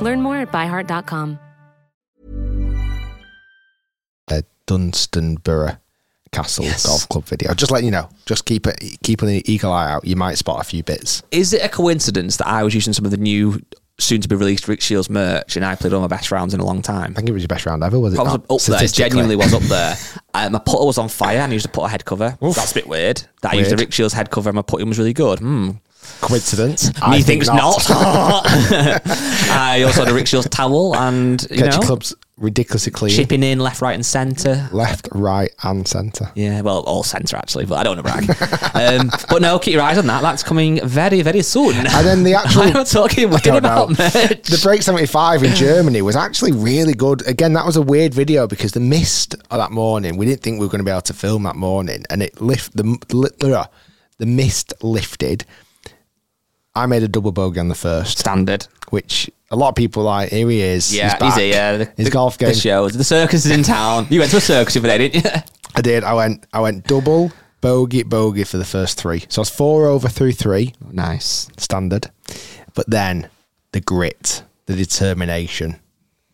Learn 0.00 0.20
more 0.22 0.36
at 0.36 0.52
byheart.com. 0.52 1.38
uh, 4.28 4.42
Dunstanburgh 4.66 5.78
Castle 6.32 6.64
Yes. 6.64 6.84
Golf 6.86 7.08
Club 7.08 7.24
video. 7.24 7.54
Just 7.54 7.70
let 7.70 7.84
you 7.84 7.90
know. 7.92 8.08
Just 8.26 8.44
keep 8.44 8.66
it, 8.66 8.82
keep 9.02 9.22
an 9.22 9.28
eagle 9.48 9.72
eye 9.72 9.90
out. 9.92 10.04
You 10.04 10.16
might 10.16 10.36
spot 10.38 10.60
a 10.60 10.64
few 10.64 10.82
bits. 10.82 11.22
Is 11.30 11.52
it 11.52 11.62
a 11.64 11.68
coincidence 11.68 12.36
that 12.38 12.46
I 12.48 12.62
was 12.64 12.74
using 12.74 12.92
some 12.92 13.04
of 13.04 13.10
the 13.12 13.16
new, 13.16 13.60
soon 13.98 14.20
to 14.20 14.28
be 14.28 14.34
released 14.34 14.66
Rick 14.68 14.80
Shields 14.82 15.08
merch 15.08 15.56
and 15.56 15.64
I 15.64 15.76
played 15.76 15.92
one 15.92 16.02
of 16.02 16.10
my 16.10 16.14
best 16.16 16.30
rounds 16.32 16.52
in 16.52 16.60
a 16.60 16.64
long 16.64 16.82
time? 16.82 17.12
I 17.12 17.14
think 17.14 17.28
it 17.28 17.32
was 17.32 17.42
your 17.42 17.48
best 17.48 17.64
round 17.64 17.82
ever, 17.84 17.98
was 18.00 18.14
it? 18.14 18.18
I 18.18 18.22
was 18.24 18.32
not? 18.32 18.50
up 18.50 18.60
there. 18.80 18.88
Genuinely 18.88 19.36
was 19.36 19.54
up 19.54 19.62
there. 19.68 19.94
Uh, 20.34 20.50
my 20.50 20.58
putter 20.58 20.84
was 20.84 20.98
on 20.98 21.08
fire 21.08 21.38
and 21.38 21.50
I 21.52 21.54
used 21.54 21.66
to 21.66 21.70
put 21.72 21.84
a 21.84 21.88
head 21.88 22.04
cover. 22.04 22.36
That's 22.40 22.72
a 22.72 22.74
bit 22.74 22.88
weird. 22.88 23.22
That 23.42 23.52
I 23.52 23.54
used 23.56 23.70
the 23.70 23.76
Rick 23.76 23.92
Shields 23.92 24.12
head 24.12 24.30
cover 24.30 24.50
and 24.50 24.56
my 24.56 24.62
putting 24.62 24.88
was 24.88 24.98
really 24.98 25.14
good. 25.14 25.38
Hmm. 25.38 25.70
Coincidence? 26.20 26.90
I 27.02 27.20
think 27.20 27.46
Methinks 27.46 27.48
not. 27.48 27.82
I 29.50 29.82
also 29.86 30.04
had 30.04 30.12
a 30.12 30.14
Rick 30.14 30.26
Shields 30.26 30.48
towel 30.48 30.96
and, 30.96 31.42
you 31.50 31.56
Get 31.58 31.72
know, 31.72 31.80
clubs 31.80 32.14
ridiculously 32.38 32.92
clean. 32.92 33.14
chipping 33.14 33.42
in 33.42 33.58
left, 33.58 33.80
right, 33.80 33.94
and 33.94 34.04
centre. 34.04 34.68
Left, 34.72 35.08
right, 35.12 35.50
and 35.62 35.86
centre. 35.88 36.30
Yeah, 36.34 36.60
well, 36.60 36.80
all 36.80 37.02
centre 37.02 37.36
actually, 37.36 37.64
but 37.64 37.76
I 37.78 37.82
don't 37.82 38.02
want 38.04 38.26
to 38.26 38.34
brag. 38.34 39.00
um, 39.00 39.10
but 39.30 39.40
no, 39.40 39.58
keep 39.58 39.72
your 39.72 39.82
eyes 39.82 39.96
on 39.98 40.06
that. 40.08 40.20
That's 40.22 40.42
coming 40.42 40.86
very, 40.86 41.22
very 41.22 41.42
soon. 41.42 41.74
And 41.76 42.06
then 42.06 42.24
the 42.24 42.34
actual. 42.42 42.62
I'm 42.62 42.72
not 42.74 42.86
talking 42.88 43.26
I 43.26 43.30
weird 43.30 43.42
don't 43.42 43.56
about 43.56 43.88
know. 43.90 43.94
merch. 43.98 44.42
The 44.48 44.60
Break 44.62 44.82
75 44.82 45.44
in 45.44 45.54
Germany 45.54 46.02
was 46.02 46.16
actually 46.16 46.52
really 46.52 46.94
good. 46.94 47.26
Again, 47.26 47.54
that 47.54 47.64
was 47.64 47.76
a 47.76 47.82
weird 47.82 48.12
video 48.12 48.46
because 48.46 48.72
the 48.72 48.80
mist 48.80 49.34
of 49.50 49.58
that 49.58 49.70
morning, 49.70 50.16
we 50.16 50.26
didn't 50.26 50.42
think 50.42 50.60
we 50.60 50.66
were 50.66 50.70
going 50.70 50.80
to 50.80 50.84
be 50.84 50.90
able 50.90 51.00
to 51.02 51.14
film 51.14 51.44
that 51.44 51.56
morning. 51.56 52.04
And 52.10 52.22
it 52.22 52.40
lift 52.40 52.76
the, 52.76 52.84
li- 53.12 53.64
the 54.18 54.26
mist 54.26 54.74
lifted. 54.82 55.44
I 56.76 56.86
made 56.86 57.02
a 57.02 57.08
double 57.08 57.32
bogey 57.32 57.58
on 57.58 57.68
the 57.68 57.74
first, 57.74 58.18
Standard. 58.18 58.66
which 58.90 59.30
a 59.50 59.56
lot 59.56 59.70
of 59.70 59.74
people 59.74 60.02
like, 60.02 60.30
here 60.30 60.48
he 60.48 60.60
is. 60.60 60.94
Yeah, 60.94 61.16
he's, 61.18 61.34
he's, 61.34 61.54
here. 61.54 61.78
The, 61.78 61.84
His 61.96 62.06
the, 62.06 62.10
golf 62.10 62.38
game. 62.38 62.50
The 62.50 62.54
shows. 62.54 62.92
The 62.92 63.04
circus 63.04 63.46
is 63.46 63.50
in 63.50 63.62
town. 63.62 64.06
You 64.10 64.20
went 64.20 64.30
to 64.32 64.36
a 64.36 64.40
circus 64.40 64.74
the 64.74 64.80
other 64.80 64.88
day, 64.88 65.08
didn't 65.08 65.24
you? 65.24 65.30
I 65.74 65.80
did. 65.80 66.04
I 66.04 66.14
went. 66.14 66.46
I 66.52 66.60
went 66.60 66.86
double 66.86 67.32
bogey 67.60 68.02
bogey 68.02 68.44
for 68.44 68.58
the 68.58 68.64
first 68.64 69.00
three. 69.00 69.24
So 69.28 69.40
I 69.40 69.42
was 69.42 69.50
four 69.50 69.86
over 69.86 70.08
through 70.08 70.32
three, 70.32 70.74
nice. 70.92 71.48
standard. 71.56 72.10
But 72.74 72.88
then 72.88 73.28
the 73.72 73.80
grit, 73.80 74.42
the 74.66 74.74
determination 74.74 75.80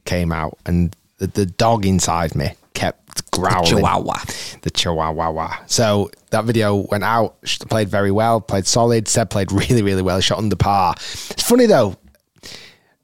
came 0.04 0.32
out, 0.32 0.58
and 0.66 0.94
the, 1.18 1.28
the 1.28 1.46
dog 1.46 1.86
inside 1.86 2.34
me 2.34 2.54
kept 2.74 3.01
growling. 3.32 3.66
Chihuahua. 3.66 4.18
The 4.62 4.70
chihuahua. 4.70 5.56
So 5.66 6.10
that 6.30 6.44
video 6.44 6.76
went 6.90 7.04
out. 7.04 7.40
Played 7.42 7.88
very 7.88 8.10
well. 8.10 8.40
Played 8.40 8.66
solid. 8.66 9.08
Seb 9.08 9.30
played 9.30 9.52
really, 9.52 9.82
really 9.82 10.02
well. 10.02 10.20
Shot 10.20 10.38
under 10.38 10.56
par. 10.56 10.94
It's 10.96 11.42
funny 11.42 11.66
though. 11.66 11.96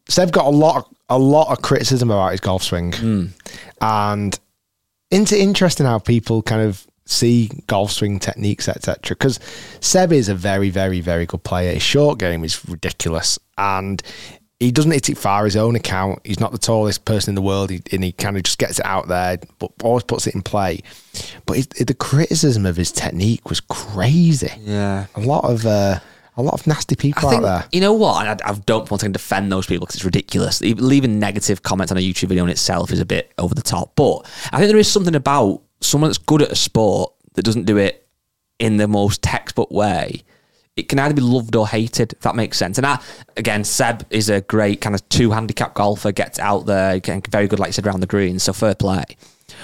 Seb 0.08 0.32
got 0.32 0.46
a 0.46 0.50
lot, 0.50 0.76
of, 0.76 0.94
a 1.10 1.18
lot 1.18 1.50
of 1.52 1.62
criticism 1.62 2.10
about 2.10 2.30
his 2.30 2.40
golf 2.40 2.62
swing, 2.62 2.92
hmm. 2.92 3.26
and 3.82 4.38
it's 5.10 5.32
interesting 5.32 5.84
how 5.84 5.98
people 5.98 6.40
kind 6.40 6.62
of 6.62 6.86
see 7.04 7.50
golf 7.66 7.90
swing 7.90 8.18
techniques, 8.18 8.68
etc. 8.68 9.14
Because 9.14 9.38
Seb 9.80 10.12
is 10.12 10.30
a 10.30 10.34
very, 10.34 10.70
very, 10.70 11.00
very 11.02 11.26
good 11.26 11.42
player. 11.42 11.74
His 11.74 11.82
short 11.82 12.18
game 12.18 12.42
is 12.42 12.66
ridiculous, 12.66 13.38
and 13.58 14.02
he 14.60 14.72
doesn't 14.72 14.90
hit 14.90 15.08
it 15.08 15.16
far 15.16 15.44
his 15.44 15.56
own 15.56 15.76
account. 15.76 16.20
He's 16.24 16.40
not 16.40 16.52
the 16.52 16.58
tallest 16.58 17.04
person 17.04 17.30
in 17.30 17.34
the 17.36 17.42
world, 17.42 17.70
he, 17.70 17.80
and 17.92 18.02
he 18.02 18.12
kind 18.12 18.36
of 18.36 18.42
just 18.42 18.58
gets 18.58 18.78
it 18.78 18.86
out 18.86 19.06
there, 19.06 19.38
but 19.58 19.70
always 19.82 20.02
puts 20.02 20.26
it 20.26 20.34
in 20.34 20.42
play. 20.42 20.80
But 21.46 21.56
his, 21.56 21.66
the 21.68 21.94
criticism 21.94 22.66
of 22.66 22.76
his 22.76 22.90
technique 22.90 23.48
was 23.48 23.60
crazy. 23.60 24.52
Yeah. 24.60 25.06
A 25.14 25.20
lot 25.20 25.44
of 25.44 25.64
uh, 25.64 26.00
a 26.36 26.42
lot 26.42 26.54
of 26.54 26.66
nasty 26.66 26.96
people 26.96 27.28
I 27.28 27.30
think, 27.32 27.44
out 27.44 27.60
there. 27.60 27.68
you 27.72 27.80
know 27.80 27.92
what? 27.92 28.26
I, 28.26 28.50
I 28.50 28.54
don't 28.54 28.90
want 28.90 29.00
to 29.02 29.08
defend 29.08 29.52
those 29.52 29.66
people 29.66 29.86
because 29.86 29.96
it's 29.96 30.04
ridiculous. 30.04 30.60
Leaving 30.60 31.18
negative 31.18 31.62
comments 31.62 31.92
on 31.92 31.98
a 31.98 32.00
YouTube 32.00 32.28
video 32.28 32.44
in 32.44 32.50
itself 32.50 32.92
is 32.92 33.00
a 33.00 33.06
bit 33.06 33.32
over 33.38 33.54
the 33.54 33.62
top. 33.62 33.94
But 33.94 34.20
I 34.52 34.58
think 34.58 34.70
there 34.70 34.78
is 34.78 34.90
something 34.90 35.14
about 35.14 35.62
someone 35.80 36.08
that's 36.10 36.18
good 36.18 36.42
at 36.42 36.50
a 36.50 36.56
sport 36.56 37.12
that 37.34 37.44
doesn't 37.44 37.66
do 37.66 37.76
it 37.76 38.08
in 38.58 38.76
the 38.76 38.88
most 38.88 39.22
textbook 39.22 39.70
way. 39.70 40.22
It 40.78 40.88
can 40.88 41.00
either 41.00 41.14
be 41.14 41.22
loved 41.22 41.56
or 41.56 41.66
hated, 41.66 42.12
if 42.12 42.20
that 42.20 42.36
makes 42.36 42.56
sense. 42.56 42.78
And 42.78 42.86
I, 42.86 43.00
again, 43.36 43.64
Seb 43.64 44.06
is 44.10 44.30
a 44.30 44.42
great 44.42 44.80
kind 44.80 44.94
of 44.94 45.06
two 45.08 45.32
handicap 45.32 45.74
golfer, 45.74 46.12
gets 46.12 46.38
out 46.38 46.66
there, 46.66 47.00
very 47.30 47.48
good, 47.48 47.58
like 47.58 47.70
you 47.70 47.72
said, 47.72 47.86
around 47.86 47.98
the 47.98 48.06
greens, 48.06 48.44
so 48.44 48.52
fair 48.52 48.76
play. 48.76 49.02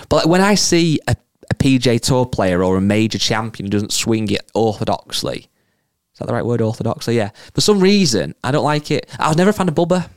But 0.09 0.17
like, 0.17 0.27
when 0.27 0.41
I 0.41 0.57
see 0.57 0.99
a, 1.07 1.15
a 1.51 1.55
PGA 1.55 2.01
Tour 2.01 2.27
player 2.27 2.65
or 2.65 2.77
a 2.77 2.81
major 2.81 3.19
champion 3.19 3.67
who 3.67 3.71
doesn't 3.71 3.93
swing 3.93 4.29
it 4.31 4.51
orthodoxly, 4.57 5.37
is 6.15 6.19
that 6.19 6.27
the 6.27 6.35
right 6.35 6.45
word, 6.45 6.61
orthodoxly? 6.61 7.15
Yeah. 7.15 7.31
For 7.55 7.61
some 7.61 7.79
reason, 7.79 8.35
I 8.43 8.51
don't 8.51 8.65
like 8.65 8.91
it. 8.91 9.09
I 9.19 9.29
was 9.29 9.37
never 9.37 9.53
found 9.53 9.69
a 9.69 9.73
fan 9.73 9.83
of 9.83 9.89
Bubba. 9.89 10.11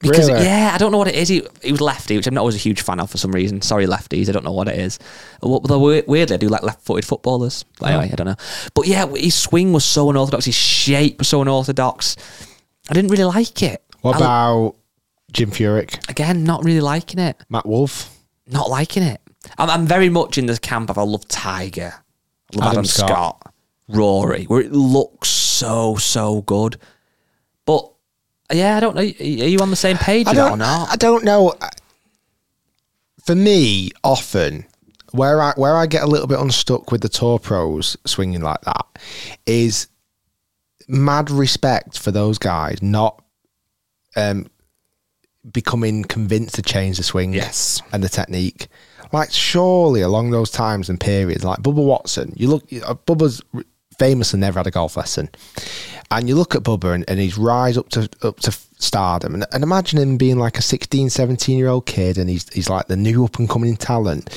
Because, 0.00 0.30
Really? 0.30 0.44
yeah, 0.44 0.70
I 0.74 0.78
don't 0.78 0.92
know 0.92 0.98
what 0.98 1.08
it 1.08 1.14
is. 1.14 1.28
He, 1.28 1.42
he 1.62 1.72
was 1.72 1.80
lefty, 1.82 2.16
which 2.16 2.26
I'm 2.26 2.32
not 2.32 2.40
always 2.40 2.54
a 2.54 2.58
huge 2.58 2.80
fan 2.80 3.00
of 3.00 3.10
for 3.10 3.18
some 3.18 3.32
reason. 3.32 3.60
Sorry, 3.60 3.86
lefties. 3.86 4.28
I 4.30 4.32
don't 4.32 4.44
know 4.44 4.52
what 4.52 4.66
it 4.66 4.78
is. 4.78 4.98
Well, 5.42 5.60
weirdly, 5.60 6.34
I 6.34 6.36
do 6.38 6.48
like 6.48 6.62
left 6.62 6.82
footed 6.84 7.04
footballers. 7.04 7.64
But 7.78 7.90
Oh. 7.90 7.98
anyway, 7.98 8.10
I 8.12 8.16
don't 8.16 8.26
know. 8.26 8.36
But 8.74 8.86
yeah, 8.86 9.06
his 9.06 9.34
swing 9.34 9.72
was 9.74 9.84
so 9.84 10.08
unorthodox. 10.08 10.46
His 10.46 10.54
shape 10.54 11.18
was 11.18 11.28
so 11.28 11.42
unorthodox. 11.42 12.16
I 12.88 12.94
didn't 12.94 13.10
really 13.10 13.24
like 13.24 13.62
it. 13.62 13.82
What 14.00 14.14
I- 14.16 14.18
about 14.20 14.76
Jim 15.32 15.50
Furyk, 15.50 16.08
again, 16.08 16.44
not 16.44 16.64
really 16.64 16.80
liking 16.80 17.20
it. 17.20 17.36
Matt 17.50 17.66
Wolff? 17.66 18.08
Not 18.46 18.70
liking 18.70 19.02
it. 19.02 19.20
I'm, 19.58 19.68
I'm 19.70 19.86
very 19.86 20.08
much 20.08 20.38
in 20.38 20.46
the 20.46 20.58
camp 20.58 20.88
of 20.90 20.96
I 20.98 21.02
love 21.02 21.28
Tiger, 21.28 21.92
I 22.54 22.56
love 22.56 22.62
Adam 22.68 22.70
Adam, 22.70 22.84
Scott. 22.86 23.08
Scott. 23.08 23.54
Rory, 23.88 24.44
where 24.44 24.60
it 24.60 24.72
looks 24.72 25.28
so 25.28 25.96
so 25.96 26.40
good. 26.42 26.78
Yeah, 28.52 28.76
I 28.76 28.80
don't 28.80 28.94
know. 28.96 29.02
Are 29.02 29.04
you 29.04 29.58
on 29.60 29.70
the 29.70 29.76
same 29.76 29.96
page 29.96 30.26
I 30.26 30.32
or 30.32 30.34
don't. 30.34 30.62
I 30.62 30.96
don't 30.98 31.24
know. 31.24 31.54
For 33.24 33.34
me, 33.34 33.90
often 34.02 34.64
where 35.12 35.40
I 35.40 35.52
where 35.56 35.76
I 35.76 35.86
get 35.86 36.02
a 36.02 36.06
little 36.06 36.26
bit 36.26 36.38
unstuck 36.38 36.90
with 36.92 37.00
the 37.00 37.08
tour 37.08 37.38
pros 37.38 37.96
swinging 38.06 38.42
like 38.42 38.60
that 38.62 38.86
is 39.46 39.88
mad 40.88 41.30
respect 41.30 41.98
for 41.98 42.10
those 42.12 42.38
guys 42.38 42.80
not 42.82 43.22
um, 44.16 44.46
becoming 45.52 46.04
convinced 46.04 46.54
to 46.56 46.62
change 46.62 46.96
the 46.96 47.02
swing 47.02 47.32
Yes. 47.32 47.82
and 47.92 48.02
the 48.02 48.08
technique. 48.08 48.68
Like 49.12 49.32
surely 49.32 50.00
along 50.02 50.30
those 50.30 50.50
times 50.50 50.88
and 50.88 51.00
periods, 51.00 51.44
like 51.44 51.58
Bubba 51.60 51.84
Watson, 51.84 52.32
you 52.36 52.48
look, 52.48 52.64
uh, 52.72 52.94
Bubba's 52.94 53.42
famously 54.00 54.40
never 54.40 54.58
had 54.58 54.66
a 54.66 54.70
golf 54.70 54.96
lesson, 54.96 55.28
and 56.10 56.28
you 56.28 56.34
look 56.34 56.54
at 56.54 56.62
Bubba 56.62 56.94
and, 56.94 57.04
and 57.08 57.20
his 57.20 57.36
rise 57.38 57.76
up 57.76 57.88
to 57.90 58.08
up 58.22 58.40
to 58.40 58.50
stardom, 58.78 59.34
and, 59.34 59.44
and 59.52 59.62
imagine 59.62 59.98
him 60.00 60.16
being 60.16 60.38
like 60.38 60.58
a 60.58 60.62
16, 60.62 61.10
17 61.10 61.58
year 61.58 61.68
old 61.68 61.84
kid, 61.86 62.18
and 62.18 62.28
he's 62.30 62.48
he's 62.52 62.68
like 62.70 62.86
the 62.88 62.96
new 62.96 63.24
up 63.24 63.38
and 63.38 63.48
coming 63.48 63.76
talent. 63.76 64.30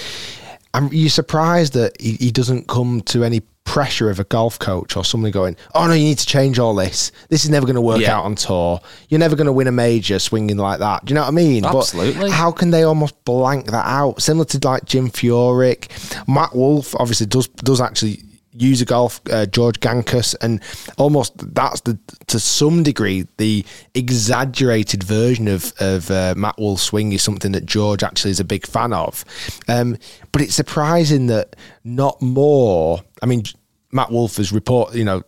And 0.75 0.91
you're 0.91 1.09
surprised 1.09 1.73
that 1.73 1.99
he, 2.01 2.13
he 2.13 2.31
doesn't 2.31 2.67
come 2.67 3.01
to 3.01 3.23
any 3.23 3.41
pressure 3.63 4.09
of 4.09 4.19
a 4.19 4.23
golf 4.25 4.57
coach 4.59 4.97
or 4.97 5.05
somebody 5.05 5.31
going, 5.31 5.55
"Oh 5.75 5.85
no, 5.87 5.93
you 5.93 6.03
need 6.03 6.17
to 6.17 6.25
change 6.25 6.59
all 6.59 6.73
this. 6.75 7.11
This 7.29 7.43
is 7.45 7.49
never 7.51 7.65
going 7.65 7.75
to 7.75 7.81
work 7.81 8.01
Yeah. 8.01 8.17
out 8.17 8.25
on 8.25 8.35
tour. 8.35 8.81
You're 9.07 9.19
never 9.19 9.35
going 9.35 9.45
to 9.45 9.53
win 9.53 9.67
a 9.67 9.71
major 9.71 10.17
swinging 10.19 10.57
like 10.57 10.79
that." 10.79 11.05
Do 11.05 11.11
you 11.11 11.15
know 11.15 11.21
what 11.21 11.27
I 11.27 11.31
mean? 11.31 11.63
Absolutely. 11.63 12.21
But 12.23 12.31
how 12.31 12.51
can 12.51 12.71
they 12.71 12.83
almost 12.83 13.15
blank 13.23 13.67
that 13.67 13.85
out? 13.85 14.21
Similar 14.21 14.45
to 14.45 14.59
like 14.67 14.83
Jim 14.85 15.09
Furyk, 15.09 15.87
Matt 16.27 16.53
Wolff 16.55 16.95
obviously 16.99 17.27
does 17.27 17.47
does 17.47 17.79
actually 17.79 18.23
user 18.53 18.85
golf, 18.85 19.21
uh, 19.31 19.45
George 19.45 19.79
Gankas, 19.79 20.35
and 20.41 20.61
almost 20.97 21.33
that's 21.53 21.81
the 21.81 21.97
to 22.27 22.39
some 22.39 22.83
degree 22.83 23.27
the 23.37 23.65
exaggerated 23.93 25.03
version 25.03 25.47
of 25.47 25.73
of 25.79 26.09
uh, 26.11 26.33
Matt 26.37 26.57
Wolff's 26.57 26.83
swing 26.83 27.11
is 27.11 27.21
something 27.21 27.51
that 27.53 27.65
George 27.65 28.03
actually 28.03 28.31
is 28.31 28.39
a 28.39 28.45
big 28.45 28.65
fan 28.65 28.93
of. 28.93 29.25
Um, 29.67 29.97
but 30.31 30.41
it's 30.41 30.55
surprising 30.55 31.27
that 31.27 31.55
not 31.83 32.21
more. 32.21 33.01
I 33.21 33.25
mean, 33.25 33.43
Matt 33.91 34.11
Wolff 34.11 34.37
has 34.37 34.51
report, 34.51 34.95
you 34.95 35.05
know, 35.05 35.23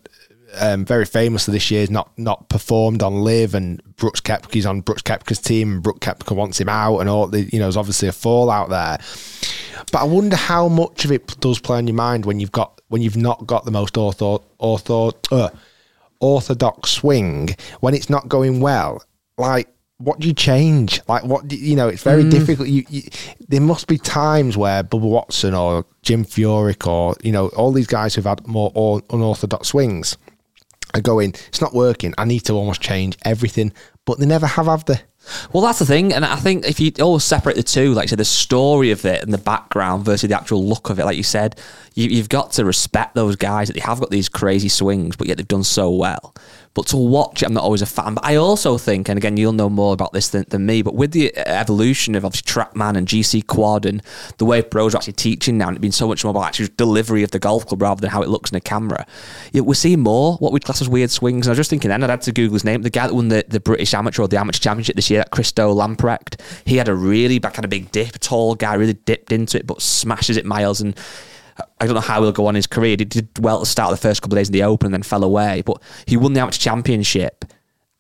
um, 0.59 0.85
very 0.85 1.05
famously 1.05 1.53
this 1.53 1.69
year, 1.71 1.87
not 1.89 2.11
not 2.17 2.49
performed 2.49 3.03
on 3.03 3.21
LIV, 3.21 3.55
and 3.55 3.95
Brooks 3.97 4.21
Koepka's 4.21 4.65
on 4.65 4.81
Brooks 4.81 5.01
Koepka's 5.01 5.39
team, 5.39 5.73
and 5.73 5.83
Brooks 5.83 5.99
Koepka 5.99 6.35
wants 6.35 6.59
him 6.59 6.69
out, 6.69 6.99
and 6.99 7.09
all 7.09 7.27
the 7.27 7.43
you 7.43 7.59
know, 7.59 7.65
there's 7.65 7.77
obviously 7.77 8.07
a 8.07 8.13
fallout 8.13 8.69
there. 8.69 8.97
But 9.91 10.01
I 10.01 10.03
wonder 10.05 10.35
how 10.35 10.67
much 10.67 11.05
of 11.05 11.11
it 11.11 11.39
does 11.39 11.59
play 11.59 11.77
on 11.77 11.87
your 11.87 11.95
mind 11.95 12.25
when 12.25 12.39
you've 12.39 12.51
got 12.51 12.74
when 12.87 13.01
you've 13.01 13.17
not 13.17 13.45
got 13.47 13.65
the 13.65 13.71
most 13.71 13.95
ortho, 13.95 14.43
ortho, 14.59 15.13
uh, 15.31 15.49
orthodox 16.19 16.91
swing 16.91 17.49
when 17.79 17.93
it's 17.93 18.09
not 18.09 18.27
going 18.29 18.59
well. 18.59 19.03
Like, 19.37 19.67
what 19.97 20.19
do 20.19 20.27
you 20.27 20.33
change? 20.33 21.01
Like, 21.07 21.23
what 21.23 21.47
do, 21.47 21.55
you 21.55 21.75
know? 21.75 21.87
It's 21.87 22.03
very 22.03 22.29
difficult. 22.29 22.67
You, 22.67 22.83
you, 22.89 23.03
there 23.47 23.61
must 23.61 23.87
be 23.87 23.97
times 23.97 24.57
where 24.57 24.83
Bubba 24.83 25.09
Watson 25.09 25.53
or 25.53 25.85
Jim 26.01 26.25
Furyk 26.25 26.85
or 26.85 27.15
you 27.23 27.31
know 27.31 27.47
all 27.49 27.71
these 27.71 27.87
guys 27.87 28.13
who've 28.13 28.25
had 28.25 28.45
more 28.45 28.71
or, 28.75 29.01
unorthodox 29.09 29.69
swings 29.69 30.17
are 30.93 31.01
going. 31.01 31.29
It's 31.47 31.61
not 31.61 31.73
working. 31.73 32.13
I 32.17 32.25
need 32.25 32.41
to 32.41 32.53
almost 32.53 32.81
change 32.81 33.17
everything, 33.23 33.71
but 34.05 34.19
they 34.19 34.25
never 34.25 34.47
have, 34.47 34.65
have 34.65 34.85
they? 34.85 34.99
Well, 35.51 35.63
that's 35.63 35.79
the 35.79 35.85
thing, 35.85 36.13
and 36.13 36.25
I 36.25 36.35
think 36.35 36.65
if 36.65 36.79
you 36.79 36.91
always 37.01 37.23
separate 37.23 37.55
the 37.55 37.63
two, 37.63 37.93
like 37.93 38.09
say 38.09 38.15
the 38.15 38.25
story 38.25 38.91
of 38.91 39.05
it 39.05 39.23
and 39.23 39.33
the 39.33 39.37
background 39.37 40.05
versus 40.05 40.29
the 40.29 40.37
actual 40.37 40.65
look 40.65 40.89
of 40.89 40.99
it, 40.99 41.05
like 41.05 41.17
you 41.17 41.23
said, 41.23 41.59
you, 41.93 42.07
you've 42.09 42.29
got 42.29 42.51
to 42.53 42.65
respect 42.65 43.15
those 43.15 43.35
guys 43.35 43.67
that 43.67 43.73
they 43.73 43.81
have 43.81 43.99
got 43.99 44.11
these 44.11 44.29
crazy 44.29 44.69
swings, 44.69 45.15
but 45.15 45.27
yet 45.27 45.37
they've 45.37 45.47
done 45.47 45.63
so 45.63 45.89
well. 45.89 46.35
But 46.75 46.87
to 46.87 46.97
watch 46.97 47.41
it, 47.41 47.45
I'm 47.45 47.53
not 47.53 47.63
always 47.63 47.81
a 47.81 47.87
fan. 47.87 48.15
But 48.15 48.25
I 48.25 48.35
also 48.35 48.77
think, 48.77 49.09
and 49.09 49.17
again, 49.17 49.37
you'll 49.37 49.53
know 49.53 49.69
more 49.69 49.93
about 49.93 50.11
this 50.11 50.29
than, 50.29 50.45
than 50.49 50.65
me, 50.65 50.81
but 50.81 50.93
with 50.93 51.11
the 51.11 51.35
evolution 51.37 52.15
of 52.15 52.25
obviously 52.25 52.51
TrackMan 52.51 52.97
and 52.97 53.07
GC 53.07 53.47
Quad 53.47 53.85
and 53.85 54.03
the 54.37 54.45
way 54.45 54.61
pros 54.61 54.93
are 54.93 54.97
actually 54.97 55.13
teaching 55.13 55.57
now, 55.57 55.69
and 55.69 55.77
it's 55.77 55.81
been 55.81 55.93
so 55.93 56.07
much 56.07 56.23
more 56.23 56.31
about 56.31 56.43
actually 56.43 56.67
delivery 56.75 57.23
of 57.23 57.31
the 57.31 57.39
golf 57.39 57.65
club 57.65 57.81
rather 57.81 58.01
than 58.01 58.09
how 58.09 58.21
it 58.21 58.29
looks 58.29 58.51
in 58.51 58.57
a 58.57 58.61
camera, 58.61 59.07
we're 59.53 59.73
seeing 59.73 60.01
more 60.01 60.35
what 60.37 60.51
we'd 60.51 60.65
class 60.65 60.81
as 60.81 60.89
weird 60.89 61.09
swings. 61.09 61.47
And 61.47 61.51
I 61.51 61.53
was 61.53 61.57
just 61.57 61.69
thinking 61.69 61.89
then, 61.89 62.03
I'd 62.03 62.09
had 62.09 62.21
to 62.23 62.33
Google 62.33 62.53
his 62.53 62.65
name, 62.65 62.81
the 62.81 62.89
guy 62.89 63.07
that 63.07 63.13
won 63.13 63.29
the, 63.29 63.45
the 63.47 63.61
British 63.61 63.93
Amateur 63.93 64.23
or 64.23 64.27
the 64.27 64.37
Amateur 64.37 64.59
Championship 64.59 64.97
this 64.97 65.09
year, 65.09 65.23
Christo 65.31 65.73
Lamprecht, 65.73 66.41
he 66.65 66.75
had 66.75 66.89
a 66.89 66.93
really 66.93 67.39
back, 67.39 67.53
kind 67.53 67.63
of 67.63 67.71
big 67.71 67.91
dip, 67.91 68.19
tall 68.19 68.53
guy, 68.53 68.73
really 68.73 68.93
dipped 68.93 69.31
into 69.31 69.57
it, 69.57 69.65
but 69.65 69.81
smashes 69.81 70.35
it 70.35 70.45
miles 70.45 70.81
and 70.81 70.99
I 71.79 71.85
don't 71.85 71.95
know 71.95 72.01
how 72.01 72.21
he'll 72.21 72.31
go 72.31 72.47
on 72.47 72.55
his 72.55 72.67
career. 72.67 72.95
He 72.97 73.05
did 73.05 73.29
well 73.39 73.57
at 73.57 73.59
the 73.61 73.65
start 73.65 73.91
of 73.91 73.99
the 73.99 74.07
first 74.07 74.21
couple 74.21 74.37
of 74.37 74.39
days 74.39 74.49
in 74.49 74.53
the 74.53 74.63
Open 74.63 74.87
and 74.87 74.93
then 74.93 75.03
fell 75.03 75.23
away. 75.23 75.61
But 75.61 75.81
he 76.05 76.17
won 76.17 76.33
the 76.33 76.41
Amateur 76.41 76.59
Championship, 76.59 77.45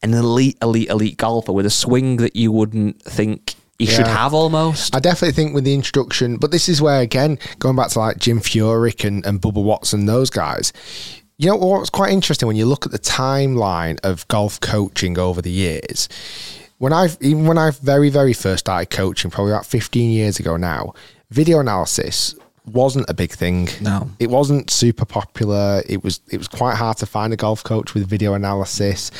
an 0.03 0.13
elite, 0.13 0.57
elite, 0.61 0.89
elite 0.89 1.17
golfer 1.17 1.53
with 1.53 1.65
a 1.65 1.69
swing 1.69 2.17
that 2.17 2.35
you 2.35 2.51
wouldn't 2.51 3.01
think 3.03 3.55
he 3.79 3.85
should 3.85 4.07
have 4.07 4.33
almost. 4.33 4.95
I 4.95 4.99
definitely 4.99 5.33
think 5.33 5.53
with 5.53 5.65
the 5.65 5.73
introduction, 5.73 6.37
but 6.37 6.51
this 6.51 6.69
is 6.69 6.81
where 6.81 7.01
again 7.01 7.37
going 7.59 7.75
back 7.75 7.89
to 7.89 7.99
like 7.99 8.17
Jim 8.17 8.39
Furyk 8.39 9.05
and, 9.05 9.25
and 9.25 9.41
Bubba 9.41 9.63
Watson, 9.63 10.05
those 10.05 10.29
guys. 10.29 10.71
You 11.37 11.49
know 11.49 11.57
what's 11.57 11.89
quite 11.89 12.13
interesting 12.13 12.47
when 12.47 12.55
you 12.55 12.65
look 12.65 12.85
at 12.85 12.93
the 12.93 12.99
timeline 12.99 13.99
of 14.03 14.25
golf 14.29 14.61
coaching 14.61 15.19
over 15.19 15.41
the 15.41 15.51
years. 15.51 16.07
When 16.77 16.93
I 16.93 17.09
even 17.19 17.45
when 17.45 17.57
I 17.57 17.71
very 17.71 18.09
very 18.09 18.33
first 18.33 18.61
started 18.61 18.89
coaching, 18.95 19.29
probably 19.29 19.51
about 19.51 19.65
fifteen 19.65 20.11
years 20.11 20.39
ago 20.39 20.55
now, 20.55 20.93
video 21.29 21.59
analysis 21.59 22.35
wasn't 22.67 23.09
a 23.09 23.13
big 23.13 23.31
thing. 23.31 23.69
No. 23.81 24.09
it 24.19 24.29
wasn't 24.29 24.69
super 24.69 25.05
popular. 25.05 25.83
It 25.87 26.03
was 26.03 26.19
it 26.29 26.37
was 26.37 26.47
quite 26.47 26.75
hard 26.75 26.97
to 26.97 27.05
find 27.05 27.33
a 27.33 27.37
golf 27.37 27.63
coach 27.63 27.93
with 27.93 28.07
video 28.07 28.33
analysis. 28.33 29.11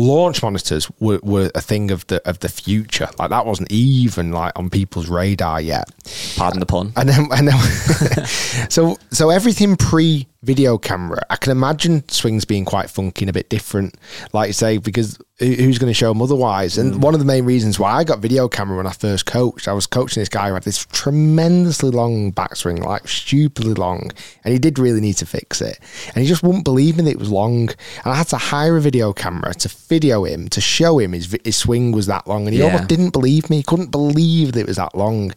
Launch 0.00 0.44
monitors 0.44 0.88
were, 1.00 1.18
were 1.24 1.50
a 1.56 1.60
thing 1.60 1.90
of 1.90 2.06
the 2.06 2.26
of 2.28 2.38
the 2.38 2.48
future. 2.48 3.08
Like 3.18 3.30
that 3.30 3.46
wasn't 3.46 3.72
even 3.72 4.30
like 4.30 4.56
on 4.56 4.70
people's 4.70 5.08
radar 5.08 5.60
yet. 5.60 5.90
Pardon 6.36 6.60
the 6.60 6.66
pun. 6.66 6.92
And 6.96 7.08
then, 7.08 7.26
and 7.32 7.48
then 7.48 8.26
so 8.70 8.96
so 9.10 9.30
everything 9.30 9.76
pre 9.76 10.28
video 10.42 10.78
camera, 10.78 11.20
I 11.30 11.36
can 11.36 11.50
imagine 11.50 12.08
swings 12.08 12.44
being 12.44 12.64
quite 12.64 12.90
funky 12.90 13.24
and 13.24 13.30
a 13.30 13.32
bit 13.32 13.48
different. 13.48 13.96
Like 14.32 14.48
you 14.48 14.52
say, 14.52 14.78
because 14.78 15.18
who's 15.38 15.78
going 15.78 15.90
to 15.90 15.94
show 15.94 16.12
them 16.12 16.22
otherwise? 16.22 16.78
And 16.78 16.94
mm. 16.94 17.00
one 17.00 17.14
of 17.14 17.20
the 17.20 17.26
main 17.26 17.44
reasons 17.44 17.78
why 17.78 17.92
I 17.92 18.04
got 18.04 18.18
video 18.18 18.48
camera 18.48 18.76
when 18.76 18.86
I 18.86 18.92
first 18.92 19.26
coached, 19.26 19.68
I 19.68 19.72
was 19.72 19.86
coaching 19.86 20.20
this 20.20 20.28
guy 20.28 20.48
who 20.48 20.54
had 20.54 20.64
this 20.64 20.84
tremendously 20.86 21.90
long 21.90 22.32
backswing, 22.32 22.84
like 22.84 23.06
stupidly 23.06 23.74
long, 23.74 24.10
and 24.44 24.52
he 24.52 24.58
did 24.58 24.78
really 24.78 25.00
need 25.00 25.14
to 25.14 25.26
fix 25.26 25.60
it. 25.60 25.78
And 26.08 26.22
he 26.22 26.28
just 26.28 26.42
wouldn't 26.42 26.64
believe 26.64 26.96
me 26.96 27.04
that 27.04 27.10
it 27.10 27.18
was 27.18 27.30
long. 27.30 27.68
And 27.68 28.06
I 28.06 28.14
had 28.14 28.28
to 28.28 28.36
hire 28.36 28.76
a 28.76 28.80
video 28.80 29.12
camera 29.12 29.54
to 29.54 29.68
video 29.68 30.24
him 30.24 30.48
to 30.50 30.60
show 30.60 30.98
him 30.98 31.12
his, 31.12 31.36
his 31.44 31.56
swing 31.56 31.92
was 31.92 32.06
that 32.06 32.26
long, 32.26 32.46
and 32.46 32.54
he 32.54 32.60
Yeah. 32.60 32.66
almost 32.66 32.88
didn't 32.88 33.10
believe 33.10 33.48
me. 33.50 33.58
He 33.58 33.62
couldn't 33.62 33.90
believe 33.90 34.52
that 34.52 34.60
it 34.60 34.66
was 34.66 34.76
that 34.76 34.96
long. 34.96 35.32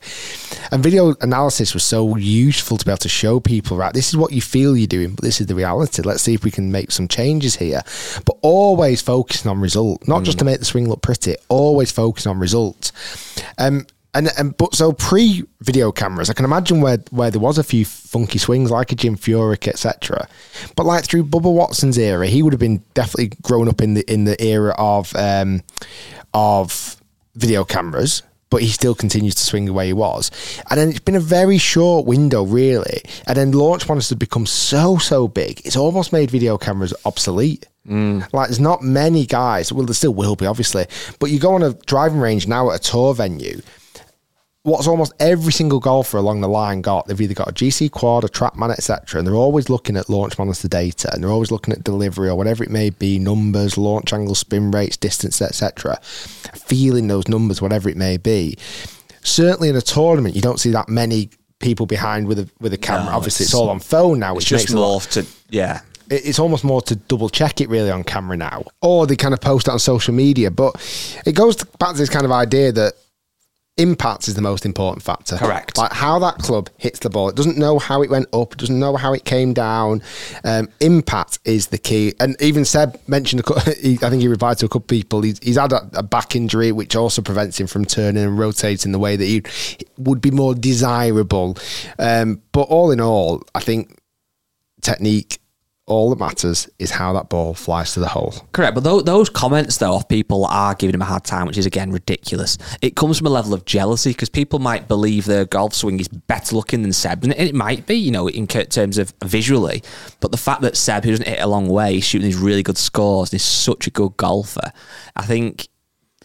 And 0.71 0.81
video 0.83 1.15
analysis 1.21 1.73
was 1.73 1.83
so 1.83 2.15
useful 2.15 2.77
to 2.77 2.85
be 2.85 2.91
able 2.91 2.97
to 2.99 3.09
show 3.09 3.39
people, 3.39 3.77
right, 3.77 3.93
this 3.93 4.09
is 4.09 4.17
what 4.17 4.31
you 4.31 4.41
feel 4.41 4.75
you're 4.75 4.87
doing, 4.91 5.15
but 5.15 5.23
this 5.23 5.41
is 5.41 5.47
the 5.47 5.55
reality. 5.55 6.01
Let's 6.03 6.21
see 6.21 6.33
if 6.33 6.43
we 6.43 6.51
can 6.51 6.71
make 6.71 6.91
some 6.91 7.07
changes 7.07 7.55
here. 7.55 7.81
But 8.25 8.37
always 8.41 9.01
focusing 9.01 9.49
on 9.49 9.59
result, 9.59 10.07
not 10.07 10.23
just 10.23 10.37
to 10.39 10.45
make 10.45 10.59
the 10.59 10.65
swing 10.65 10.87
look 10.87 11.01
pretty, 11.01 11.35
always 11.49 11.91
focusing 11.91 12.29
on 12.29 12.39
results. 12.39 12.91
Um, 13.57 13.87
and, 14.13 14.29
and 14.37 14.57
but 14.57 14.75
so 14.75 14.91
pre 14.91 15.43
video 15.61 15.91
cameras, 15.93 16.29
I 16.29 16.33
can 16.33 16.43
imagine 16.43 16.81
where 16.81 16.97
where 17.11 17.31
there 17.31 17.39
was 17.39 17.57
a 17.57 17.63
few 17.63 17.85
funky 17.85 18.39
swings 18.39 18.69
like 18.69 18.91
a 18.91 18.95
Jim 18.95 19.15
Furyk, 19.15 19.69
etc. 19.69 20.27
But 20.75 20.85
like 20.85 21.05
through 21.05 21.25
Bubba 21.25 21.53
Watson's 21.53 21.97
era, 21.97 22.27
he 22.27 22.43
would 22.43 22.51
have 22.51 22.59
been 22.59 22.83
definitely 22.93 23.37
grown 23.41 23.69
up 23.69 23.81
in 23.81 23.93
the 23.93 24.11
in 24.11 24.25
the 24.25 24.41
era 24.43 24.75
of 24.77 25.15
um, 25.15 25.61
of 26.33 27.01
video 27.35 27.63
cameras, 27.63 28.23
but 28.51 28.61
he 28.61 28.67
still 28.67 28.93
continues 28.93 29.33
to 29.33 29.43
swing 29.43 29.65
the 29.65 29.73
way 29.73 29.87
he 29.87 29.93
was. 29.93 30.29
And 30.69 30.79
then 30.79 30.89
it's 30.89 30.99
been 30.99 31.15
a 31.15 31.19
very 31.19 31.57
short 31.57 32.05
window, 32.05 32.43
really. 32.43 33.01
And 33.25 33.35
then 33.35 33.51
launch 33.53 33.87
monitors 33.87 34.09
have 34.09 34.19
become 34.19 34.45
so, 34.45 34.97
so 34.97 35.27
big, 35.27 35.65
it's 35.65 35.77
almost 35.77 36.13
made 36.13 36.29
video 36.29 36.59
cameras 36.59 36.93
obsolete. 37.05 37.65
Mm. 37.87 38.31
Like, 38.31 38.49
there's 38.49 38.59
not 38.59 38.83
many 38.83 39.25
guys, 39.25 39.73
well, 39.73 39.87
there 39.87 39.95
still 39.95 40.13
will 40.13 40.35
be, 40.35 40.45
obviously, 40.45 40.85
but 41.19 41.31
you 41.31 41.39
go 41.39 41.55
on 41.55 41.63
a 41.63 41.73
driving 41.73 42.19
range 42.19 42.47
now 42.47 42.69
at 42.69 42.85
a 42.85 42.91
tour 42.91 43.15
venue. 43.15 43.61
What's 44.63 44.85
almost 44.85 45.13
every 45.19 45.51
single 45.51 45.79
golfer 45.79 46.17
along 46.17 46.41
the 46.41 46.47
line 46.47 46.81
got? 46.81 47.07
They've 47.07 47.19
either 47.19 47.33
got 47.33 47.49
a 47.49 47.51
GC 47.51 47.89
quad, 47.89 48.23
a 48.23 48.27
TrackMan, 48.27 48.69
etc., 48.71 49.17
and 49.17 49.27
they're 49.27 49.33
always 49.33 49.69
looking 49.71 49.97
at 49.97 50.07
launch 50.07 50.37
monitor 50.37 50.67
data, 50.67 51.09
and 51.11 51.23
they're 51.23 51.31
always 51.31 51.49
looking 51.49 51.73
at 51.73 51.83
delivery 51.83 52.29
or 52.29 52.35
whatever 52.35 52.63
it 52.63 52.69
may 52.69 52.91
be, 52.91 53.17
numbers, 53.17 53.75
launch 53.75 54.13
angle, 54.13 54.35
spin 54.35 54.69
rates, 54.69 54.97
distance, 54.97 55.41
etc. 55.41 55.99
Feeling 56.03 57.07
those 57.07 57.27
numbers, 57.27 57.59
whatever 57.59 57.89
it 57.89 57.97
may 57.97 58.17
be. 58.17 58.55
Certainly 59.23 59.69
in 59.69 59.75
a 59.75 59.81
tournament, 59.81 60.35
you 60.35 60.41
don't 60.43 60.59
see 60.59 60.69
that 60.71 60.89
many 60.89 61.31
people 61.57 61.87
behind 61.87 62.27
with 62.27 62.37
a 62.37 62.47
with 62.59 62.71
a 62.73 62.77
camera. 62.77 63.05
No, 63.11 63.17
Obviously, 63.17 63.45
it's, 63.45 63.53
it's- 63.53 63.59
all 63.59 63.69
on 63.69 63.79
phone 63.79 64.19
now, 64.19 64.33
It's 64.33 64.37
which 64.37 64.47
just 64.49 64.65
makes 64.65 64.73
lot- 64.73 64.87
more 64.91 65.01
to, 65.23 65.25
yeah. 65.49 65.81
it's 66.11 66.37
almost 66.37 66.63
more 66.63 66.83
to 66.83 66.95
double 66.95 67.29
check 67.29 67.61
it 67.61 67.69
really 67.69 67.89
on 67.89 68.03
camera 68.03 68.37
now, 68.37 68.63
or 68.81 69.07
they 69.07 69.15
kind 69.15 69.33
of 69.33 69.41
post 69.41 69.67
it 69.67 69.71
on 69.71 69.79
social 69.79 70.13
media. 70.13 70.51
But 70.51 70.75
it 71.25 71.31
goes 71.33 71.55
back 71.79 71.93
to 71.93 71.97
this 71.97 72.09
kind 72.09 72.25
of 72.25 72.31
idea 72.31 72.71
that 72.73 72.93
impact 73.81 74.27
is 74.27 74.35
the 74.35 74.41
most 74.41 74.65
important 74.65 75.03
factor. 75.03 75.37
Correct. 75.37 75.77
Like 75.77 75.91
how 75.91 76.19
that 76.19 76.37
club 76.37 76.69
hits 76.77 76.99
the 76.99 77.09
ball. 77.09 77.29
It 77.29 77.35
doesn't 77.35 77.57
know 77.57 77.79
how 77.79 78.01
it 78.01 78.09
went 78.09 78.27
up. 78.33 78.55
Doesn't 78.57 78.79
know 78.79 78.95
how 78.95 79.13
it 79.13 79.25
came 79.25 79.53
down. 79.53 80.01
Um, 80.43 80.69
impact 80.79 81.39
is 81.45 81.67
the 81.67 81.77
key. 81.77 82.13
And 82.19 82.39
even 82.41 82.65
Seb 82.65 82.99
mentioned, 83.07 83.43
a 83.47 83.71
he, 83.81 83.93
I 84.01 84.09
think 84.09 84.21
he 84.21 84.27
replied 84.27 84.57
to 84.59 84.65
a 84.65 84.69
couple 84.69 84.81
of 84.81 84.87
people. 84.87 85.21
He's, 85.21 85.39
he's 85.39 85.57
had 85.57 85.71
a, 85.71 85.89
a 85.93 86.03
back 86.03 86.35
injury, 86.35 86.71
which 86.71 86.95
also 86.95 87.21
prevents 87.21 87.59
him 87.59 87.67
from 87.67 87.85
turning 87.85 88.23
and 88.23 88.37
rotating 88.37 88.91
the 88.91 88.99
way 88.99 89.15
that 89.15 89.25
he 89.25 89.43
would 89.97 90.21
be 90.21 90.31
more 90.31 90.55
desirable. 90.55 91.57
Um, 91.97 92.41
but 92.51 92.63
all 92.63 92.91
in 92.91 93.01
all, 93.01 93.43
I 93.55 93.59
think 93.59 93.97
technique. 94.81 95.39
All 95.87 96.11
that 96.11 96.19
matters 96.19 96.69
is 96.79 96.91
how 96.91 97.11
that 97.13 97.27
ball 97.27 97.53
flies 97.53 97.93
to 97.95 97.99
the 97.99 98.07
hole. 98.07 98.33
Correct, 98.53 98.75
but 98.75 98.83
those, 98.83 99.03
those 99.03 99.29
comments 99.29 99.77
though 99.77 99.95
of 99.95 100.07
people 100.07 100.45
are 100.45 100.75
giving 100.75 100.93
him 100.93 101.01
a 101.01 101.05
hard 101.05 101.23
time, 101.23 101.47
which 101.47 101.57
is 101.57 101.65
again 101.65 101.91
ridiculous. 101.91 102.57
It 102.81 102.95
comes 102.95 103.17
from 103.17 103.27
a 103.27 103.31
level 103.31 103.53
of 103.53 103.65
jealousy 103.65 104.11
because 104.11 104.29
people 104.29 104.59
might 104.59 104.87
believe 104.87 105.25
their 105.25 105.45
golf 105.45 105.73
swing 105.73 105.99
is 105.99 106.07
better 106.07 106.55
looking 106.55 106.83
than 106.83 106.93
Seb, 106.93 107.23
and 107.23 107.33
it 107.33 107.55
might 107.55 107.87
be, 107.87 107.95
you 107.95 108.11
know, 108.11 108.27
in 108.27 108.47
terms 108.47 108.97
of 108.97 109.13
visually. 109.23 109.81
But 110.19 110.31
the 110.31 110.37
fact 110.37 110.61
that 110.61 110.77
Seb, 110.77 111.03
who 111.03 111.11
doesn't 111.11 111.27
hit 111.27 111.39
a 111.39 111.47
long 111.47 111.67
way, 111.67 111.99
shooting 111.99 112.27
these 112.27 112.37
really 112.37 112.63
good 112.63 112.77
scores 112.77 113.31
and 113.31 113.39
is 113.39 113.43
such 113.43 113.87
a 113.87 113.91
good 113.91 114.15
golfer, 114.17 114.71
I 115.15 115.23
think 115.23 115.67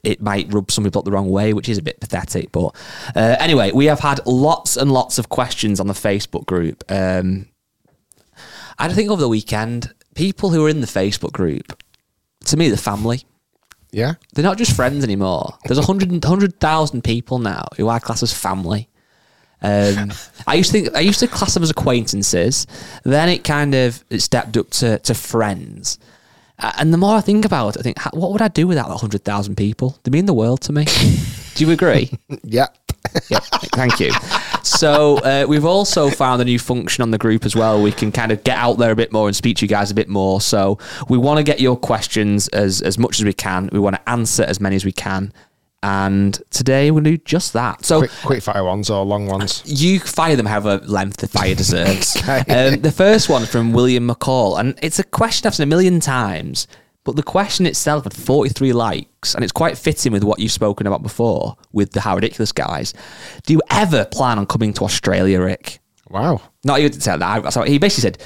it 0.04 0.20
might 0.20 0.52
rub 0.52 0.70
some 0.70 0.84
people 0.84 1.00
up 1.00 1.04
the 1.04 1.10
wrong 1.10 1.30
way, 1.30 1.52
which 1.52 1.68
is 1.68 1.78
a 1.78 1.82
bit 1.82 1.98
pathetic. 1.98 2.52
But 2.52 2.76
uh, 3.16 3.36
anyway, 3.40 3.72
we 3.72 3.86
have 3.86 4.00
had 4.00 4.20
lots 4.26 4.76
and 4.76 4.92
lots 4.92 5.18
of 5.18 5.28
questions 5.28 5.80
on 5.80 5.88
the 5.88 5.94
Facebook 5.94 6.46
group. 6.46 6.84
Um, 6.88 7.48
I 8.78 8.88
think 8.88 9.10
over 9.10 9.20
the 9.20 9.28
weekend, 9.28 9.92
people 10.14 10.50
who 10.50 10.64
are 10.64 10.68
in 10.68 10.80
the 10.80 10.86
Facebook 10.86 11.32
group, 11.32 11.82
to 12.46 12.56
me, 12.56 12.68
the 12.68 12.76
family. 12.76 13.22
Yeah. 13.92 14.14
They're 14.34 14.44
not 14.44 14.58
just 14.58 14.76
friends 14.76 15.04
anymore. 15.04 15.54
There's 15.64 15.78
100 15.78 16.24
100,000 16.24 17.02
people 17.02 17.38
now 17.38 17.66
who 17.76 17.88
I 17.88 17.98
class 17.98 18.22
as 18.22 18.32
family. 18.32 18.88
Um, 19.62 20.12
I 20.46 20.54
used 20.54 20.70
to 20.72 20.80
think 20.80 20.94
I 20.94 21.00
used 21.00 21.20
to 21.20 21.28
class 21.28 21.54
them 21.54 21.62
as 21.62 21.70
acquaintances. 21.70 22.66
Then 23.04 23.28
it 23.28 23.44
kind 23.44 23.74
of 23.74 24.04
it 24.10 24.20
stepped 24.20 24.56
up 24.56 24.70
to 24.70 24.98
to 24.98 25.14
friends. 25.14 25.98
Uh, 26.58 26.72
and 26.78 26.92
the 26.92 26.98
more 26.98 27.16
I 27.16 27.20
think 27.20 27.44
about 27.44 27.76
it, 27.76 27.80
I 27.80 27.82
think, 27.82 27.98
"Ha- 27.98 28.10
what 28.14 28.32
would 28.32 28.42
I 28.42 28.48
do 28.48 28.66
without 28.66 28.88
that 28.88 28.98
hundred 28.98 29.24
thousand 29.24 29.56
people? 29.56 29.98
They 30.04 30.10
mean 30.10 30.26
the 30.26 30.34
world 30.34 30.60
to 30.62 30.72
me. 30.72 30.84
do 31.54 31.64
you 31.64 31.70
agree? 31.70 32.10
Yeah. 32.42 32.66
yeah, 33.28 33.40
thank 33.40 34.00
you. 34.00 34.10
So 34.66 35.16
uh, 35.18 35.46
we've 35.48 35.64
also 35.64 36.10
found 36.10 36.42
a 36.42 36.44
new 36.44 36.58
function 36.58 37.02
on 37.02 37.10
the 37.10 37.18
group 37.18 37.44
as 37.44 37.54
well. 37.54 37.80
We 37.82 37.92
can 37.92 38.10
kind 38.12 38.32
of 38.32 38.42
get 38.44 38.58
out 38.58 38.74
there 38.78 38.90
a 38.90 38.96
bit 38.96 39.12
more 39.12 39.26
and 39.28 39.36
speak 39.36 39.58
to 39.58 39.64
you 39.64 39.68
guys 39.68 39.90
a 39.90 39.94
bit 39.94 40.08
more. 40.08 40.40
So 40.40 40.78
we 41.08 41.18
want 41.18 41.38
to 41.38 41.44
get 41.44 41.60
your 41.60 41.76
questions 41.76 42.48
as 42.48 42.82
as 42.82 42.98
much 42.98 43.18
as 43.18 43.24
we 43.24 43.32
can. 43.32 43.68
We 43.72 43.78
want 43.78 43.96
to 43.96 44.08
answer 44.08 44.42
as 44.42 44.60
many 44.60 44.76
as 44.76 44.84
we 44.84 44.92
can. 44.92 45.32
And 45.82 46.40
today 46.50 46.90
to 46.90 47.00
do 47.00 47.16
just 47.18 47.52
that. 47.52 47.84
So 47.84 47.98
Quick, 48.00 48.10
quick 48.24 48.42
fire 48.42 48.64
ones 48.64 48.90
or 48.90 49.04
long 49.04 49.26
ones. 49.26 49.62
you 49.66 50.00
fire 50.00 50.34
them 50.34 50.46
however 50.46 50.78
length 50.84 51.18
the 51.18 51.28
fire 51.28 51.54
deserves. 51.54 52.16
Okay. 52.28 52.72
um, 52.74 52.80
the 52.80 52.90
first 52.90 53.28
one 53.28 53.46
from 53.46 53.72
William 53.72 54.08
McCall, 54.08 54.58
and 54.58 54.76
it's 54.82 54.98
a 54.98 55.04
question 55.04 55.46
I've 55.46 55.54
seen 55.54 55.64
a 55.64 55.66
million 55.66 56.00
times, 56.00 56.66
but 57.06 57.14
the 57.14 57.22
question 57.22 57.66
itself 57.66 58.02
had 58.02 58.12
43 58.12 58.72
likes, 58.72 59.34
and 59.34 59.44
it's 59.44 59.52
quite 59.52 59.78
fitting 59.78 60.12
with 60.12 60.24
what 60.24 60.40
you've 60.40 60.50
spoken 60.50 60.88
about 60.88 61.04
before 61.04 61.56
with 61.72 61.92
the 61.92 62.00
How 62.00 62.16
Ridiculous 62.16 62.50
guys. 62.50 62.92
Do 63.46 63.52
you 63.52 63.62
ever 63.70 64.04
plan 64.04 64.38
on 64.40 64.46
coming 64.46 64.72
to 64.74 64.84
Australia, 64.84 65.40
Rick? 65.40 65.78
Wow. 66.10 66.42
Not 66.64 66.80
even 66.80 66.90
to 66.92 67.00
say 67.00 67.16
that. 67.16 67.52
So 67.52 67.62
he 67.62 67.78
basically 67.78 68.02
said, 68.02 68.18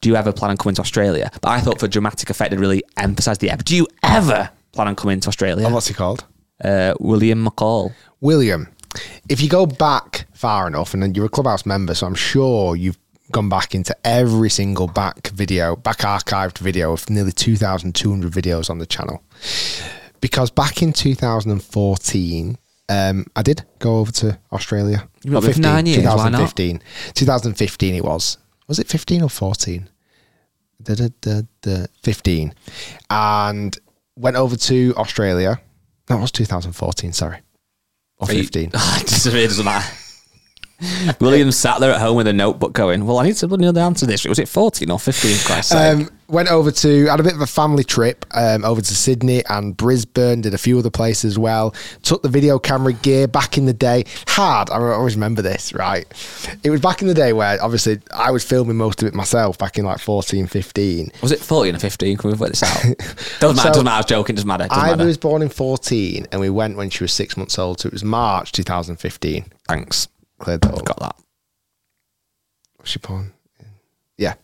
"Do 0.00 0.08
you 0.08 0.16
ever 0.16 0.32
plan 0.32 0.50
on 0.50 0.56
coming 0.56 0.74
to 0.76 0.80
Australia?" 0.80 1.30
But 1.42 1.50
I 1.50 1.60
thought 1.60 1.78
for 1.78 1.86
dramatic 1.86 2.30
effect, 2.30 2.54
it 2.54 2.58
really 2.58 2.82
emphasised 2.96 3.42
the 3.42 3.50
ever. 3.50 3.62
Do 3.62 3.76
you 3.76 3.86
ever 4.02 4.50
plan 4.72 4.88
on 4.88 4.96
coming 4.96 5.20
to 5.20 5.28
Australia? 5.28 5.66
And 5.66 5.74
what's 5.74 5.88
he 5.88 5.94
called? 5.94 6.24
Uh, 6.62 6.94
William 6.98 7.46
McCall. 7.46 7.92
William. 8.22 8.68
If 9.28 9.42
you 9.42 9.50
go 9.50 9.66
back 9.66 10.26
far 10.32 10.66
enough, 10.66 10.94
and 10.94 11.02
then 11.02 11.14
you're 11.14 11.26
a 11.26 11.28
clubhouse 11.28 11.66
member, 11.66 11.94
so 11.94 12.06
I'm 12.06 12.14
sure 12.14 12.74
you've 12.74 12.98
gone 13.32 13.48
back 13.48 13.74
into 13.74 13.96
every 14.04 14.50
single 14.50 14.86
back 14.86 15.28
video, 15.28 15.76
back 15.76 15.98
archived 15.98 16.58
video 16.58 16.92
of 16.92 17.08
nearly 17.08 17.32
2,200 17.32 18.32
videos 18.32 18.70
on 18.70 18.78
the 18.78 18.86
channel. 18.86 19.22
Because 20.20 20.50
back 20.50 20.82
in 20.82 20.92
2014, 20.92 22.58
um, 22.88 23.26
I 23.34 23.42
did 23.42 23.64
go 23.78 23.98
over 23.98 24.12
to 24.12 24.38
Australia. 24.52 25.08
You've 25.22 25.32
been 25.32 25.50
over 25.50 25.60
nine 25.60 25.86
years, 25.86 26.04
why 26.04 26.28
not? 26.28 26.50
2015. 26.54 26.82
2015 27.14 27.94
it 27.94 28.04
was. 28.04 28.38
Was 28.68 28.78
it 28.78 28.88
15 28.88 29.22
or 29.22 29.28
14? 29.28 29.88
Da, 30.82 30.94
da, 30.94 31.08
da, 31.20 31.40
da, 31.62 31.86
15. 32.02 32.54
And 33.10 33.76
went 34.16 34.36
over 34.36 34.56
to 34.56 34.94
Australia. 34.96 35.60
That 36.06 36.20
was 36.20 36.30
2014, 36.32 37.12
sorry. 37.12 37.38
Or 38.18 38.28
Are 38.28 38.32
15. 38.32 38.64
it 38.66 38.72
doesn't, 38.72 39.34
it 39.34 39.46
doesn't 39.48 39.64
matter. 39.64 39.96
William 41.20 41.52
sat 41.52 41.80
there 41.80 41.92
at 41.92 42.00
home 42.00 42.16
with 42.16 42.26
a 42.26 42.32
notebook 42.32 42.72
going, 42.72 43.06
Well, 43.06 43.18
I 43.18 43.24
need 43.24 43.36
to 43.36 43.46
know 43.46 43.72
the 43.72 43.80
answer 43.80 44.06
to 44.06 44.10
this. 44.10 44.24
Was 44.24 44.38
it 44.38 44.48
14 44.48 44.90
or 44.90 44.98
15, 44.98 45.36
for 45.36 45.46
Christ's 45.46 45.70
sake? 45.72 45.96
Um, 45.96 46.10
went 46.28 46.50
over 46.50 46.70
to 46.70 47.06
had 47.06 47.20
a 47.20 47.22
bit 47.22 47.34
of 47.34 47.40
a 47.40 47.46
family 47.46 47.84
trip 47.84 48.24
um, 48.32 48.64
over 48.64 48.80
to 48.80 48.94
Sydney 48.94 49.44
and 49.48 49.76
Brisbane. 49.76 50.40
Did 50.40 50.54
a 50.54 50.58
few 50.58 50.78
other 50.78 50.90
places 50.90 51.34
as 51.34 51.38
well. 51.38 51.74
Took 52.02 52.22
the 52.22 52.28
video 52.28 52.58
camera 52.58 52.92
gear 52.92 53.26
back 53.28 53.58
in 53.58 53.66
the 53.66 53.72
day. 53.72 54.04
Had 54.26 54.70
I 54.70 54.78
always 54.78 55.14
remember 55.14 55.42
this 55.42 55.72
right? 55.72 56.06
It 56.62 56.70
was 56.70 56.80
back 56.80 57.02
in 57.02 57.08
the 57.08 57.14
day 57.14 57.32
where 57.32 57.62
obviously 57.62 58.00
I 58.12 58.30
was 58.30 58.44
filming 58.44 58.76
most 58.76 59.02
of 59.02 59.08
it 59.08 59.14
myself 59.14 59.58
back 59.58 59.78
in 59.78 59.84
like 59.84 59.98
14, 59.98 60.46
15. 60.46 61.12
was 61.22 61.32
it 61.32 61.40
14 61.40 61.74
or 61.74 61.78
15? 61.78 62.16
Can 62.16 62.30
we 62.30 62.36
work 62.36 62.50
this 62.50 62.62
out? 62.62 62.82
Doesn't 63.40 63.56
matter. 63.56 63.56
So, 63.56 63.68
doesn't 63.68 63.84
matter. 63.84 63.94
I 63.94 63.98
was 63.98 64.06
joking. 64.06 64.36
Doesn't 64.36 64.48
matter. 64.48 64.68
Doesn't 64.68 64.82
I 64.84 64.90
matter. 64.90 65.04
was 65.04 65.18
born 65.18 65.42
in 65.42 65.48
14 65.48 66.26
and 66.32 66.40
we 66.40 66.50
went 66.50 66.76
when 66.76 66.90
she 66.90 67.04
was 67.04 67.12
six 67.12 67.36
months 67.36 67.58
old. 67.58 67.80
So 67.80 67.88
it 67.88 67.92
was 67.92 68.04
March 68.04 68.52
2015. 68.52 69.44
Thanks. 69.68 70.08
Cleared 70.44 70.60
that 70.60 70.74
up. 70.74 70.84
Got 70.84 70.98
that. 71.00 71.16
Was 72.80 72.88
she 72.90 72.98
born? 72.98 73.32
Yeah. 74.18 74.34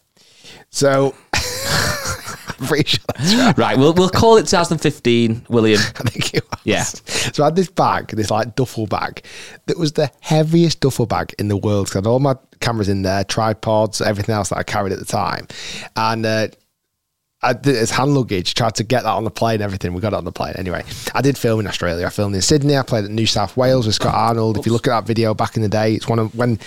So 0.71 1.15
I'm 1.35 2.67
pretty 2.67 2.89
sure 2.89 3.01
that's 3.17 3.35
right. 3.35 3.59
Right. 3.59 3.79
We'll, 3.79 3.93
we'll 3.93 4.09
call 4.09 4.37
it 4.39 4.43
2015, 4.47 5.47
William. 5.49 5.79
I 5.97 6.09
think 6.09 6.35
it 6.35 6.45
was. 6.51 6.61
Yeah. 6.65 6.85
So 6.85 7.43
I 7.43 7.47
had 7.49 7.57
this 7.57 7.69
bag, 7.69 8.09
this 8.09 8.31
like 8.31 8.57
duffel 8.57 8.87
bag, 8.87 9.25
that 9.67 9.79
was 9.79 9.93
the 9.93 10.11
heaviest 10.21 10.81
duffel 10.81 11.07
bag 11.07 11.35
in 11.39 11.49
the 11.49 11.57
world. 11.57 11.87
'cause 11.89 11.97
I 11.97 11.99
had 11.99 12.07
all 12.07 12.19
my 12.19 12.35
cameras 12.61 12.89
in 12.89 13.03
there, 13.03 13.25
tripods, 13.25 14.01
everything 14.01 14.35
else 14.35 14.49
that 14.49 14.59
I 14.59 14.63
carried 14.63 14.93
at 14.93 14.99
the 14.99 15.05
time, 15.05 15.47
and. 15.97 16.25
Uh, 16.27 16.49
I 17.43 17.55
did 17.55 17.75
as 17.77 17.91
hand 17.91 18.15
luggage, 18.15 18.53
tried 18.55 18.75
to 18.75 18.85
get 18.85 19.05
that 19.05 19.11
on 19.13 19.25
the 19.25 19.31
plane, 19.31 19.63
everything. 19.63 19.95
We 19.95 20.03
got 20.03 20.13
it 20.13 20.17
on 20.17 20.25
the 20.25 20.33
plane. 20.33 20.53
Anyway, 20.57 20.85
I 21.15 21.23
did 21.23 21.39
film 21.39 21.61
in 21.61 21.67
Australia. 21.67 22.07
I 22.07 22.11
filmed 22.11 22.35
in 22.35 22.43
Sydney. 22.43 22.77
I 22.77 22.83
played 22.83 23.05
at 23.07 23.11
New 23.11 23.25
South 23.27 23.57
Wales 23.57 23.87
with 23.87 23.95
Scott 23.95 24.15
Arnold. 24.15 24.59
If 24.59 24.67
you 24.67 24.73
look 24.73 24.87
at 24.87 24.91
that 24.91 25.07
video 25.07 25.33
back 25.33 25.57
in 25.57 25.63
the 25.63 25.69
day, 25.69 25.95
it's 25.95 26.07
one 26.07 26.19
of 26.19 26.35
when 26.35 26.59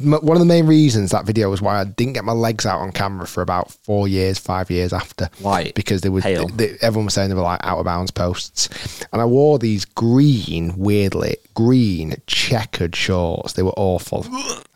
m- 0.00 0.12
one 0.12 0.36
of 0.36 0.38
the 0.38 0.44
main 0.44 0.66
reasons 0.68 1.10
that 1.10 1.26
video 1.26 1.50
was 1.50 1.60
why 1.60 1.80
I 1.80 1.84
didn't 1.84 2.12
get 2.12 2.24
my 2.24 2.32
legs 2.32 2.64
out 2.64 2.78
on 2.80 2.92
camera 2.92 3.26
for 3.26 3.42
about 3.42 3.72
four 3.72 4.06
years, 4.06 4.38
five 4.38 4.70
years 4.70 4.92
after. 4.92 5.28
Why? 5.40 5.72
Because 5.74 6.02
there 6.02 6.12
was 6.12 6.22
Hail. 6.22 6.46
they- 6.46 6.76
everyone 6.80 7.06
was 7.06 7.14
saying 7.14 7.28
they 7.30 7.34
were 7.34 7.42
like 7.42 7.60
out 7.64 7.78
of 7.78 7.84
bounds 7.84 8.12
posts, 8.12 8.68
and 9.12 9.20
I 9.20 9.24
wore 9.24 9.58
these 9.58 9.84
green, 9.84 10.74
weirdly 10.76 11.36
green 11.54 12.14
checkered 12.26 12.94
shorts. 12.94 13.54
They 13.54 13.62
were 13.64 13.74
awful. 13.76 14.24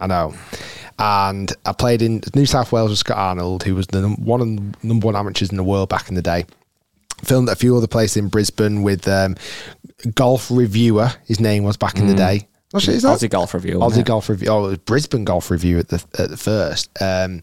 I 0.00 0.06
know. 0.08 0.34
And 0.98 1.52
I 1.66 1.72
played 1.72 2.02
in 2.02 2.22
New 2.34 2.46
South 2.46 2.70
Wales 2.72 2.90
with 2.90 2.98
Scott 2.98 3.18
Arnold, 3.18 3.64
who 3.64 3.74
was 3.74 3.86
the 3.88 4.02
num- 4.02 4.24
one 4.24 4.40
of 4.40 4.46
the 4.46 4.86
number 4.86 5.06
one 5.06 5.16
amateurs 5.16 5.50
in 5.50 5.56
the 5.56 5.64
world 5.64 5.88
back 5.88 6.08
in 6.08 6.14
the 6.14 6.22
day. 6.22 6.46
Filmed 7.24 7.48
at 7.48 7.52
a 7.52 7.56
few 7.56 7.76
other 7.76 7.86
places 7.86 8.16
in 8.16 8.28
Brisbane 8.28 8.82
with 8.82 9.08
um, 9.08 9.36
Golf 10.14 10.50
Reviewer. 10.50 11.10
His 11.26 11.40
name 11.40 11.64
was 11.64 11.76
back 11.76 11.98
in 11.98 12.06
the 12.06 12.14
day. 12.14 12.48
Is 12.74 13.02
that? 13.02 13.18
Aussie 13.18 13.30
Golf 13.30 13.54
Review. 13.54 13.78
Aussie 13.78 13.98
it? 13.98 14.06
Golf 14.06 14.28
Review. 14.28 14.48
Oh, 14.48 14.64
it 14.64 14.68
was 14.68 14.78
Brisbane 14.78 15.24
Golf 15.24 15.48
Review 15.48 15.78
at 15.78 15.88
the 15.88 16.04
at 16.18 16.28
the 16.28 16.36
first. 16.36 16.90
Um, 17.00 17.42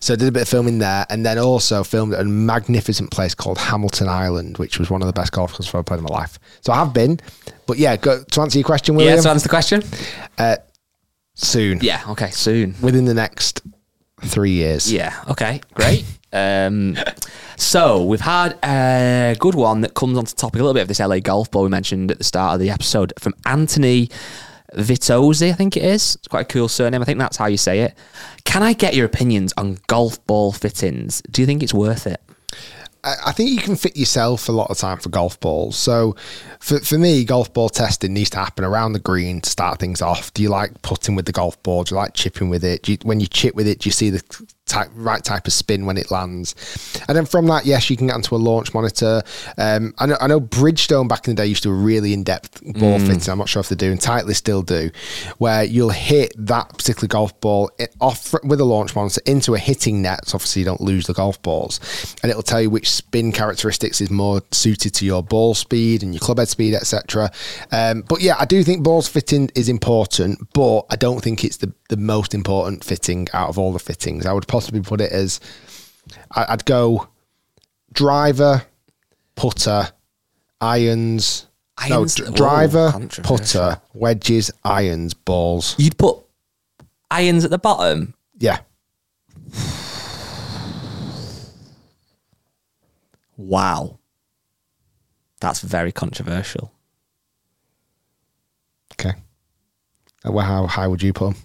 so 0.00 0.14
I 0.14 0.16
did 0.16 0.28
a 0.28 0.32
bit 0.32 0.42
of 0.42 0.48
filming 0.48 0.78
there, 0.78 1.04
and 1.10 1.24
then 1.24 1.38
also 1.38 1.84
filmed 1.84 2.14
at 2.14 2.20
a 2.20 2.24
magnificent 2.24 3.10
place 3.10 3.34
called 3.34 3.58
Hamilton 3.58 4.08
Island, 4.08 4.56
which 4.56 4.78
was 4.78 4.88
one 4.90 5.02
of 5.02 5.06
the 5.06 5.12
best 5.12 5.32
golf 5.32 5.52
courses 5.52 5.74
I've 5.74 5.84
played 5.84 5.98
in 5.98 6.04
my 6.04 6.10
life. 6.10 6.38
So 6.62 6.72
I 6.72 6.76
have 6.76 6.94
been, 6.94 7.20
but 7.66 7.76
yeah, 7.76 7.96
go, 7.96 8.24
to 8.24 8.40
answer 8.40 8.58
your 8.58 8.64
question, 8.64 8.94
William, 8.94 9.16
Yeah, 9.16 9.20
so 9.20 9.30
answer 9.30 9.42
the 9.42 9.50
question. 9.50 9.82
Soon, 11.42 11.78
Yeah. 11.82 12.02
Okay. 12.10 12.30
Soon. 12.30 12.74
within 12.82 13.04
the 13.04 13.14
next 13.14 13.62
three 14.22 14.52
years. 14.52 14.92
Yeah. 14.92 15.14
Okay. 15.28 15.60
Great. 15.74 16.04
Um, 16.32 16.96
so 17.56 18.04
we've 18.04 18.20
had 18.20 18.56
a 18.62 19.34
good 19.40 19.56
one 19.56 19.80
that 19.80 19.94
comes 19.94 20.16
onto 20.16 20.32
topic 20.32 20.60
a 20.60 20.62
little 20.62 20.74
bit 20.74 20.82
of 20.82 20.86
this 20.86 21.00
LA 21.00 21.18
golf 21.18 21.50
ball 21.50 21.64
we 21.64 21.68
mentioned 21.68 22.12
at 22.12 22.18
the 22.18 22.22
start 22.24 22.54
of 22.54 22.60
the 22.60 22.70
episode 22.70 23.12
from 23.18 23.34
Anthony 23.46 24.08
Vitozzi, 24.76 25.50
I 25.50 25.54
think 25.54 25.76
it 25.76 25.82
is. 25.82 26.14
It's 26.14 26.28
quite 26.28 26.42
a 26.42 26.44
cool 26.44 26.68
surname. 26.68 27.02
I 27.02 27.04
think 27.04 27.18
that's 27.18 27.36
how 27.36 27.46
you 27.46 27.56
say 27.56 27.80
it. 27.80 27.94
Can 28.44 28.62
I 28.62 28.74
get 28.74 28.94
your 28.94 29.06
opinions 29.06 29.52
on 29.56 29.78
golf 29.88 30.24
ball 30.28 30.52
fittings? 30.52 31.20
Do 31.32 31.42
you 31.42 31.46
think 31.46 31.64
it's 31.64 31.74
worth 31.74 32.06
it? 32.06 32.20
I 33.02 33.32
think 33.32 33.50
you 33.50 33.58
can 33.58 33.76
fit 33.76 33.96
yourself 33.96 34.48
a 34.48 34.52
lot 34.52 34.70
of 34.70 34.78
time 34.78 34.98
for 34.98 35.08
golf 35.08 35.40
balls. 35.40 35.76
So 35.76 36.16
for, 36.58 36.80
for 36.80 36.98
me, 36.98 37.24
golf 37.24 37.52
ball 37.52 37.68
testing 37.68 38.12
needs 38.12 38.30
to 38.30 38.38
happen 38.38 38.64
around 38.64 38.92
the 38.92 38.98
green 38.98 39.40
to 39.40 39.48
start 39.50 39.78
things 39.78 40.02
off. 40.02 40.32
Do 40.34 40.42
you 40.42 40.50
like 40.50 40.82
putting 40.82 41.14
with 41.14 41.26
the 41.26 41.32
golf 41.32 41.62
ball? 41.62 41.84
Do 41.84 41.94
you 41.94 41.96
like 41.96 42.14
chipping 42.14 42.50
with 42.50 42.64
it? 42.64 42.88
You, 42.88 42.98
when 43.02 43.20
you 43.20 43.26
chip 43.26 43.54
with 43.54 43.66
it, 43.66 43.80
do 43.80 43.88
you 43.88 43.92
see 43.92 44.10
the 44.10 44.22
type, 44.70 44.88
right 44.94 45.22
type 45.22 45.46
of 45.46 45.52
spin 45.52 45.84
when 45.84 45.96
it 45.96 46.10
lands? 46.10 46.54
And 47.08 47.16
then 47.16 47.26
from 47.26 47.46
that, 47.46 47.66
yes, 47.66 47.90
you 47.90 47.96
can 47.96 48.06
get 48.06 48.14
onto 48.14 48.34
a 48.34 48.38
launch 48.38 48.72
monitor. 48.72 49.22
Um, 49.58 49.94
I, 49.98 50.06
know, 50.06 50.16
I 50.20 50.26
know 50.26 50.40
Bridgestone 50.40 51.08
back 51.08 51.26
in 51.26 51.34
the 51.34 51.42
day 51.42 51.46
used 51.46 51.62
to 51.64 51.68
do 51.68 51.74
a 51.74 51.78
really 51.78 52.12
in 52.12 52.22
depth 52.22 52.62
ball 52.78 52.98
fitting. 52.98 53.30
I'm 53.30 53.38
not 53.38 53.48
sure 53.48 53.60
if 53.60 53.68
they 53.68 53.76
do, 53.76 53.90
and 53.90 54.00
Titleist 54.00 54.36
still 54.36 54.62
do, 54.62 54.90
where 55.38 55.64
you'll 55.64 55.90
hit 55.90 56.32
that 56.38 56.70
particular 56.76 57.08
golf 57.08 57.38
ball 57.40 57.70
off 58.00 58.34
with 58.44 58.60
a 58.60 58.64
launch 58.64 58.94
monitor 58.94 59.20
into 59.26 59.54
a 59.54 59.58
hitting 59.58 60.02
net. 60.02 60.28
So 60.28 60.36
obviously, 60.36 60.60
you 60.60 60.66
don't 60.66 60.80
lose 60.80 61.06
the 61.06 61.14
golf 61.14 61.40
balls, 61.42 61.80
and 62.22 62.30
it'll 62.30 62.42
tell 62.42 62.62
you 62.62 62.70
which 62.70 62.90
spin 62.90 63.32
characteristics 63.32 64.00
is 64.00 64.10
more 64.10 64.42
suited 64.52 64.94
to 64.94 65.04
your 65.04 65.22
ball 65.22 65.54
speed 65.54 66.02
and 66.02 66.14
your 66.14 66.20
club 66.20 66.38
head 66.38 66.48
speed, 66.48 66.74
etc. 66.74 67.30
Um, 67.72 68.02
but 68.02 68.20
yeah, 68.20 68.36
I 68.38 68.44
do 68.44 68.62
think 68.62 68.82
balls 68.82 69.08
fitting 69.08 69.50
is 69.54 69.68
important, 69.68 70.38
but 70.52 70.86
I 70.90 70.96
don't 70.96 71.20
think 71.20 71.44
it's 71.44 71.58
the 71.58 71.72
the 71.90 71.96
most 71.96 72.34
important 72.34 72.84
fitting 72.84 73.26
out 73.34 73.48
of 73.48 73.58
all 73.58 73.72
the 73.72 73.78
fittings. 73.78 74.24
I 74.24 74.32
would 74.32 74.46
possibly 74.46 74.59
put 74.84 75.00
it 75.00 75.12
as 75.12 75.40
I- 76.32 76.46
I'd 76.50 76.64
go 76.64 77.08
driver, 77.92 78.64
putter, 79.36 79.90
irons. 80.60 81.46
Irons- 81.78 82.18
no, 82.18 82.24
dr- 82.26 82.34
driver, 82.36 82.92
putter, 83.22 83.80
wedges, 83.94 84.50
irons, 84.64 85.14
balls. 85.14 85.74
You'd 85.78 85.96
put 85.98 86.18
irons 87.10 87.44
at 87.44 87.50
the 87.50 87.58
bottom. 87.58 88.14
Yeah. 88.38 88.58
Wow. 93.36 93.98
That's 95.40 95.60
very 95.60 95.92
controversial. 95.92 96.72
Okay. 98.92 99.14
Uh, 100.26 100.32
Well, 100.32 100.44
how 100.44 100.66
high 100.66 100.86
would 100.86 101.02
you 101.02 101.12
put 101.14 101.28
'em? 101.28 101.36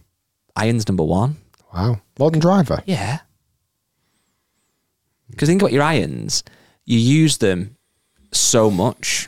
Irons 0.58 0.88
number 0.88 1.04
one. 1.04 1.38
Wow. 1.76 2.02
More 2.18 2.32
than 2.32 2.40
driver. 2.40 2.82
Yeah. 2.86 3.20
Because 5.30 5.50
think 5.50 5.62
about 5.62 5.74
your 5.74 5.84
irons. 5.84 6.44
You 6.86 6.98
use 6.98 7.38
them 7.38 7.76
so 8.32 8.72
much. 8.72 9.28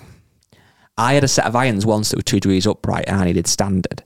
I 0.97 1.13
had 1.13 1.23
a 1.23 1.27
set 1.27 1.45
of 1.45 1.55
irons 1.55 1.85
once 1.85 2.09
that 2.09 2.17
were 2.17 2.23
two 2.23 2.39
degrees 2.39 2.65
upright 2.65 3.05
and 3.07 3.17
I 3.17 3.25
needed 3.25 3.47
standard. 3.47 4.03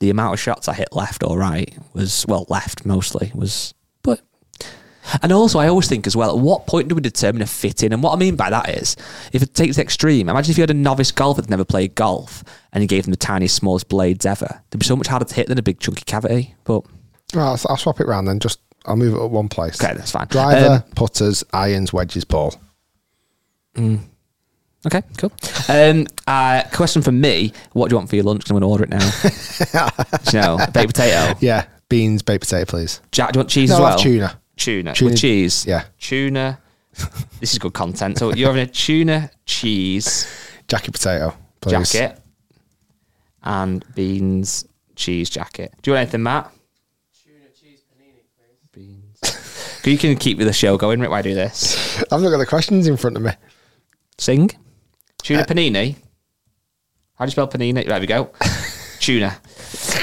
the 0.00 0.10
amount 0.10 0.34
of 0.34 0.40
shots 0.40 0.68
I 0.68 0.74
hit 0.74 0.92
left 0.92 1.24
or 1.24 1.36
right 1.38 1.76
was 1.94 2.24
well 2.28 2.46
left 2.48 2.86
mostly 2.86 3.32
was 3.34 3.74
but 4.02 4.20
and 5.22 5.32
also 5.32 5.58
I 5.58 5.66
always 5.66 5.88
think 5.88 6.06
as 6.06 6.14
well 6.14 6.30
at 6.36 6.42
what 6.42 6.68
point 6.68 6.86
do 6.86 6.94
we 6.94 7.00
determine 7.00 7.42
a 7.42 7.46
fit 7.46 7.82
in 7.82 7.92
and 7.92 8.00
what 8.00 8.12
I 8.12 8.16
mean 8.16 8.36
by 8.36 8.48
that 8.50 8.68
is 8.68 8.94
if 9.32 9.42
it 9.42 9.54
takes 9.54 9.76
extreme 9.76 10.28
imagine 10.28 10.52
if 10.52 10.58
you 10.58 10.62
had 10.62 10.70
a 10.70 10.74
novice 10.74 11.10
golfer 11.10 11.40
that's 11.40 11.50
never 11.50 11.64
played 11.64 11.96
golf 11.96 12.44
and 12.72 12.80
you 12.82 12.86
gave 12.86 13.04
them 13.04 13.10
the 13.10 13.16
tiniest 13.16 13.56
smallest 13.56 13.88
blades 13.88 14.24
ever 14.24 14.62
they'd 14.70 14.78
be 14.78 14.86
so 14.86 14.94
much 14.94 15.08
harder 15.08 15.24
to 15.24 15.34
hit 15.34 15.48
than 15.48 15.58
a 15.58 15.62
big 15.62 15.80
chunky 15.80 16.04
cavity 16.04 16.54
but 16.62 16.84
Well, 17.34 17.48
I'll, 17.48 17.60
I'll 17.68 17.76
swap 17.76 18.00
it 18.00 18.06
round 18.06 18.26
then. 18.28 18.38
Just 18.40 18.60
I'll 18.86 18.96
move 18.96 19.14
it 19.14 19.22
at 19.22 19.30
one 19.30 19.48
place. 19.48 19.82
okay 19.82 19.94
that's 19.94 20.10
fine 20.12 20.26
Driver, 20.28 20.84
Um, 20.86 20.92
putters, 20.94 21.44
irons, 21.52 21.92
wedges, 21.92 22.24
ball. 22.24 22.54
okay 24.86 25.02
cool 25.18 25.32
um, 25.68 26.06
uh, 26.26 26.62
question 26.72 27.02
from 27.02 27.20
me 27.20 27.52
what 27.72 27.88
do 27.88 27.94
you 27.94 27.98
want 27.98 28.08
for 28.08 28.16
your 28.16 28.24
lunch 28.24 28.44
'Cause 28.44 28.50
I'm 28.50 28.58
going 28.60 28.62
to 28.62 28.68
order 28.68 28.84
it 28.84 28.90
now 28.90 29.10
Do 30.30 30.36
you 30.36 30.42
know 30.42 30.56
baked 30.72 30.94
potato 30.94 31.36
Yeah, 31.40 31.66
beans, 31.88 32.22
baked 32.22 32.44
potato, 32.48 32.64
please. 32.64 33.00
Jack, 33.12 33.32
do 33.32 33.38
you 33.38 33.40
want 33.40 33.50
cheese 33.50 33.70
No, 33.70 33.74
as 33.76 33.78
I'll 33.80 33.84
well 33.84 33.92
have 33.92 34.00
tuna. 34.00 34.40
Tuna, 34.56 34.94
Tuna- 34.94 35.10
with 35.10 35.20
cheese. 35.20 35.66
yeah. 35.66 35.84
Tuna. 36.00 36.58
this 37.40 37.52
is 37.52 37.58
good 37.58 37.72
content. 37.74 38.18
So 38.18 38.32
you're 38.34 38.48
having 38.48 38.62
a 38.62 38.66
tuna 38.70 39.30
cheese 39.46 40.26
Jacket 40.66 40.92
potato, 40.92 41.34
please. 41.60 41.90
jacket 41.92 42.18
and 43.42 43.84
beans 43.94 44.66
cheese 44.96 45.30
jacket. 45.30 45.72
Do 45.82 45.90
you 45.90 45.94
want 45.94 46.02
anything, 46.02 46.22
Matt? 46.24 46.50
Tuna 47.24 47.46
cheese 47.58 47.82
panini, 47.88 48.24
please. 48.72 49.77
You 49.88 49.98
can 49.98 50.16
keep 50.16 50.38
the 50.38 50.52
show 50.52 50.76
going, 50.76 51.00
right? 51.00 51.10
Why 51.10 51.22
do 51.22 51.34
this? 51.34 51.98
I've 52.12 52.20
not 52.20 52.30
got 52.30 52.38
the 52.38 52.46
questions 52.46 52.86
in 52.86 52.96
front 52.96 53.16
of 53.16 53.22
me. 53.22 53.32
Sing. 54.18 54.50
Tuna 55.22 55.42
Uh, 55.42 55.44
panini. 55.46 55.96
How 57.14 57.24
do 57.24 57.28
you 57.28 57.32
spell 57.32 57.48
panini? 57.48 57.86
There 57.86 58.00
we 58.00 58.06
go. 58.06 58.30
Tuna. 59.00 59.36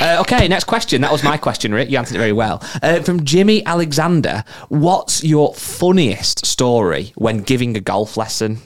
Uh, 0.01 0.17
okay, 0.21 0.47
next 0.47 0.65
question. 0.65 1.01
That 1.01 1.11
was 1.11 1.23
my 1.23 1.37
question, 1.37 1.73
Rick. 1.73 1.89
You 1.89 1.97
answered 1.97 2.15
it 2.15 2.19
very 2.19 2.31
well. 2.33 2.63
Uh, 2.81 3.01
from 3.01 3.23
Jimmy 3.25 3.65
Alexander, 3.65 4.43
what's 4.69 5.23
your 5.23 5.53
funniest 5.53 6.45
story 6.45 7.11
when 7.15 7.39
giving 7.41 7.75
a 7.75 7.79
golf 7.79 8.17
lesson? 8.17 8.59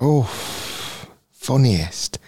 Oh, 0.00 0.24
funniest. 1.32 2.18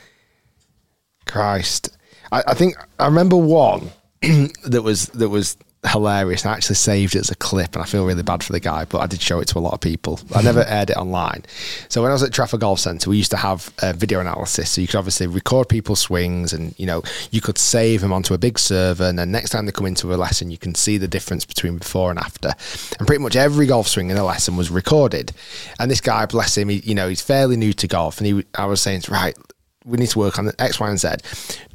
Christ, 1.26 1.96
I, 2.32 2.42
I 2.48 2.54
think 2.54 2.74
I 2.98 3.04
remember 3.06 3.36
one 3.36 3.90
that 4.64 4.82
was 4.82 5.06
that 5.08 5.28
was 5.28 5.56
hilarious. 5.86 6.44
I 6.44 6.52
actually 6.52 6.76
saved 6.76 7.14
it 7.14 7.20
as 7.20 7.30
a 7.30 7.36
clip, 7.36 7.74
and 7.74 7.82
I 7.82 7.86
feel 7.86 8.04
really 8.04 8.22
bad 8.22 8.42
for 8.42 8.52
the 8.52 8.60
guy, 8.60 8.84
but 8.84 8.98
I 8.98 9.06
did 9.06 9.20
show 9.20 9.40
it 9.40 9.46
to 9.48 9.58
a 9.58 9.60
lot 9.60 9.74
of 9.74 9.80
people. 9.80 10.20
I 10.34 10.42
never 10.42 10.64
aired 10.68 10.90
it 10.90 10.96
online. 10.96 11.44
So 11.88 12.02
when 12.02 12.10
I 12.10 12.14
was 12.14 12.22
at 12.22 12.32
Trafford 12.32 12.60
Golf 12.60 12.80
Centre, 12.80 13.10
we 13.10 13.16
used 13.16 13.30
to 13.30 13.36
have 13.36 13.72
uh, 13.80 13.92
video 13.92 14.20
analysis, 14.20 14.70
so 14.70 14.80
you 14.80 14.86
could 14.86 14.96
obviously 14.96 15.26
record 15.26 15.68
people's 15.68 16.00
swings, 16.00 16.52
and 16.52 16.74
you 16.78 16.86
know 16.86 17.02
you 17.30 17.40
could 17.40 17.58
save 17.58 18.00
them 18.00 18.12
onto 18.12 18.34
a 18.34 18.38
big 18.38 18.58
server, 18.58 19.04
and 19.04 19.18
then 19.18 19.30
next 19.30 19.50
time 19.50 19.66
they 19.66 19.72
come 19.72 19.86
into 19.86 20.12
a 20.12 20.16
lesson, 20.16 20.50
you 20.50 20.58
can 20.58 20.74
see 20.74 20.98
the 20.98 21.08
difference 21.08 21.44
between 21.44 21.78
before 21.78 22.10
and 22.10 22.18
after. 22.18 22.54
And 22.98 23.06
pretty 23.06 23.22
much 23.22 23.36
every 23.36 23.66
golf 23.66 23.88
swing 23.88 24.10
in 24.10 24.16
the 24.16 24.24
lesson 24.24 24.56
was 24.56 24.70
recorded. 24.70 25.32
And 25.78 25.90
this 25.90 26.00
guy, 26.00 26.26
bless 26.26 26.56
him, 26.56 26.68
he, 26.68 26.78
you 26.78 26.94
know 26.94 27.08
he's 27.08 27.22
fairly 27.22 27.56
new 27.56 27.72
to 27.74 27.86
golf, 27.86 28.18
and 28.18 28.26
he 28.26 28.44
I 28.54 28.66
was 28.66 28.80
saying 28.80 29.02
right 29.08 29.36
we 29.84 29.96
need 29.96 30.08
to 30.08 30.18
work 30.18 30.38
on 30.38 30.50
X, 30.58 30.78
Y, 30.78 30.88
and 30.88 31.00
Z. 31.00 31.08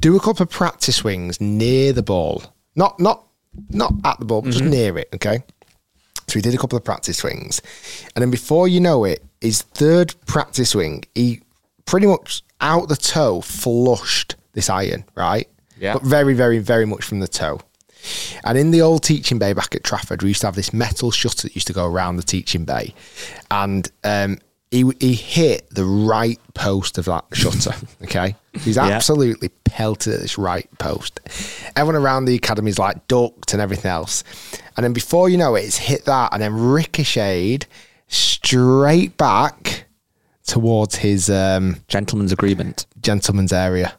Do 0.00 0.16
a 0.16 0.20
couple 0.20 0.44
of 0.44 0.50
practice 0.50 0.96
swings 0.96 1.40
near 1.40 1.92
the 1.92 2.02
ball, 2.02 2.42
not 2.76 3.00
not 3.00 3.26
not 3.70 3.92
at 4.04 4.18
the 4.18 4.24
ball, 4.24 4.42
but 4.42 4.52
just 4.52 4.64
near 4.64 4.98
it. 4.98 5.08
Okay. 5.14 5.42
So 6.26 6.34
he 6.34 6.40
did 6.40 6.54
a 6.54 6.58
couple 6.58 6.76
of 6.76 6.84
practice 6.84 7.18
swings, 7.18 7.60
and 8.14 8.22
then 8.22 8.30
before 8.30 8.66
you 8.66 8.80
know 8.80 9.04
it, 9.04 9.22
his 9.40 9.62
third 9.62 10.14
practice 10.26 10.70
swing, 10.70 11.04
he 11.14 11.42
pretty 11.84 12.06
much 12.06 12.42
out 12.60 12.88
the 12.88 12.96
toe 12.96 13.40
flushed 13.42 14.36
this 14.52 14.70
iron, 14.70 15.04
right? 15.14 15.48
Yeah. 15.78 15.94
But 15.94 16.02
very, 16.02 16.34
very, 16.34 16.58
very 16.58 16.86
much 16.86 17.04
from 17.04 17.20
the 17.20 17.28
toe. 17.28 17.60
And 18.44 18.56
in 18.56 18.70
the 18.70 18.82
old 18.82 19.02
teaching 19.02 19.38
bay 19.38 19.52
back 19.52 19.74
at 19.74 19.84
Trafford, 19.84 20.22
we 20.22 20.28
used 20.28 20.40
to 20.42 20.46
have 20.46 20.54
this 20.54 20.72
metal 20.72 21.10
shutter 21.10 21.48
that 21.48 21.54
used 21.54 21.66
to 21.66 21.72
go 21.72 21.86
around 21.86 22.16
the 22.16 22.22
teaching 22.22 22.64
bay, 22.64 22.94
and 23.50 23.90
um, 24.02 24.38
he 24.74 24.90
he 24.98 25.14
hit 25.14 25.70
the 25.70 25.84
right 25.84 26.40
post 26.54 26.98
of 26.98 27.04
that 27.04 27.24
shutter. 27.32 27.72
Okay, 28.02 28.36
he's 28.52 28.76
absolutely 28.76 29.48
pelted 29.64 30.14
at 30.14 30.20
this 30.20 30.36
right 30.36 30.68
post. 30.78 31.20
Everyone 31.74 32.00
around 32.02 32.26
the 32.26 32.34
academy 32.34 32.68
is 32.68 32.78
like 32.78 33.06
ducked 33.08 33.52
and 33.52 33.62
everything 33.62 33.90
else, 33.90 34.24
and 34.76 34.84
then 34.84 34.92
before 34.92 35.28
you 35.28 35.36
know 35.38 35.54
it, 35.54 35.62
it's 35.64 35.78
hit 35.78 36.04
that 36.04 36.32
and 36.32 36.42
then 36.42 36.54
ricocheted 36.54 37.66
straight 38.08 39.16
back 39.16 39.86
towards 40.46 40.96
his 40.96 41.30
um, 41.30 41.76
Gentleman's 41.88 42.32
agreement. 42.32 42.86
gentleman's 43.00 43.52
area, 43.52 43.94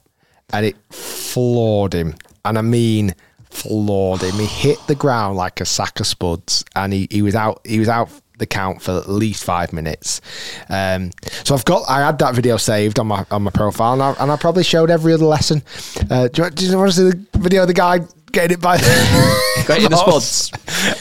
and 0.54 0.66
it 0.66 0.76
floored 0.92 1.94
him. 1.94 2.16
And 2.44 2.60
I 2.60 2.62
mean, 2.62 3.16
floored 3.50 4.22
him. 4.22 4.36
He 4.36 4.46
hit 4.46 4.78
the 4.88 4.96
ground 4.96 5.36
like 5.36 5.62
a 5.62 5.66
sack 5.66 6.00
of 6.00 6.06
spuds, 6.06 6.64
and 6.76 6.94
he, 6.94 7.08
he 7.10 7.22
was 7.22 7.34
out. 7.34 7.62
He 7.66 7.80
was 7.80 7.90
out 7.90 8.10
the 8.38 8.46
count 8.46 8.82
for 8.82 8.92
at 8.98 9.10
least 9.10 9.44
five 9.44 9.74
minutes. 9.74 10.22
Um, 10.70 11.12
so 11.44 11.56
I've 11.56 11.66
got. 11.66 11.84
I 11.90 12.06
had 12.06 12.20
that 12.20 12.36
video 12.36 12.58
saved 12.58 13.00
on 13.00 13.08
my 13.08 13.26
on 13.32 13.44
my 13.44 13.52
profile, 13.52 13.94
and 13.94 14.02
I, 14.04 14.16
and 14.20 14.32
I 14.32 14.36
probably 14.38 14.64
showed 14.64 14.90
every 14.90 15.14
other 15.14 15.26
lesson. 15.26 15.64
Uh, 16.10 16.28
do, 16.28 16.44
you, 16.44 16.50
do 16.50 16.66
you 16.66 16.78
want 16.78 16.92
to 16.92 16.98
see 16.98 17.04
the 17.10 17.40
video 17.40 17.62
of 17.64 17.68
the 17.68 17.74
guy 17.74 18.00
getting 18.32 18.58
it 18.58 18.62
by? 18.62 18.76
It 18.78 19.90
the 19.90 19.96
spots? 19.98 20.52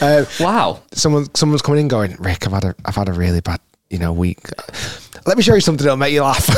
Uh, 0.01 0.25
Wow. 0.39 0.81
someone 0.93 1.27
someone's 1.35 1.61
coming 1.61 1.81
in 1.81 1.87
going, 1.87 2.15
Rick, 2.19 2.45
I've 2.47 2.53
had 2.53 2.63
a 2.63 2.75
I've 2.85 2.95
had 2.95 3.09
a 3.09 3.13
really 3.13 3.41
bad 3.41 3.59
you 3.89 3.99
know 3.99 4.11
week. 4.13 4.39
Let 5.27 5.37
me 5.37 5.43
show 5.43 5.55
you 5.55 5.61
something 5.61 5.83
that'll 5.83 5.97
make 5.97 6.13
you 6.13 6.21
laugh. 6.23 6.47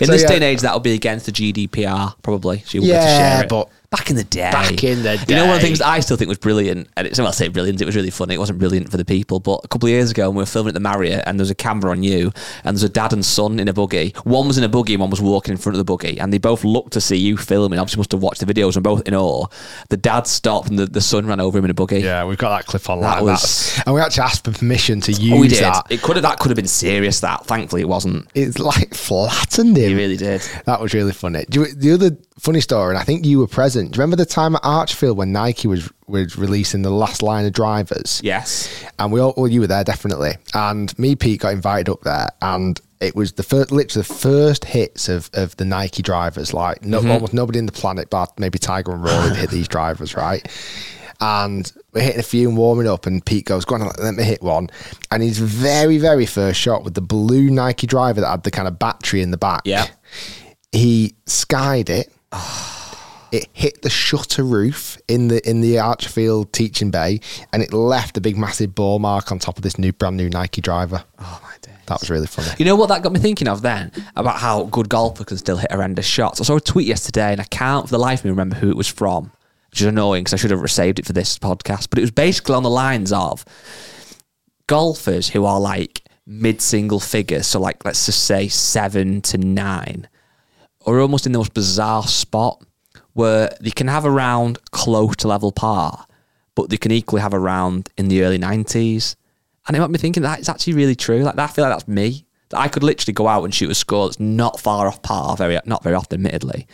In 0.00 0.06
So, 0.06 0.12
this 0.12 0.22
yeah. 0.22 0.28
day 0.28 0.34
and 0.36 0.44
age, 0.44 0.60
that'll 0.60 0.80
be 0.80 0.92
against 0.92 1.26
the 1.26 1.32
GDPR, 1.32 2.14
probably. 2.22 2.58
So 2.60 2.74
you 2.76 2.82
wouldn't 2.82 2.98
be 3.00 3.06
to 3.06 3.10
Yeah, 3.12 3.46
but 3.46 3.68
back 3.90 4.10
in 4.10 4.16
the 4.16 4.24
day, 4.24 4.50
back 4.50 4.82
in 4.84 5.02
the 5.02 5.16
day. 5.16 5.24
you 5.28 5.34
know, 5.36 5.46
one 5.46 5.56
of 5.56 5.60
the 5.60 5.66
things 5.66 5.80
I 5.80 6.00
still 6.00 6.16
think 6.16 6.28
was 6.28 6.38
brilliant, 6.38 6.88
and 6.96 7.06
it's 7.06 7.18
well, 7.18 7.28
I 7.28 7.30
say 7.32 7.48
brilliant. 7.48 7.80
It 7.80 7.84
was 7.86 7.96
really 7.96 8.10
funny. 8.10 8.34
It 8.34 8.38
wasn't 8.38 8.58
brilliant 8.58 8.90
for 8.90 8.96
the 8.96 9.04
people, 9.04 9.40
but 9.40 9.60
a 9.64 9.68
couple 9.68 9.86
of 9.86 9.90
years 9.90 10.10
ago, 10.10 10.28
when 10.28 10.36
we 10.36 10.42
were 10.42 10.46
filming 10.46 10.68
at 10.68 10.74
the 10.74 10.80
Marriott, 10.80 11.22
and 11.26 11.38
there 11.38 11.42
was 11.42 11.50
a 11.50 11.54
camera 11.54 11.90
on 11.90 12.02
you, 12.02 12.32
and 12.64 12.76
there's 12.76 12.82
a 12.82 12.88
dad 12.88 13.12
and 13.12 13.24
son 13.24 13.58
in 13.60 13.68
a 13.68 13.72
buggy. 13.72 14.12
One 14.24 14.46
was 14.46 14.58
in 14.58 14.64
a 14.64 14.68
buggy, 14.68 14.94
and 14.94 15.00
one 15.00 15.10
was 15.10 15.20
walking 15.20 15.52
in 15.52 15.58
front 15.58 15.74
of 15.74 15.78
the 15.78 15.84
buggy, 15.84 16.18
and 16.18 16.32
they 16.32 16.38
both 16.38 16.64
looked 16.64 16.92
to 16.94 17.00
see 17.00 17.16
you 17.16 17.36
filming. 17.36 17.78
Obviously, 17.78 18.00
must 18.00 18.12
have 18.12 18.22
watched 18.22 18.44
the 18.44 18.52
videos, 18.52 18.74
and 18.76 18.82
both 18.84 19.06
in 19.06 19.14
awe. 19.14 19.46
The 19.88 19.96
dad 19.96 20.26
stopped, 20.26 20.68
and 20.68 20.78
the, 20.78 20.86
the 20.86 21.00
son 21.00 21.26
ran 21.26 21.40
over 21.40 21.58
him 21.58 21.64
in 21.64 21.70
a 21.70 21.74
buggy. 21.74 22.00
Yeah, 22.00 22.24
we've 22.24 22.38
got 22.38 22.56
that 22.56 22.66
clip 22.66 22.88
online. 22.88 23.16
That 23.16 23.22
was- 23.22 23.80
and 23.86 23.94
we 23.94 24.00
actually 24.00 24.22
asked 24.24 24.44
for 24.44 24.52
permission 24.52 25.00
to 25.02 25.12
use 25.12 25.32
Oh, 25.32 25.40
we 25.40 25.48
did. 25.48 25.62
that. 25.62 25.86
It 25.90 26.02
could 26.02 26.16
have. 26.16 26.22
That 26.22 26.38
could 26.38 26.50
have 26.50 26.56
been 26.56 26.66
serious. 26.66 27.20
That 27.20 27.46
thankfully 27.46 27.82
it 27.82 27.88
wasn't. 27.88 28.28
It's 28.34 28.58
like 28.58 28.94
flattened 28.94 29.76
him. 29.76 29.90
He 29.90 29.94
really 29.94 30.16
did. 30.16 30.40
That 30.64 30.80
was 30.80 30.92
really 30.94 31.12
funny. 31.12 31.44
Do 31.48 31.60
you, 31.60 31.74
the 31.74 31.92
other 31.92 32.16
funny 32.38 32.60
story, 32.60 32.90
and 32.94 32.98
I 32.98 33.02
think 33.04 33.24
you 33.24 33.38
were 33.38 33.46
present. 33.46 33.75
Do 33.84 33.96
you 33.96 34.00
remember 34.00 34.16
the 34.16 34.26
time 34.26 34.56
at 34.56 34.62
Archfield 34.62 35.16
when 35.16 35.32
Nike 35.32 35.68
was 35.68 35.90
was 36.06 36.36
releasing 36.36 36.82
the 36.82 36.90
last 36.90 37.22
line 37.22 37.46
of 37.46 37.52
drivers? 37.52 38.20
Yes. 38.24 38.84
and 38.98 39.12
we 39.12 39.20
all 39.20 39.34
well, 39.36 39.48
you 39.48 39.60
were 39.60 39.66
there 39.66 39.84
definitely. 39.84 40.36
And 40.54 40.96
me, 40.98 41.14
Pete, 41.16 41.40
got 41.40 41.52
invited 41.52 41.90
up 41.90 42.00
there, 42.02 42.28
and 42.42 42.80
it 43.00 43.14
was 43.14 43.32
the 43.32 43.42
first, 43.42 43.70
literally 43.70 44.06
the 44.06 44.14
first 44.14 44.64
hits 44.64 45.08
of, 45.08 45.30
of 45.34 45.56
the 45.56 45.64
Nike 45.64 46.02
drivers. 46.02 46.54
Like 46.54 46.84
no, 46.84 47.00
mm-hmm. 47.00 47.10
almost 47.10 47.34
nobody 47.34 47.58
in 47.58 47.66
the 47.66 47.72
planet, 47.72 48.10
but 48.10 48.38
maybe 48.38 48.58
Tiger 48.58 48.92
and 48.92 49.02
Rory 49.02 49.34
hit 49.36 49.50
these 49.50 49.68
drivers, 49.68 50.16
right? 50.16 50.46
And 51.18 51.70
we're 51.92 52.02
hitting 52.02 52.20
a 52.20 52.24
few 52.24 52.48
and 52.48 52.58
warming 52.58 52.86
up, 52.86 53.06
and 53.06 53.24
Pete 53.24 53.46
goes, 53.46 53.64
"Go 53.64 53.76
on, 53.76 53.90
let 53.98 54.14
me 54.14 54.22
hit 54.22 54.42
one." 54.42 54.68
And 55.10 55.22
his 55.22 55.38
very, 55.38 55.98
very 55.98 56.26
first 56.26 56.60
shot 56.60 56.84
with 56.84 56.94
the 56.94 57.00
blue 57.00 57.50
Nike 57.50 57.86
driver 57.86 58.20
that 58.20 58.28
had 58.28 58.42
the 58.42 58.50
kind 58.50 58.68
of 58.68 58.78
battery 58.78 59.22
in 59.22 59.30
the 59.30 59.38
back. 59.38 59.62
Yeah. 59.64 59.86
he 60.72 61.14
skied 61.26 61.88
it. 61.90 62.12
Ah. 62.32 62.85
It 63.32 63.48
hit 63.52 63.82
the 63.82 63.90
shutter 63.90 64.44
roof 64.44 64.98
in 65.08 65.28
the 65.28 65.48
in 65.48 65.60
the 65.60 65.74
Archfield 65.74 66.52
teaching 66.52 66.90
bay, 66.90 67.20
and 67.52 67.62
it 67.62 67.72
left 67.72 68.16
a 68.16 68.20
big 68.20 68.36
massive 68.36 68.74
ball 68.74 68.98
mark 68.98 69.32
on 69.32 69.38
top 69.38 69.56
of 69.56 69.62
this 69.62 69.78
new 69.78 69.92
brand 69.92 70.16
new 70.16 70.28
Nike 70.28 70.60
driver. 70.60 71.04
Oh 71.18 71.40
my 71.42 71.54
days. 71.60 71.74
That 71.86 72.00
was 72.00 72.10
really 72.10 72.26
funny. 72.26 72.48
You 72.58 72.64
know 72.64 72.76
what 72.76 72.88
that 72.88 73.02
got 73.02 73.12
me 73.12 73.20
thinking 73.20 73.48
of 73.48 73.62
then? 73.62 73.92
About 74.16 74.38
how 74.38 74.64
good 74.64 74.88
golfer 74.88 75.24
can 75.24 75.36
still 75.36 75.56
hit 75.56 75.70
horrendous 75.70 76.06
shots. 76.06 76.40
I 76.40 76.44
saw 76.44 76.56
a 76.56 76.60
tweet 76.60 76.86
yesterday 76.86 77.32
and 77.32 77.40
I 77.40 77.44
can't 77.44 77.86
for 77.86 77.92
the 77.92 77.98
life 77.98 78.20
of 78.20 78.24
me 78.24 78.30
remember 78.30 78.56
who 78.56 78.70
it 78.70 78.76
was 78.76 78.88
from, 78.88 79.30
which 79.70 79.80
is 79.80 79.86
annoying 79.86 80.24
because 80.24 80.34
I 80.34 80.36
should 80.36 80.50
have 80.50 80.70
saved 80.70 80.98
it 80.98 81.06
for 81.06 81.12
this 81.12 81.38
podcast. 81.38 81.90
But 81.90 81.98
it 81.98 82.02
was 82.02 82.10
basically 82.10 82.54
on 82.56 82.64
the 82.64 82.70
lines 82.70 83.12
of 83.12 83.44
golfers 84.66 85.28
who 85.28 85.44
are 85.44 85.60
like 85.60 86.02
mid 86.26 86.60
single 86.60 86.98
figures, 86.98 87.46
so 87.46 87.60
like 87.60 87.84
let's 87.84 88.06
just 88.06 88.24
say 88.24 88.48
seven 88.48 89.20
to 89.22 89.38
nine, 89.38 90.08
are 90.84 90.98
almost 90.98 91.26
in 91.26 91.32
the 91.32 91.38
most 91.38 91.54
bizarre 91.54 92.02
spot 92.02 92.64
where 93.16 93.56
they 93.60 93.70
can 93.70 93.88
have 93.88 94.04
a 94.04 94.10
round 94.10 94.58
close 94.72 95.16
to 95.16 95.28
level 95.28 95.50
par, 95.50 96.06
but 96.54 96.68
they 96.68 96.76
can 96.76 96.92
equally 96.92 97.22
have 97.22 97.32
a 97.32 97.38
round 97.38 97.88
in 97.96 98.08
the 98.08 98.22
early 98.22 98.38
90s. 98.38 99.16
And 99.66 99.74
it 99.76 99.80
might 99.80 99.90
be 99.90 99.98
thinking 99.98 100.22
that 100.22 100.38
it's 100.38 100.50
actually 100.50 100.74
really 100.74 100.94
true. 100.94 101.20
Like 101.22 101.38
I 101.38 101.46
feel 101.46 101.64
like 101.64 101.72
that's 101.74 101.88
me. 101.88 102.26
That 102.50 102.58
I 102.60 102.68
could 102.68 102.82
literally 102.82 103.14
go 103.14 103.26
out 103.26 103.42
and 103.44 103.54
shoot 103.54 103.70
a 103.70 103.74
score 103.74 104.06
that's 104.06 104.20
not 104.20 104.60
far 104.60 104.86
off 104.86 105.00
par, 105.00 105.34
very 105.36 105.58
not 105.64 105.82
very 105.82 105.96
often, 105.96 106.16
admittedly, 106.24 106.66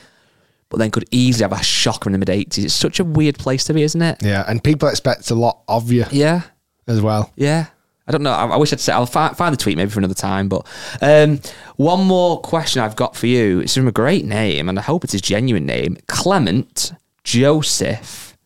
but 0.69 0.79
then 0.79 0.91
could 0.91 1.05
easily 1.13 1.49
have 1.49 1.59
a 1.59 1.63
shocker 1.63 2.09
in 2.09 2.13
the 2.13 2.19
mid 2.19 2.29
80s. 2.29 2.65
It's 2.65 2.75
such 2.75 2.99
a 2.99 3.05
weird 3.05 3.39
place 3.39 3.63
to 3.65 3.73
be, 3.75 3.83
isn't 3.83 4.03
it? 4.03 4.19
Yeah, 4.23 4.45
and 4.49 4.63
people 4.63 4.89
expect 4.89 5.31
a 5.31 5.35
lot 5.37 5.63
of 5.69 5.93
you 5.93 6.05
Yeah, 6.11 6.43
as 6.89 7.01
well. 7.01 7.33
yeah. 7.37 7.67
I 8.13 8.19
don't 8.19 8.23
know. 8.23 8.33
I, 8.33 8.47
I 8.47 8.57
wish 8.57 8.73
I'd 8.73 8.81
say 8.81 8.93
I'll 8.93 9.07
fi- 9.07 9.33
find 9.33 9.53
the 9.53 9.57
tweet 9.57 9.77
maybe 9.77 9.91
for 9.91 10.01
another 10.01 10.15
time. 10.15 10.49
But 10.49 10.67
um, 11.01 11.41
one 11.77 12.05
more 12.07 12.41
question 12.41 12.83
I've 12.83 12.97
got 12.97 13.17
for 13.17 13.27
you. 13.27 13.61
It's 13.61 13.75
from 13.75 13.89
a 13.89 13.93
great 13.93 14.25
name, 14.25 14.69
and 14.69 14.79
I 14.79 14.83
hope 14.83 15.05
it's 15.05 15.13
his 15.13 15.23
genuine 15.23 15.67
name, 15.67 15.97
Clement 16.07 16.93
Joseph 17.25 18.37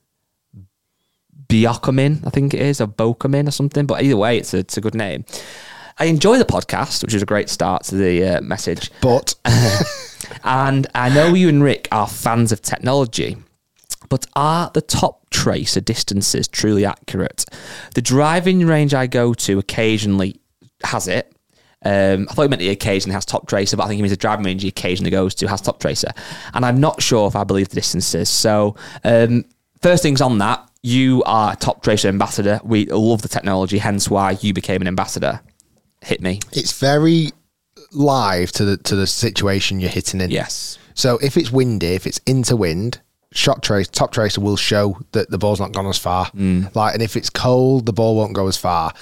Biokamin, 1.49 2.27
I 2.27 2.31
think 2.31 2.55
it 2.55 2.61
is, 2.61 2.81
or 2.81 2.87
Bokamin 2.87 3.49
or 3.49 3.53
something. 3.53 3.87
But 3.87 4.03
either 4.03 4.17
way, 4.17 4.39
it's 4.39 4.55
a, 4.55 4.59
it's 4.59 4.77
a 4.77 4.81
good 4.81 4.95
name. 4.95 5.25
I 5.99 6.07
enjoy 6.07 6.39
the 6.39 6.45
podcast, 6.45 7.03
which 7.03 7.15
is 7.15 7.23
a 7.23 7.27
great 7.27 7.49
start 7.49 7.85
to 7.85 7.95
the 7.95 8.25
uh, 8.37 8.41
message. 8.43 8.91
But 9.01 9.35
And 10.45 10.87
I 10.95 11.09
know 11.09 11.35
you 11.35 11.49
and 11.49 11.63
Rick 11.63 11.89
are 11.93 12.07
fans 12.07 12.53
of 12.53 12.63
technology, 12.63 13.37
but 14.09 14.27
are 14.35 14.71
the 14.73 14.81
top 14.81 15.29
tracer 15.31 15.81
distances 15.81 16.49
truly 16.49 16.85
accurate? 16.85 17.45
The 17.95 18.03
driving 18.03 18.67
range 18.67 18.95
I 18.95 19.07
go 19.07 19.35
to 19.35 19.59
occasionally 19.59 20.41
has 20.85 21.09
it. 21.09 21.33
Um, 21.85 22.27
I 22.29 22.35
thought 22.35 22.43
he 22.43 22.49
meant 22.49 22.61
the 22.61 22.71
occasion 22.71 23.13
has 23.13 23.25
top 23.25 23.49
tracer, 23.49 23.77
but 23.77 23.85
I 23.85 23.87
think 23.89 23.97
he 23.97 24.03
means 24.03 24.13
the 24.13 24.17
driving 24.17 24.45
range 24.45 24.63
he 24.63 24.69
occasionally 24.69 25.11
goes 25.11 25.35
to 25.37 25.49
has 25.49 25.61
top 25.61 25.79
tracer. 25.79 26.11
And 26.55 26.65
I'm 26.65 26.81
not 26.81 27.03
sure 27.03 27.29
if 27.29 27.37
I 27.37 27.45
believe 27.45 27.69
the 27.69 27.77
distances. 27.77 28.29
So, 28.29 28.77
um, 29.05 29.45
first 29.83 30.03
things 30.03 30.21
on 30.21 30.39
that, 30.39 30.69
you 30.83 31.23
are 31.25 31.53
a 31.53 31.57
top 31.57 31.83
tracer 31.83 32.09
ambassador. 32.09 32.61
We 32.65 32.87
love 32.87 33.23
the 33.23 33.29
technology, 33.29 33.79
hence 33.79 34.09
why 34.09 34.39
you 34.41 34.53
became 34.53 34.81
an 34.81 34.89
ambassador. 34.89 35.41
Hit 36.03 36.21
me. 36.21 36.41
it's 36.53 36.79
very 36.79 37.33
live 37.93 38.53
to 38.53 38.65
the 38.65 38.77
to 38.79 38.95
the 38.95 39.07
situation 39.07 39.81
you're 39.81 39.91
hitting 39.91 40.21
in. 40.21 40.31
Yes. 40.31 40.79
So 40.95 41.19
if 41.19 41.37
it's 41.37 41.51
windy, 41.51 41.89
if 41.89 42.07
it's 42.07 42.19
into 42.27 42.57
wind, 42.57 43.01
shot 43.37 43.63
trace, 43.63 43.89
top 43.89 44.13
tracer 44.13 44.41
will 44.41 44.57
show 44.57 44.99
that 45.13 45.31
the 45.31 45.39
ball's 45.39 45.61
not 45.61 45.73
gone 45.73 45.87
as 45.87 45.99
far. 45.99 46.31
Like, 46.75 46.95
and 46.95 47.03
if 47.03 47.17
it's 47.17 47.31
cold, 47.31 47.87
the 47.87 47.93
ball 47.93 48.17
won't 48.17 48.33
go 48.33 48.49
as 48.49 48.57
far. 48.57 48.93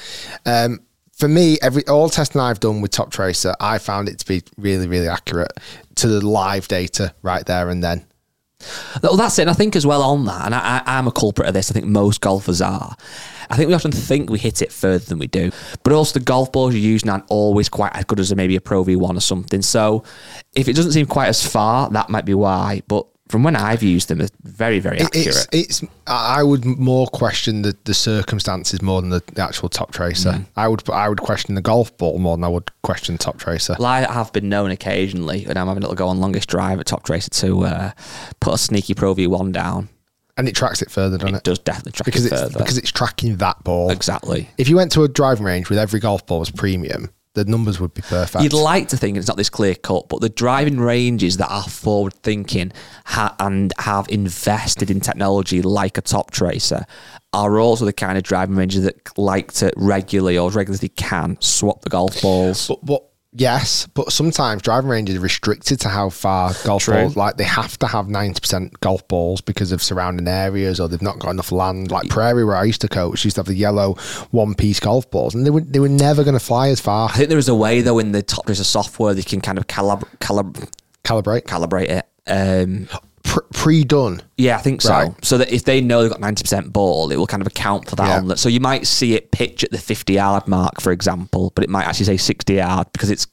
Um, 0.45 0.81
for 1.17 1.29
me, 1.29 1.59
every 1.63 1.87
all 1.87 2.09
testing 2.11 2.41
I've 2.41 2.61
done 2.61 2.81
with 2.81 2.91
top 2.91 3.11
tracer, 3.13 3.55
I 3.61 3.79
found 3.79 4.09
it 4.09 4.19
to 4.19 4.27
be 4.27 4.43
really, 4.57 4.89
really 4.89 5.09
accurate 5.09 5.53
to 5.97 6.09
the 6.09 6.27
live 6.27 6.67
data 6.69 7.15
right 7.23 7.47
there 7.47 7.71
and 7.71 7.83
then. 7.83 8.05
Well, 9.03 9.17
that's 9.17 9.39
it. 9.39 9.43
And 9.43 9.51
I 9.51 9.55
think 9.55 9.77
as 9.77 9.87
well 9.87 10.03
on 10.03 10.25
that, 10.25 10.47
and 10.47 10.55
I, 10.55 10.83
I, 10.85 10.99
I'm 10.99 11.07
a 11.07 11.13
culprit 11.13 11.49
of 11.49 11.55
this. 11.55 11.71
I 11.71 11.75
think 11.75 11.87
most 11.87 12.21
golfers 12.21 12.61
are. 12.61 12.97
I 13.51 13.57
think 13.57 13.69
we 13.69 13.75
often 13.75 13.93
think 13.93 14.31
we 14.31 14.39
hit 14.39 14.63
it 14.63 14.73
further 14.73 15.05
than 15.05 15.19
we 15.19 15.27
do, 15.27 15.51
but 15.83 15.93
also 15.93 16.19
the 16.19 16.25
golf 16.25 16.51
balls 16.51 16.75
you're 16.75 16.83
using 16.83 17.11
aren't 17.11 17.27
always 17.29 17.69
quite 17.69 17.95
as 17.95 18.05
good 18.05 18.19
as 18.19 18.35
maybe 18.35 18.57
a 18.57 18.61
Pro 18.61 18.85
V1 18.85 19.17
or 19.17 19.21
something. 19.21 19.61
So 19.63 20.03
if 20.55 20.67
it 20.67 20.75
doesn't 20.75 20.93
seem 20.93 21.07
quite 21.07 21.29
as 21.29 21.47
far, 21.47 21.91
that 21.91 22.09
might 22.09 22.25
be 22.25 22.35
why. 22.35 22.83
But 22.89 23.07
from 23.29 23.43
when 23.43 23.57
I've 23.57 23.83
used 23.83 24.09
them, 24.09 24.21
it's 24.21 24.31
very, 24.43 24.79
very 24.81 25.01
accurate. 25.01 25.47
It's, 25.51 25.83
it's. 25.83 25.85
I 26.07 26.43
would 26.43 26.65
more 26.67 27.07
question 27.07 27.63
the, 27.63 27.75
the 27.85 27.95
circumstances 27.95 28.83
more 28.83 29.01
than 29.01 29.11
the, 29.11 29.23
the 29.33 29.43
actual 29.43 29.69
top 29.71 29.93
tracer. 29.93 30.45
I 30.57 30.69
would. 30.69 30.89
I 30.91 31.09
would 31.09 31.21
question 31.21 31.55
the 31.55 31.63
golf 31.63 31.97
ball 31.97 32.19
more 32.19 32.37
than 32.37 32.45
I 32.45 32.49
would 32.49 32.71
question 32.83 33.17
top 33.17 33.39
tracer. 33.39 33.77
Well, 33.79 33.89
I 33.89 34.01
have 34.01 34.33
been 34.33 34.49
known 34.51 34.71
occasionally 34.71 35.45
when 35.45 35.57
I'm 35.57 35.67
having 35.69 35.83
a 35.83 35.87
little 35.87 35.97
go 35.97 36.09
on 36.09 36.21
longest 36.21 36.49
drive 36.51 36.81
at 36.81 36.87
Top 36.87 37.05
Tracer 37.05 37.31
to 37.31 37.65
uh, 37.65 37.91
put 38.41 38.55
a 38.55 38.59
sneaky 38.59 38.93
Pro 38.95 39.15
V1 39.15 39.53
down. 39.53 39.89
And 40.37 40.49
it 40.49 40.55
tracks 40.57 40.83
it 40.83 40.91
further, 40.91 41.17
doesn't 41.17 41.35
It 41.37 41.39
it? 41.39 41.45
does 41.45 41.61
definitely 41.61 41.93
track 41.93 42.07
because 42.07 42.27
it 42.27 42.33
it's 42.33 42.43
further. 42.43 42.59
because 42.59 42.77
it's 42.77 42.91
tracking 42.91 43.37
that 43.37 43.63
ball. 43.63 43.91
exactly. 43.93 44.51
If 44.59 44.69
you 44.69 44.75
went 44.75 44.91
to 44.93 45.05
a 45.05 45.09
driving 45.09 45.47
range 45.47 45.71
with 45.71 45.79
every 45.79 46.01
golf 46.01 46.27
ball 46.27 46.41
was 46.41 46.51
premium, 46.51 47.09
the 47.35 47.45
numbers 47.45 47.81
would 47.81 47.93
be 47.93 48.03
perfect. 48.03 48.43
You'd 48.43 48.53
like 48.53 48.89
to 48.89 48.97
think 48.97 49.17
it's 49.17 49.29
not 49.29 49.37
this 49.37 49.51
clear 49.51 49.75
cut, 49.75 50.09
but 50.09 50.21
the 50.21 50.29
driving 50.29 50.79
ranges 50.79 51.37
that 51.39 51.51
are 51.51 51.65
forward 51.65 52.15
thinking 52.15 52.73
ha- 53.05 53.35
and 53.41 53.73
have 53.79 54.09
invested 54.09 54.91
in 54.91 55.01
technology 55.01 55.61
like 55.61 55.99
a 55.99 56.01
top 56.01 56.31
tracer 56.31 56.87
are 57.33 57.59
also 57.59 57.85
the 57.85 57.93
kind 57.93 58.17
of 58.17 58.25
driving 58.25 58.55
ranges 58.57 58.85
that 58.85 59.19
like 59.19 59.53
to 59.53 59.73
regularly 59.77 60.39
or 60.39 60.51
regularly 60.51 60.89
can 60.89 61.37
swap 61.41 61.83
the 61.83 61.91
golf 61.91 62.23
balls. 62.23 62.69
but, 62.69 62.85
but 62.85 63.03
yes, 63.35 63.87
but 63.95 64.13
sometimes 64.13 64.63
driving 64.63 64.89
ranges 64.91 65.17
are 65.17 65.21
restricted 65.21 65.81
to 65.81 65.89
how 65.89 66.09
far 66.11 66.53
golf 66.65 66.85
True. 66.85 66.95
balls. 66.95 67.17
Like 67.17 67.37
they 67.37 67.45
have 67.45 67.79
to 67.81 67.87
have 67.87 68.09
ninety 68.09 68.41
percent 68.41 68.79
golf 68.81 69.07
balls 69.09 69.41
because 69.41 69.73
of 69.73 69.83
surrounding 69.83 70.27
areas, 70.29 70.81
or 70.81 70.89
they've 70.89 71.03
not 71.03 71.19
got 71.19 71.31
enough 71.31 71.53
land. 71.53 71.91
Like 71.91 72.09
Prairie, 72.09 72.45
where 72.45 72.57
I 72.57 72.65
used 72.65 72.81
to 72.83 72.89
coach, 72.89 73.25
used 73.25 73.37
to 73.37 73.41
have 73.41 73.47
the 73.47 73.55
yellow 73.55 73.95
one-piece 74.31 74.81
golf 74.81 75.11
balls, 75.11 75.35
and 75.35 75.45
they 75.45 75.51
were 75.51 75.61
they 75.61 75.81
were 75.81 75.89
never 75.89 76.25
going 76.25 76.35
to 76.35 76.41
fly 76.41 76.69
as 76.69 76.81
far. 76.81 77.09
I 77.11 77.13
think 77.13 77.29
there 77.29 77.39
is 77.39 77.49
a 77.49 77.55
way 77.55 77.81
though 77.81 77.99
in 77.99 78.13
the 78.13 78.23
top 78.23 78.47
tracer 78.47 78.65
software 78.65 79.15
they 79.15 79.23
can 79.23 79.41
kind 79.41 79.59
of 79.59 79.67
calib- 79.67 80.09
calib- 80.21 80.69
Calibrate 81.05 81.43
calibrate 81.43 81.91
it. 81.91 82.07
Um, 82.27 82.89
pre-done. 83.25 84.21
Yeah, 84.37 84.57
I 84.57 84.61
think 84.61 84.83
so. 84.83 84.91
Right. 84.91 85.25
So 85.25 85.39
that 85.39 85.51
if 85.51 85.65
they 85.65 85.81
know 85.81 86.03
they've 86.03 86.11
got 86.11 86.21
ninety 86.21 86.43
percent 86.43 86.73
ball, 86.73 87.11
it 87.11 87.17
will 87.17 87.27
kind 87.27 87.41
of 87.41 87.47
account 87.47 87.89
for 87.89 87.97
that. 87.97 88.07
Yeah. 88.07 88.17
On 88.19 88.29
that. 88.29 88.39
So 88.39 88.49
you 88.49 88.61
might 88.61 88.87
see 88.87 89.15
it 89.15 89.31
pitch 89.31 89.65
at 89.65 89.71
the 89.71 89.79
fifty 89.79 90.15
yard 90.15 90.47
mark, 90.47 90.81
for 90.81 90.93
example, 90.93 91.53
but 91.55 91.65
it 91.65 91.71
might 91.71 91.85
actually 91.85 92.07
say 92.07 92.17
sixty 92.17 92.55
yard 92.55 92.87
because 92.93 93.11
it's 93.11 93.27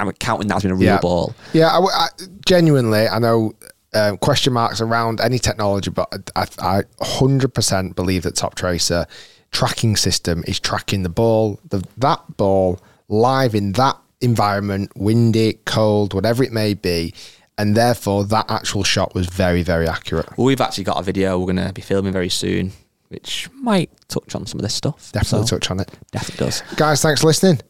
of 0.00 0.18
counting 0.18 0.48
that 0.48 0.56
as 0.56 0.62
being 0.62 0.72
a 0.72 0.76
real 0.76 0.84
yeah. 0.84 1.00
ball. 1.00 1.34
Yeah, 1.52 1.68
I, 1.68 1.78
I- 1.80 2.08
genuinely, 2.44 3.08
I 3.08 3.18
know 3.18 3.54
um, 3.94 4.18
question 4.18 4.52
marks 4.52 4.80
around 4.80 5.20
any 5.20 5.38
technology, 5.38 5.90
but 5.90 6.08
I, 6.34 6.46
I 6.58 6.82
100% 7.00 7.94
believe 7.94 8.24
that 8.24 8.34
Top 8.34 8.54
Tracer 8.54 9.06
tracking 9.52 9.96
system 9.96 10.44
is 10.46 10.60
tracking 10.60 11.02
the 11.02 11.08
ball, 11.08 11.58
the, 11.68 11.82
that 11.96 12.20
ball 12.36 12.78
live 13.08 13.54
in 13.54 13.72
that 13.72 13.96
environment, 14.20 14.90
windy, 14.96 15.54
cold, 15.64 16.12
whatever 16.14 16.42
it 16.42 16.52
may 16.52 16.74
be, 16.74 17.14
and 17.58 17.76
therefore 17.76 18.24
that 18.24 18.46
actual 18.50 18.84
shot 18.84 19.14
was 19.14 19.26
very, 19.26 19.62
very 19.62 19.88
accurate. 19.88 20.26
Well, 20.36 20.46
we've 20.46 20.60
actually 20.60 20.84
got 20.84 20.98
a 20.98 21.02
video 21.02 21.38
we're 21.38 21.52
going 21.52 21.66
to 21.66 21.72
be 21.72 21.82
filming 21.82 22.12
very 22.12 22.28
soon, 22.28 22.72
which 23.08 23.48
might 23.54 23.90
touch 24.08 24.34
on 24.34 24.46
some 24.46 24.58
of 24.60 24.62
this 24.62 24.74
stuff. 24.74 25.10
Definitely 25.12 25.46
So, 25.46 25.56
touch 25.58 25.70
on 25.70 25.80
it, 25.80 25.90
Definitely 26.12 26.46
does. 26.46 26.62
guys. 26.76 27.02
Thanks 27.02 27.20
for 27.20 27.26
listening. 27.28 27.60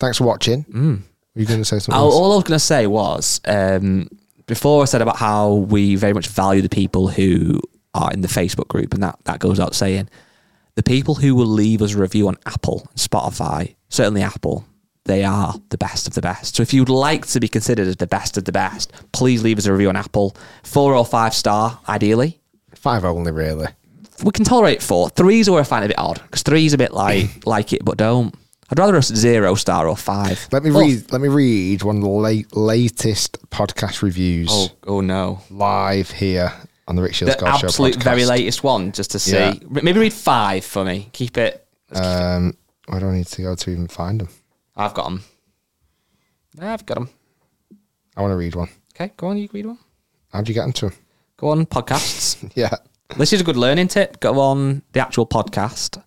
Thanks 0.00 0.18
for 0.18 0.24
watching. 0.24 0.64
Mm. 0.64 1.02
Were 1.34 1.40
you 1.40 1.46
going 1.46 1.60
to 1.60 1.64
say 1.64 1.78
something? 1.78 1.94
All, 1.94 2.32
I 2.32 2.36
was 2.36 2.44
going 2.44 2.56
to 2.56 2.64
say 2.64 2.86
was 2.86 3.40
um, 3.46 4.08
before 4.46 4.82
I 4.82 4.84
said 4.86 5.00
about 5.02 5.16
how 5.16 5.54
we 5.54 5.94
very 5.94 6.12
much 6.12 6.26
value 6.26 6.60
the 6.62 6.68
people 6.68 7.08
who 7.08 7.60
are 7.94 8.12
in 8.12 8.20
the 8.22 8.28
Facebook 8.28 8.68
group, 8.68 8.92
and 8.94 9.02
that, 9.02 9.18
that 9.24 9.38
goes 9.38 9.60
out 9.60 9.74
saying 9.74 10.08
the 10.74 10.82
people 10.82 11.14
who 11.14 11.34
will 11.34 11.46
leave 11.46 11.80
us 11.82 11.94
a 11.94 11.98
review 11.98 12.26
on 12.28 12.36
Apple 12.46 12.86
and 12.90 12.98
Spotify, 12.98 13.74
certainly 13.88 14.22
Apple, 14.22 14.64
they 15.04 15.24
are 15.24 15.54
the 15.70 15.78
best 15.78 16.06
of 16.06 16.14
the 16.14 16.20
best. 16.20 16.56
So 16.56 16.62
if 16.62 16.72
you'd 16.72 16.88
like 16.88 17.26
to 17.28 17.40
be 17.40 17.48
considered 17.48 17.86
as 17.86 17.96
the 17.96 18.06
best 18.06 18.36
of 18.36 18.44
the 18.44 18.52
best, 18.52 18.92
please 19.12 19.42
leave 19.42 19.58
us 19.58 19.66
a 19.66 19.72
review 19.72 19.88
on 19.88 19.96
Apple, 19.96 20.36
four 20.62 20.94
or 20.94 21.04
five 21.04 21.34
star, 21.34 21.80
ideally. 21.88 22.40
Five 22.74 23.04
only, 23.04 23.32
really. 23.32 23.66
We 24.22 24.30
can 24.30 24.44
tolerate 24.44 24.82
four. 24.82 25.08
Three's 25.10 25.50
where 25.50 25.60
I 25.60 25.64
find 25.64 25.84
it 25.84 25.86
a 25.86 25.88
bit 25.88 25.98
odd 25.98 26.22
because 26.22 26.42
three's 26.42 26.72
a 26.72 26.78
bit 26.78 26.92
like 26.92 27.28
like 27.46 27.72
it, 27.72 27.84
but 27.84 27.96
don't. 27.96 28.34
I'd 28.70 28.78
rather 28.78 28.96
a 28.96 29.02
zero 29.02 29.54
star 29.54 29.86
or 29.86 29.96
five. 29.96 30.48
Let 30.50 30.62
me 30.62 30.70
read. 30.70 31.12
Let 31.12 31.20
me 31.20 31.28
read 31.28 31.82
one 31.82 31.96
of 31.96 32.02
the 32.02 32.08
late, 32.08 32.56
latest 32.56 33.38
podcast 33.50 34.00
reviews. 34.02 34.48
Oh, 34.50 34.68
oh 34.86 35.00
no. 35.00 35.42
live 35.50 36.10
here 36.10 36.52
on 36.88 36.96
the 36.96 37.02
Rick 37.02 37.14
Shields 37.14 37.34
the 37.36 37.40
Golf 37.40 37.60
Show 37.60 37.66
absolute 37.66 37.96
podcast. 37.96 38.04
very 38.04 38.24
latest 38.24 38.64
one, 38.64 38.92
just 38.92 39.10
to 39.10 39.18
see. 39.18 39.34
Yeah. 39.34 39.54
Maybe 39.68 40.00
read 40.00 40.12
five 40.12 40.64
for 40.64 40.84
me. 40.84 41.10
Keep 41.12 41.36
it. 41.36 41.66
Um, 41.92 42.56
where 42.86 43.00
do 43.00 43.08
I 43.08 43.16
need 43.16 43.26
to 43.26 43.42
go 43.42 43.54
to 43.54 43.70
even 43.70 43.88
find 43.88 44.20
them? 44.20 44.28
I've 44.76 44.94
got 44.94 45.04
them. 45.04 45.22
I've 46.60 46.84
got 46.86 46.94
them. 46.94 47.10
I 48.16 48.22
want 48.22 48.32
to 48.32 48.36
read 48.36 48.54
one. 48.54 48.68
Okay, 48.94 49.12
go 49.16 49.28
on. 49.28 49.38
You 49.38 49.48
read 49.52 49.66
one. 49.66 49.78
How'd 50.32 50.48
you 50.48 50.54
get 50.54 50.66
into 50.66 50.86
them? 50.88 50.98
Go 51.36 51.48
on 51.48 51.66
podcasts. 51.66 52.36
Yeah. 52.54 52.70
this 53.16 53.32
is 53.32 53.40
a 53.40 53.44
good 53.44 53.56
learning 53.56 53.88
tip. 53.88 54.20
Go 54.20 54.38
on 54.40 54.82
the 54.92 55.00
actual 55.00 55.26
podcast. 55.26 56.02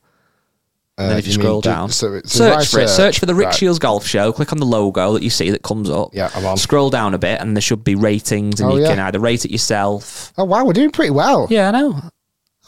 And 0.97 1.09
then 1.09 1.15
Uh, 1.15 1.19
if 1.19 1.27
you, 1.27 1.33
mean 1.33 1.39
scroll 1.41 1.61
down, 1.61 1.89
so 1.89 2.13
it's- 2.13 2.31
so 2.31 2.45
if 2.45 2.53
I 2.53 2.59
search 2.63 2.71
for 2.71 2.79
it. 2.79 2.87
search- 2.89 3.19
for 3.19 3.25
the 3.25 3.35
Rick 3.35 3.47
right. 3.47 3.55
Shields 3.55 3.79
Golf 3.79 4.05
Show. 4.07 4.31
Click 4.31 4.51
on 4.53 4.59
the 4.59 4.65
logo 4.65 5.13
that 5.13 5.23
you 5.23 5.29
see 5.29 5.49
that 5.51 5.61
comes 5.61 5.89
up. 5.89 6.11
Yeah, 6.13 6.29
I'm 6.33 6.45
on. 6.45 6.55
Scroll 6.57 6.89
down 6.89 7.13
a 7.13 7.17
bit, 7.17 7.41
and 7.41 7.55
there 7.55 7.61
should 7.61 7.83
be 7.83 7.95
ratings, 7.95 8.61
and 8.61 8.71
Oh, 8.71 8.75
you 8.77 8.83
yeah. 8.83 8.89
can 8.89 8.99
either 8.99 9.19
rate 9.19 9.43
it 9.45 9.51
yourself. 9.51 10.31
Oh 10.37 10.45
wow, 10.45 10.63
we're 10.63 10.71
doing 10.73 10.91
pretty 10.91 11.11
well. 11.11 11.47
Yeah, 11.49 11.67
I 11.67 11.71
know. 11.71 11.99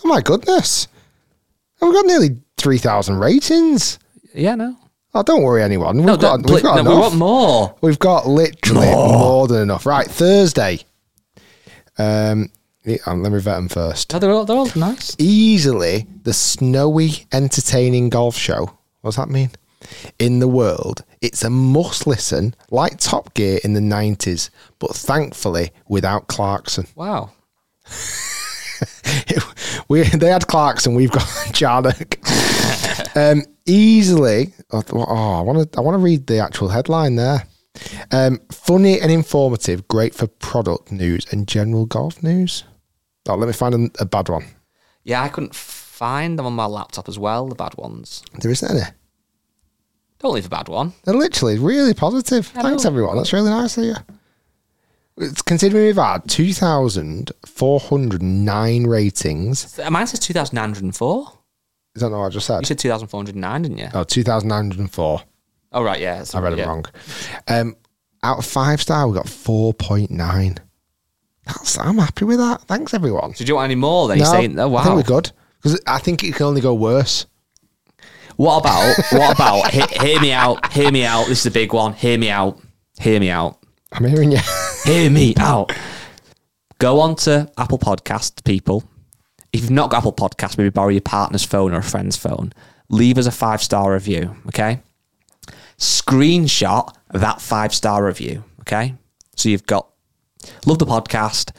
Oh 0.03 0.07
my 0.07 0.19
goodness, 0.21 0.87
oh, 1.81 1.87
we've 1.89 1.95
got 1.95 2.05
nearly 2.05 2.37
three 2.57 2.77
thousand 2.79 3.17
ratings. 3.19 3.97
Yeah, 4.33 4.51
I 4.51 4.55
know. 4.55 4.75
Oh, 5.13 5.23
don't 5.23 5.43
worry, 5.43 5.63
anyone. 5.63 5.97
We've 5.97 6.05
No, 6.05 6.17
got, 6.17 6.49
we've 6.49 6.61
got 6.61 6.83
no, 6.83 6.91
we 6.91 6.97
want 6.99 7.15
more. 7.15 7.75
We've 7.81 7.99
got 7.99 8.27
literally 8.27 8.87
more. 8.87 9.47
than 9.47 9.61
enough. 9.63 9.85
Right, 9.85 10.07
Thursday. 10.07 10.79
Um, 11.97 12.49
um, 13.05 13.23
let 13.23 13.31
me 13.31 13.39
vet 13.39 13.55
them 13.55 13.69
first. 13.69 14.13
Oh, 14.13 14.19
they're 14.19 14.31
all, 14.31 14.45
they're 14.45 14.57
all 14.57 14.69
nice. 14.75 15.15
easily 15.17 16.07
the 16.23 16.33
snowy, 16.33 17.25
entertaining 17.31 18.09
golf 18.09 18.37
show. 18.37 18.65
What 19.01 19.11
does 19.11 19.15
that 19.15 19.29
mean? 19.29 19.51
In 20.19 20.39
the 20.39 20.47
world, 20.47 21.03
it's 21.21 21.43
a 21.43 21.49
must 21.49 22.05
listen, 22.07 22.53
like 22.69 22.97
Top 22.97 23.33
Gear 23.33 23.59
in 23.63 23.73
the 23.73 23.79
90s, 23.79 24.49
but 24.79 24.95
thankfully 24.95 25.71
without 25.87 26.27
Clarkson. 26.27 26.87
Wow. 26.95 27.31
we, 29.87 30.03
they 30.03 30.29
had 30.29 30.47
Clarkson, 30.47 30.95
we've 30.95 31.11
got 31.11 31.21
Jarnock. 31.53 32.17
um, 33.15 33.43
easily, 33.67 34.53
oh, 34.71 34.83
oh, 34.91 35.39
I 35.39 35.41
want 35.41 35.71
to 35.71 35.77
I 35.77 35.81
want 35.81 35.95
to 35.95 35.99
read 35.99 36.27
the 36.27 36.39
actual 36.39 36.69
headline 36.69 37.15
there. 37.15 37.43
Um, 38.11 38.39
funny 38.51 38.99
and 38.99 39.11
informative, 39.11 39.87
great 39.87 40.15
for 40.15 40.27
product 40.27 40.91
news 40.91 41.31
and 41.31 41.47
general 41.47 41.85
golf 41.85 42.23
news. 42.23 42.63
Oh, 43.29 43.35
let 43.35 43.47
me 43.47 43.53
find 43.53 43.75
a, 43.75 43.89
a 44.01 44.05
bad 44.05 44.29
one. 44.29 44.45
Yeah, 45.03 45.21
I 45.21 45.29
couldn't 45.29 45.53
find 45.53 46.39
them 46.39 46.45
on 46.45 46.53
my 46.53 46.65
laptop 46.65 47.07
as 47.07 47.19
well, 47.19 47.47
the 47.47 47.55
bad 47.55 47.75
ones. 47.77 48.23
There 48.39 48.51
isn't 48.51 48.71
any. 48.71 48.81
Don't 50.19 50.33
leave 50.33 50.47
a 50.47 50.49
bad 50.49 50.69
one. 50.69 50.93
They're 51.03 51.13
literally 51.13 51.59
really 51.59 51.93
positive. 51.93 52.47
Thanks, 52.47 52.85
everyone. 52.85 53.17
That's 53.17 53.33
really 53.33 53.51
nice 53.51 53.77
of 53.77 53.83
you. 53.83 53.95
It's 55.17 55.41
considering 55.41 55.85
we've 55.85 55.95
had 55.95 56.27
2,409 56.27 58.87
ratings. 58.87 59.79
Mine 59.89 60.07
says 60.07 60.19
2,904. 60.19 61.36
Is 61.97 62.01
that 62.01 62.11
not 62.11 62.19
what 62.19 62.25
I 62.27 62.29
just 62.29 62.45
said? 62.45 62.59
You 62.59 62.65
said 62.67 62.77
2,409, 62.77 63.61
didn't 63.63 63.79
you? 63.79 63.87
oh, 63.95 64.03
2,904. 64.03 65.21
Oh, 65.71 65.81
right, 65.81 65.99
yeah. 65.99 66.23
I 66.31 66.39
read 66.39 66.55
yeah. 66.55 66.63
it 66.63 66.67
wrong. 66.67 66.85
Um, 67.47 67.75
out 68.21 68.37
of 68.37 68.45
five 68.45 68.79
star, 68.79 69.07
we 69.07 69.15
got 69.15 69.25
4.9. 69.25 70.59
That's, 71.47 71.79
I'm 71.79 71.97
happy 71.97 72.25
with 72.25 72.37
that. 72.37 72.61
Thanks, 72.61 72.93
everyone. 72.93 73.33
So 73.33 73.43
do 73.43 73.49
you 73.49 73.55
want 73.55 73.65
any 73.65 73.73
more 73.73 74.07
then? 74.07 74.17
You're 74.19 74.27
No, 74.27 74.31
saying, 74.31 74.59
oh, 74.59 74.67
wow. 74.67 74.81
I 74.81 74.83
think 74.83 74.95
we're 74.95 75.01
good. 75.01 75.31
Because 75.59 75.81
I 75.87 75.97
think 75.97 76.23
it 76.23 76.35
can 76.35 76.45
only 76.45 76.61
go 76.61 76.75
worse. 76.75 77.25
What 78.35 78.59
about, 78.59 78.95
what 79.13 79.33
about, 79.33 79.71
he- 79.71 80.05
hear 80.07 80.21
me 80.21 80.33
out, 80.33 80.71
hear 80.71 80.91
me 80.91 81.03
out. 81.03 81.25
This 81.25 81.39
is 81.39 81.45
a 81.47 81.51
big 81.51 81.73
one. 81.73 81.93
Hear 81.93 82.19
me 82.19 82.29
out. 82.29 82.59
Hear 82.99 83.19
me 83.19 83.31
out. 83.31 83.57
I'm 83.91 84.05
hearing 84.05 84.31
you. 84.31 84.37
Hear 84.85 85.09
me 85.09 85.33
out. 85.39 85.71
Go 86.77 86.99
on 86.99 87.15
to 87.15 87.51
Apple 87.57 87.79
Podcast, 87.79 88.43
people. 88.43 88.83
If 89.57 89.63
you've 89.63 89.71
not 89.71 89.89
got 89.89 89.97
Apple 89.97 90.13
Podcast, 90.13 90.59
maybe 90.59 90.69
borrow 90.69 90.89
your 90.89 91.01
partner's 91.01 91.43
phone 91.43 91.73
or 91.73 91.79
a 91.79 91.83
friend's 91.83 92.15
phone. 92.15 92.53
Leave 92.89 93.17
us 93.17 93.25
a 93.25 93.31
five 93.31 93.63
star 93.63 93.93
review, 93.93 94.35
okay? 94.49 94.81
Screenshot 95.79 96.93
that 97.09 97.41
five 97.41 97.73
star 97.73 98.05
review, 98.05 98.43
okay? 98.61 98.93
So 99.35 99.49
you've 99.49 99.65
got 99.65 99.89
love 100.67 100.77
the 100.77 100.85
podcast, 100.85 101.53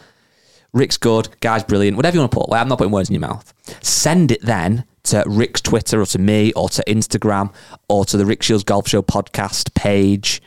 Rick's 0.73 0.97
good, 0.97 1.29
guy's 1.41 1.65
brilliant, 1.65 1.97
whatever 1.97 2.15
you 2.15 2.21
want 2.21 2.31
to 2.31 2.39
put. 2.39 2.49
Well, 2.49 2.61
I'm 2.61 2.69
not 2.69 2.79
putting 2.79 2.93
words 2.93 3.11
in 3.11 3.15
your 3.15 3.21
mouth. 3.21 3.53
Send 3.83 4.31
it 4.31 4.43
then 4.43 4.85
to 5.05 5.25
Rick's 5.27 5.61
Twitter 5.61 6.01
or 6.01 6.07
to 6.07 6.21
me 6.21 6.53
or 6.53 6.69
to 6.69 6.85
Instagram 6.87 7.53
or 7.89 8.05
to 8.05 8.17
the 8.17 8.25
Rick 8.25 8.45
Shields 8.45 8.63
Golf 8.63 8.87
Show 8.87 9.03
podcast 9.03 9.75
page. 9.75 10.41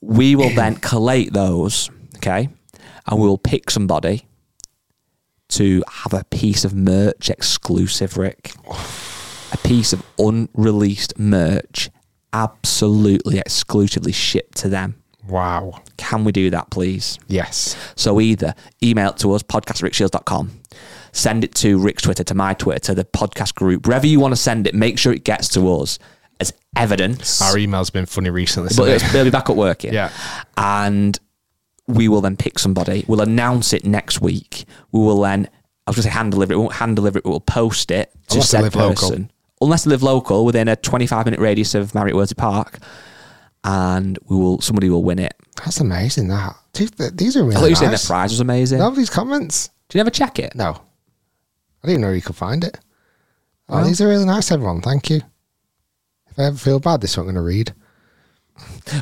We 0.00 0.36
will 0.36 0.50
then 0.54 0.76
collate 0.76 1.32
those, 1.32 1.90
okay? 2.18 2.50
And 3.08 3.20
we 3.20 3.26
will 3.26 3.36
pick 3.36 3.68
somebody 3.68 4.28
to 5.56 5.82
have 5.90 6.12
a 6.14 6.24
piece 6.24 6.64
of 6.64 6.74
merch 6.74 7.30
exclusive, 7.30 8.16
Rick. 8.16 8.52
A 9.52 9.56
piece 9.58 9.92
of 9.92 10.02
unreleased 10.18 11.18
merch, 11.18 11.90
absolutely 12.32 13.38
exclusively 13.38 14.12
shipped 14.12 14.56
to 14.58 14.68
them. 14.68 14.96
wow. 15.28 15.80
Can 15.96 16.24
we 16.24 16.32
do 16.32 16.50
that, 16.50 16.70
please? 16.70 17.18
Yes. 17.28 17.76
So 17.96 18.20
either 18.20 18.54
email 18.82 19.10
it 19.10 19.16
to 19.18 19.32
us, 19.32 19.42
podcast@rickshields.com, 19.42 20.50
send 21.12 21.44
it 21.44 21.54
to 21.56 21.78
Rick's 21.78 22.02
Twitter, 22.02 22.24
to 22.24 22.34
my 22.34 22.52
Twitter, 22.54 22.80
to 22.80 22.94
the 22.94 23.04
podcast 23.04 23.54
group, 23.54 23.86
wherever 23.86 24.06
you 24.06 24.18
want 24.20 24.32
to 24.32 24.36
send 24.36 24.66
it, 24.66 24.74
make 24.74 24.98
sure 24.98 25.12
it 25.12 25.24
gets 25.24 25.48
to 25.50 25.72
us 25.72 25.98
as 26.40 26.52
evidence. 26.76 27.40
Our 27.40 27.56
email's 27.56 27.90
been 27.90 28.06
funny 28.06 28.28
recently. 28.30 28.68
but 28.68 28.74
so 28.74 28.84
it's, 28.84 29.12
they'll 29.12 29.24
be 29.24 29.30
back 29.30 29.48
up 29.48 29.56
working. 29.56 29.92
Yeah. 29.94 30.10
And 30.56 31.18
we 31.86 32.08
will 32.08 32.20
then 32.20 32.36
pick 32.36 32.58
somebody. 32.58 33.04
We'll 33.06 33.20
announce 33.20 33.72
it 33.72 33.84
next 33.84 34.20
week. 34.20 34.64
We 34.92 35.00
will 35.00 35.20
then, 35.20 35.48
I 35.86 35.90
was 35.90 35.96
going 35.96 36.02
to 36.04 36.08
say 36.10 36.10
hand 36.10 36.32
deliver 36.32 36.52
it. 36.52 36.56
We 36.56 36.62
won't 36.62 36.74
hand 36.74 36.96
deliver 36.96 37.18
it. 37.18 37.24
We'll 37.24 37.40
post 37.40 37.90
it 37.90 38.10
to 38.28 38.34
Unless 38.36 38.48
said 38.50 38.62
live 38.62 38.74
local. 38.74 38.94
person. 39.10 39.30
Unless 39.60 39.84
they 39.84 39.90
live 39.90 40.02
local 40.02 40.44
within 40.44 40.68
a 40.68 40.76
25 40.76 41.26
minute 41.26 41.40
radius 41.40 41.74
of 41.74 41.94
Marriott 41.94 42.16
Worsley 42.16 42.36
Park. 42.36 42.78
And 43.64 44.18
we 44.26 44.36
will, 44.36 44.60
somebody 44.60 44.90
will 44.90 45.02
win 45.02 45.18
it. 45.18 45.34
That's 45.56 45.80
amazing, 45.80 46.28
that. 46.28 46.54
These, 46.74 46.90
these 46.90 47.36
are 47.36 47.44
really 47.44 47.56
I 47.56 47.60
thought 47.60 47.70
you 47.70 47.76
said 47.76 47.92
the 47.92 48.04
prize 48.06 48.30
was 48.30 48.40
amazing. 48.40 48.78
No, 48.78 48.90
these 48.90 49.08
comments. 49.10 49.70
Did 49.88 49.98
you 49.98 50.00
ever 50.00 50.10
check 50.10 50.38
it? 50.38 50.54
No. 50.54 50.80
I 51.82 51.86
didn't 51.86 52.02
know 52.02 52.10
you 52.10 52.22
could 52.22 52.36
find 52.36 52.64
it. 52.64 52.78
Oh, 53.68 53.84
these 53.84 54.00
are 54.00 54.08
really 54.08 54.26
nice, 54.26 54.50
everyone. 54.50 54.82
Thank 54.82 55.08
you. 55.08 55.22
If 56.30 56.38
I 56.38 56.44
ever 56.44 56.56
feel 56.56 56.80
bad, 56.80 57.00
this 57.00 57.16
I'm 57.16 57.24
going 57.24 57.36
to 57.36 57.40
read. 57.40 57.72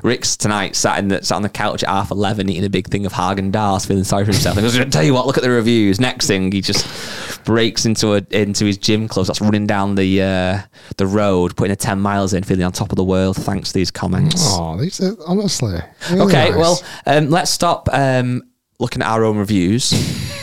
Rick's 0.03 0.37
tonight 0.37 0.75
sat 0.77 0.99
in 0.99 1.09
the 1.09 1.23
sat 1.23 1.37
on 1.37 1.43
the 1.43 1.49
couch 1.49 1.83
at 1.83 1.89
half 1.89 2.11
eleven 2.11 2.49
eating 2.49 2.65
a 2.65 2.71
big 2.71 2.89
thing 2.89 3.05
of 3.05 3.13
Häagen-Dazs, 3.13 3.87
feeling 3.87 4.05
sorry 4.05 4.25
for 4.25 4.33
himself. 4.33 4.57
He 4.57 4.63
goes, 4.63 4.77
to 4.77 4.85
"Tell 4.87 5.03
you 5.03 5.13
what, 5.13 5.27
look 5.27 5.37
at 5.37 5.43
the 5.43 5.51
reviews." 5.51 6.01
Next 6.01 6.27
thing, 6.27 6.51
he 6.51 6.61
just 6.63 7.45
breaks 7.45 7.85
into 7.85 8.15
a 8.15 8.23
into 8.31 8.65
his 8.65 8.79
gym 8.79 9.09
clothes. 9.09 9.27
That's 9.27 9.41
running 9.41 9.67
down 9.67 9.95
the 9.95 10.23
uh, 10.23 10.63
the 10.97 11.07
road, 11.07 11.57
putting 11.57 11.73
a 11.73 11.77
ten 11.77 12.01
miles 12.01 12.33
in, 12.33 12.45
feeling 12.45 12.65
on 12.65 12.73
top 12.73 12.93
of 12.93 12.97
the 12.97 13.05
world. 13.05 13.37
Thanks 13.37 13.73
to 13.73 13.75
these 13.75 13.91
comments. 13.91 14.37
Oh, 14.39 14.79
these 14.79 15.01
are 15.01 15.17
honestly. 15.27 15.79
really 16.11 16.23
okay, 16.23 16.51
nice. 16.51 16.57
well, 16.57 16.83
um, 17.07 17.29
let's 17.29 17.51
stop 17.51 17.89
um, 17.93 18.43
looking 18.79 19.03
at 19.03 19.09
our 19.09 19.25
own 19.25 19.37
reviews. 19.37 19.93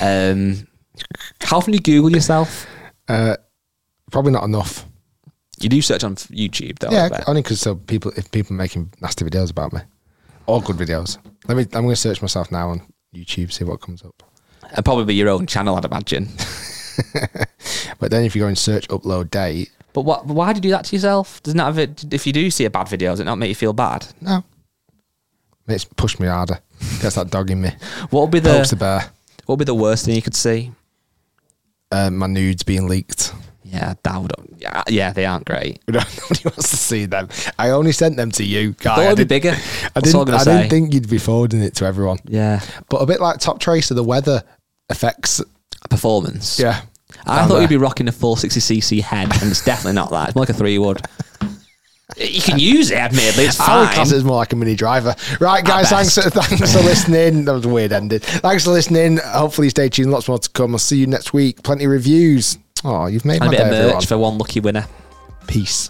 um, 0.02 0.68
how 1.42 1.58
often 1.58 1.72
do 1.72 1.78
you 1.78 1.82
Google 1.82 2.12
yourself? 2.12 2.68
probably 4.12 4.32
not 4.32 4.44
enough. 4.44 4.86
You 5.62 5.70
do 5.70 5.82
search 5.82 6.04
on 6.04 6.16
YouTube, 6.16 6.80
though. 6.80 6.92
Yeah, 6.92 7.24
only 7.28 7.42
because 7.42 7.60
so 7.60 7.76
people, 7.76 8.12
if 8.16 8.32
people 8.32 8.56
making 8.56 8.94
nasty 9.02 9.26
videos 9.26 9.52
about 9.52 9.74
me, 9.74 9.82
or 10.46 10.62
good 10.62 10.78
videos. 10.78 11.18
Let 11.48 11.58
me. 11.58 11.64
I'm 11.74 11.84
going 11.84 11.90
to 11.90 11.96
search 11.96 12.22
myself 12.22 12.52
now 12.52 12.70
on 12.70 12.82
YouTube, 13.14 13.52
see 13.52 13.64
what 13.66 13.82
comes 13.82 14.04
up. 14.04 14.24
and 14.74 14.86
probably 14.86 15.14
your 15.16 15.30
own 15.30 15.48
channel, 15.48 15.76
I'd 15.76 15.86
imagine. 15.86 16.30
But 18.00 18.12
then 18.12 18.24
if 18.24 18.36
you 18.36 18.42
go 18.42 18.48
and 18.48 18.58
search 18.58 18.88
upload 18.88 19.30
date, 19.30 19.72
But 19.94 20.02
what? 20.02 20.26
Why 20.26 20.54
do 20.54 20.58
you 20.58 20.62
do 20.62 20.70
that 20.72 20.86
to 20.86 20.96
yourself? 20.96 21.42
Doesn't 21.44 21.58
that 21.58 21.66
have 21.66 21.78
it? 21.78 22.14
If 22.14 22.26
you 22.26 22.34
do 22.34 22.50
see 22.50 22.66
a 22.66 22.70
bad 22.70 22.88
video, 22.88 23.12
does 23.12 23.20
it 23.20 23.26
not 23.26 23.38
make 23.38 23.50
you 23.50 23.56
feel 23.56 23.74
bad? 23.74 24.08
no, 24.22 24.44
it's 25.68 25.84
pushed 25.86 26.20
me 26.20 26.28
harder. 26.28 26.60
Gets 27.02 27.16
that 27.16 27.30
dog 27.30 27.52
in 27.52 27.62
me. 27.62 27.72
What 28.10 28.22
would 28.22 28.32
be 28.32 28.40
the 28.40 28.66
the 28.70 28.76
bear. 28.76 29.00
What 29.46 29.58
would 29.58 29.60
be 29.60 29.66
the 29.66 29.76
worst 29.76 30.06
thing 30.06 30.16
you 30.16 30.22
could 30.22 30.36
see? 30.36 30.72
Uh, 31.92 32.10
my 32.10 32.28
nudes 32.28 32.64
being 32.64 32.88
leaked. 32.88 33.34
Yeah, 33.72 33.94
that 34.04 34.22
would. 34.22 34.32
Yeah, 34.58 34.84
yeah, 34.88 35.14
they 35.14 35.26
aren't 35.26 35.46
great. 35.46 35.80
Nobody 35.88 36.42
wants 36.44 36.70
to 36.70 36.78
see 36.78 37.06
them. 37.06 37.30
I 37.58 37.70
only 37.70 37.92
sent 37.92 38.18
them 38.18 38.32
to 38.32 38.44
you, 38.44 38.74
guy. 38.74 38.96
Thought 38.96 39.08
I 39.12 39.16
be 39.16 39.24
bigger. 39.26 39.56
I 39.96 40.00
didn't. 40.00 40.30
I 40.30 40.38
say. 40.40 40.58
didn't 40.58 40.70
think 40.70 40.94
you'd 40.94 41.10
be 41.10 41.18
forwarding 41.20 41.62
it 41.62 41.76
to 41.76 41.86
everyone. 41.86 42.18
Yeah, 42.26 42.62
But 42.90 42.98
a 42.98 43.06
bit 43.06 43.20
like 43.20 43.40
Top 43.40 43.60
Tracer, 43.60 43.94
the 43.94 44.04
weather 44.04 44.44
affects. 44.90 45.42
performance. 45.90 46.60
Yeah, 46.60 46.82
I 47.26 47.46
thought 47.46 47.50
there. 47.54 47.62
you'd 47.62 47.70
be 47.70 47.78
rocking 47.78 48.08
a 48.08 48.12
460cc 48.12 49.02
head, 49.02 49.32
and 49.42 49.52
it's 49.52 49.64
definitely 49.64 49.94
not 49.94 50.10
that. 50.12 50.30
It's 50.30 50.36
more 50.36 50.42
like 50.44 50.50
a 50.50 50.54
three 50.54 50.78
wood. 50.80 51.02
You 52.18 52.42
can 52.42 52.58
use 52.58 52.90
it, 52.90 52.98
admittedly. 52.98 53.46
It's 53.46 53.60
I 53.60 53.80
would 53.80 53.86
fine. 53.86 53.94
class 53.96 54.12
it 54.12 54.16
as 54.16 54.24
more 54.24 54.38
like 54.38 54.52
a 54.52 54.56
mini 54.56 54.76
driver. 54.76 55.16
Right, 55.40 55.64
guys, 55.64 55.90
thanks, 55.90 56.16
thanks 56.16 56.74
for 56.74 56.80
listening. 56.82 57.46
That 57.46 57.54
was 57.54 57.66
a 57.66 57.70
weird 57.70 57.94
ending. 57.94 58.20
Thanks 58.20 58.64
for 58.66 58.72
listening. 58.72 59.18
Hopefully, 59.24 59.70
stay 59.70 59.90
tuned. 59.90 60.10
Lots 60.12 60.28
more 60.28 60.40
to 60.40 60.50
come. 60.50 60.74
I'll 60.74 60.80
see 60.80 60.98
you 60.98 61.06
next 61.08 61.34
week. 61.34 61.62
Plenty 61.62 61.86
of 61.86 61.92
reviews. 61.92 62.58
Oh, 62.84 63.08
you've 63.08 63.26
made 63.26 63.42
And 63.42 63.48
a 63.48 63.52
bit 63.52 63.62
of 63.62 63.68
merch 63.68 63.82
everyone. 63.84 64.02
for 64.04 64.18
one 64.18 64.38
lucky 64.38 64.60
winner. 64.60 64.86
Peace. 65.48 65.90